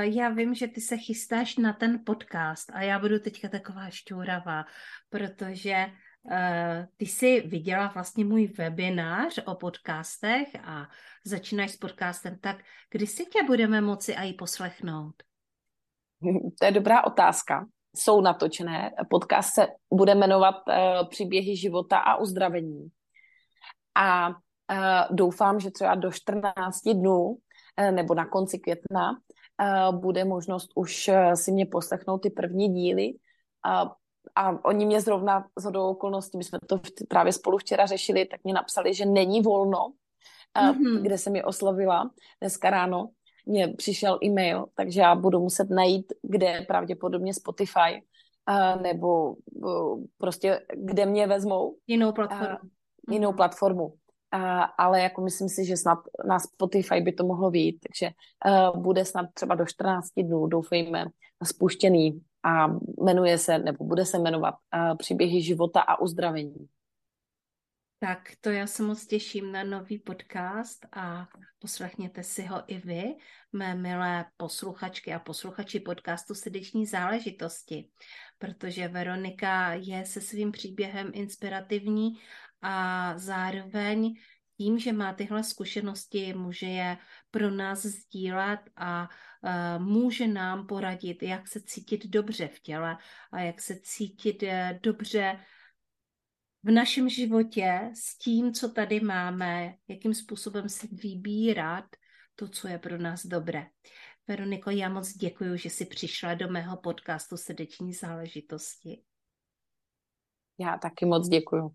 já 0.01 0.29
vím, 0.29 0.55
že 0.55 0.69
ty 0.69 0.81
se 0.81 0.97
chystáš 0.97 1.57
na 1.57 1.73
ten 1.73 2.03
podcast 2.07 2.71
a 2.73 2.83
já 2.83 2.99
budu 2.99 3.19
teďka 3.19 3.49
taková 3.49 3.91
šťouravá, 3.91 4.65
protože 5.09 5.87
ty 6.97 7.07
jsi 7.07 7.41
viděla 7.41 7.91
vlastně 7.95 8.25
můj 8.25 8.47
webinář 8.47 9.39
o 9.47 9.55
podcastech 9.55 10.49
a 10.65 10.89
začínáš 11.25 11.71
s 11.71 11.77
podcastem, 11.77 12.39
tak 12.41 12.57
kdy 12.91 13.07
si 13.07 13.25
tě 13.25 13.43
budeme 13.47 13.81
moci 13.81 14.13
i 14.13 14.33
poslechnout? 14.33 15.23
To 16.59 16.65
je 16.65 16.73
dobrá 16.73 17.05
otázka. 17.05 17.67
Jsou 17.97 18.21
natočené. 18.21 18.91
Podcast 19.11 19.55
se 19.55 19.67
bude 19.95 20.15
jmenovat 20.15 20.55
uh, 20.55 21.09
Příběhy 21.09 21.57
života 21.57 21.99
a 21.99 22.17
uzdravení. 22.17 22.89
A 23.95 24.29
uh, 24.29 24.35
doufám, 25.11 25.61
že 25.61 25.71
třeba 25.71 25.95
do 25.95 26.13
14 26.13 26.81
dnů 26.95 27.39
Eh, 27.79 27.93
nebo 27.93 28.15
na 28.15 28.27
konci 28.27 28.59
května 28.59 29.21
eh, 29.61 29.93
bude 29.93 30.25
možnost 30.25 30.71
už 30.75 31.09
eh, 31.09 31.37
si 31.37 31.53
mě 31.53 31.67
poslechnout 31.67 32.19
ty 32.19 32.31
první 32.31 32.69
díly. 32.69 33.13
A, 33.65 33.93
a 34.35 34.65
oni 34.65 34.87
mě 34.87 35.01
zrovna 35.01 35.45
z 35.59 35.65
hodou 35.65 35.91
okolností, 35.91 36.39
my 36.39 36.45
jsme 36.45 36.59
to 36.69 36.81
právě 37.09 37.33
spolu 37.33 37.59
včera 37.59 37.87
řešili, 37.87 38.27
tak 38.27 38.45
mě 38.45 38.53
napsali, 38.55 38.95
že 38.95 39.07
není 39.07 39.43
volno, 39.43 39.93
mm-hmm. 40.57 41.03
kde 41.03 41.19
se 41.19 41.31
mi 41.31 41.45
oslovila 41.45 42.11
dneska 42.41 42.71
ráno. 42.71 43.09
Mně 43.49 43.69
přišel 43.69 44.19
e-mail, 44.25 44.67
takže 44.75 45.01
já 45.01 45.15
budu 45.15 45.41
muset 45.41 45.71
najít, 45.71 46.13
kde 46.23 46.65
pravděpodobně 46.69 47.35
Spotify, 47.35 48.03
nebo 48.83 49.37
prostě 50.19 50.61
kde 50.75 51.07
mě 51.07 51.27
vezmou. 51.27 51.77
Jinou 51.87 52.13
platformu. 52.13 52.57
Jinou 53.11 53.33
platformu. 53.33 53.95
A, 54.31 54.63
ale 54.63 55.01
jako 55.01 55.21
myslím 55.21 55.49
si, 55.49 55.65
že 55.65 55.77
snad 55.77 55.99
na 56.29 56.39
Spotify 56.39 57.01
by 57.01 57.13
to 57.13 57.25
mohlo 57.25 57.51
být, 57.51 57.79
takže 57.81 58.11
uh, 58.47 58.83
bude 58.83 59.05
snad 59.05 59.27
třeba 59.35 59.55
do 59.55 59.67
14 59.67 60.09
dnů, 60.17 60.47
doufejme, 60.47 61.05
spuštěný 61.45 62.21
a 62.43 62.67
jmenuje 63.03 63.39
se, 63.39 63.59
nebo 63.59 63.85
bude 63.85 64.05
se 64.05 64.19
jmenovat 64.19 64.55
uh, 64.55 64.97
Příběhy 64.97 65.43
života 65.43 65.81
a 65.81 66.01
uzdravení. 66.01 66.69
Tak 68.01 68.33
to 68.41 68.51
já 68.51 68.67
se 68.67 68.83
moc 68.83 69.07
těším 69.07 69.53
na 69.53 69.65
nový 69.65 69.99
podcast 69.99 70.87
a 70.93 71.29
poslechněte 71.59 72.23
si 72.23 72.43
ho 72.43 72.63
i 72.67 72.79
vy, 72.79 73.15
mé 73.53 73.75
milé 73.75 74.25
posluchačky 74.37 75.15
a 75.15 75.19
posluchači 75.19 75.81
podcastu 75.81 76.35
Srdeční 76.35 76.87
záležitosti, 76.87 77.89
protože 78.39 78.89
Veronika 78.89 79.73
je 79.73 80.07
se 80.07 80.21
svým 80.21 80.53
příběhem 80.53 81.11
inspirativní 81.15 82.21
a 82.63 83.13
zároveň 83.19 84.15
tím, 84.57 84.79
že 84.79 84.93
má 84.93 85.13
tyhle 85.13 85.45
zkušenosti, 85.45 86.35
může 86.35 86.67
je 86.67 86.99
pro 87.31 87.51
nás 87.51 87.83
sdílet 87.83 88.61
a 88.77 89.09
uh, 89.09 89.85
může 89.85 90.27
nám 90.27 90.67
poradit, 90.67 91.23
jak 91.23 91.49
se 91.49 91.61
cítit 91.61 92.07
dobře 92.07 92.49
v 92.49 92.61
těle 92.61 92.97
a 93.33 93.41
jak 93.41 93.61
se 93.61 93.81
cítit 93.83 94.43
uh, 94.43 94.49
dobře 94.83 95.39
v 96.63 96.71
našem 96.71 97.09
životě 97.09 97.91
s 97.95 98.19
tím, 98.19 98.53
co 98.53 98.69
tady 98.69 99.01
máme, 99.01 99.75
jakým 99.89 100.15
způsobem 100.15 100.69
si 100.69 100.89
vybírat 100.93 101.85
to, 102.35 102.49
co 102.49 102.69
je 102.69 102.79
pro 102.79 102.99
nás 102.99 103.27
dobré. 103.27 103.67
Veroniko, 104.29 104.71
já 104.71 104.89
moc 104.89 105.13
děkuji, 105.13 105.57
že 105.57 105.71
jsi 105.71 105.85
přišla 105.87 106.35
do 106.35 106.49
mého 106.49 106.77
podcastu 106.77 107.37
Srdeční 107.37 107.93
záležitosti. 107.93 109.03
Já 110.59 110.79
taky 110.79 111.07
moc 111.07 111.29
děkuji. 111.29 111.71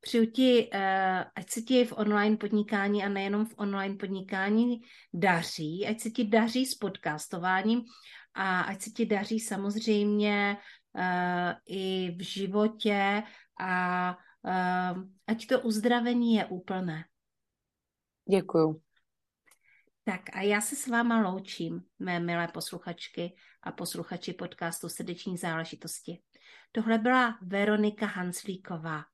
Přeju 0.00 0.26
ti, 0.26 0.68
eh, 0.72 1.24
ať 1.34 1.50
se 1.50 1.62
ti 1.62 1.84
v 1.84 1.92
online 1.92 2.36
podnikání 2.36 3.04
a 3.04 3.08
nejenom 3.08 3.46
v 3.46 3.54
online 3.56 3.96
podnikání 3.96 4.80
daří, 5.14 5.86
ať 5.86 6.00
se 6.00 6.10
ti 6.10 6.24
daří 6.24 6.66
s 6.66 6.74
podcastováním 6.74 7.82
a 8.34 8.60
ať 8.60 8.82
se 8.82 8.90
ti 8.90 9.06
daří 9.06 9.40
samozřejmě 9.40 10.56
eh, 10.96 11.54
i 11.66 12.14
v 12.18 12.22
životě 12.22 13.22
a 13.60 14.16
eh, 14.46 14.94
ať 15.26 15.46
to 15.46 15.60
uzdravení 15.60 16.34
je 16.34 16.44
úplné. 16.46 17.04
Děkuju. 18.30 18.82
Tak 20.04 20.20
a 20.36 20.40
já 20.40 20.60
se 20.60 20.76
s 20.76 20.86
váma 20.86 21.20
loučím, 21.20 21.82
mé 21.98 22.20
milé 22.20 22.48
posluchačky 22.48 23.36
a 23.62 23.72
posluchači 23.72 24.32
podcastu 24.32 24.88
Srdeční 24.88 25.36
záležitosti. 25.36 26.22
Tohle 26.72 26.98
byla 26.98 27.38
Veronika 27.42 28.06
Hanslíková, 28.06 29.04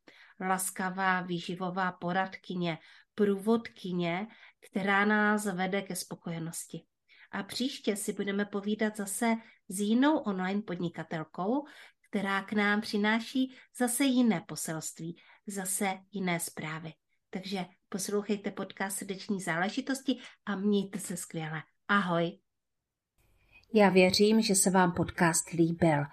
laskavá 0.41 1.21
výživová 1.21 1.93
poradkyně, 1.93 2.79
průvodkyně, 3.15 4.27
která 4.61 5.05
nás 5.05 5.45
vede 5.47 5.83
ke 5.83 5.97
spokojenosti. 5.97 6.85
A 7.31 7.43
příště 7.43 7.97
si 7.97 8.13
budeme 8.13 8.45
povídat 8.45 8.97
zase 8.97 9.37
s 9.69 9.81
jinou 9.81 10.19
online 10.19 10.63
podnikatelkou, 10.63 11.65
která 12.11 12.43
k 12.43 12.53
nám 12.53 12.81
přináší 12.81 13.55
zase 13.79 14.05
jiné 14.05 14.43
poselství, 14.47 15.17
zase 15.47 15.99
jiné 16.13 16.41
zprávy. 16.41 16.93
Takže 17.31 17.65
poslouchejte 17.89 18.51
podcast 18.51 18.99
Srdeční 18.99 19.41
záležitosti 19.41 20.19
a 20.47 20.57
mějte 20.57 20.99
se 20.99 21.17
skvěle. 21.17 21.63
Ahoj. 21.89 22.39
Já 23.75 23.89
věřím, 23.89 24.43
že 24.43 24.55
se 24.55 24.71
vám 24.71 24.93
podcast 24.93 25.51
líbil 25.51 26.05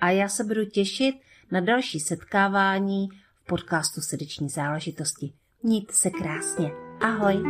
a 0.00 0.10
já 0.10 0.28
se 0.28 0.44
budu 0.44 0.64
těšit 0.64 1.14
na 1.50 1.60
další 1.60 2.00
setkávání 2.00 3.08
podcastu 3.48 4.00
Srdeční 4.00 4.48
záležitosti. 4.48 5.32
Mějte 5.62 5.92
se 5.92 6.10
krásně. 6.10 6.70
Ahoj! 7.00 7.42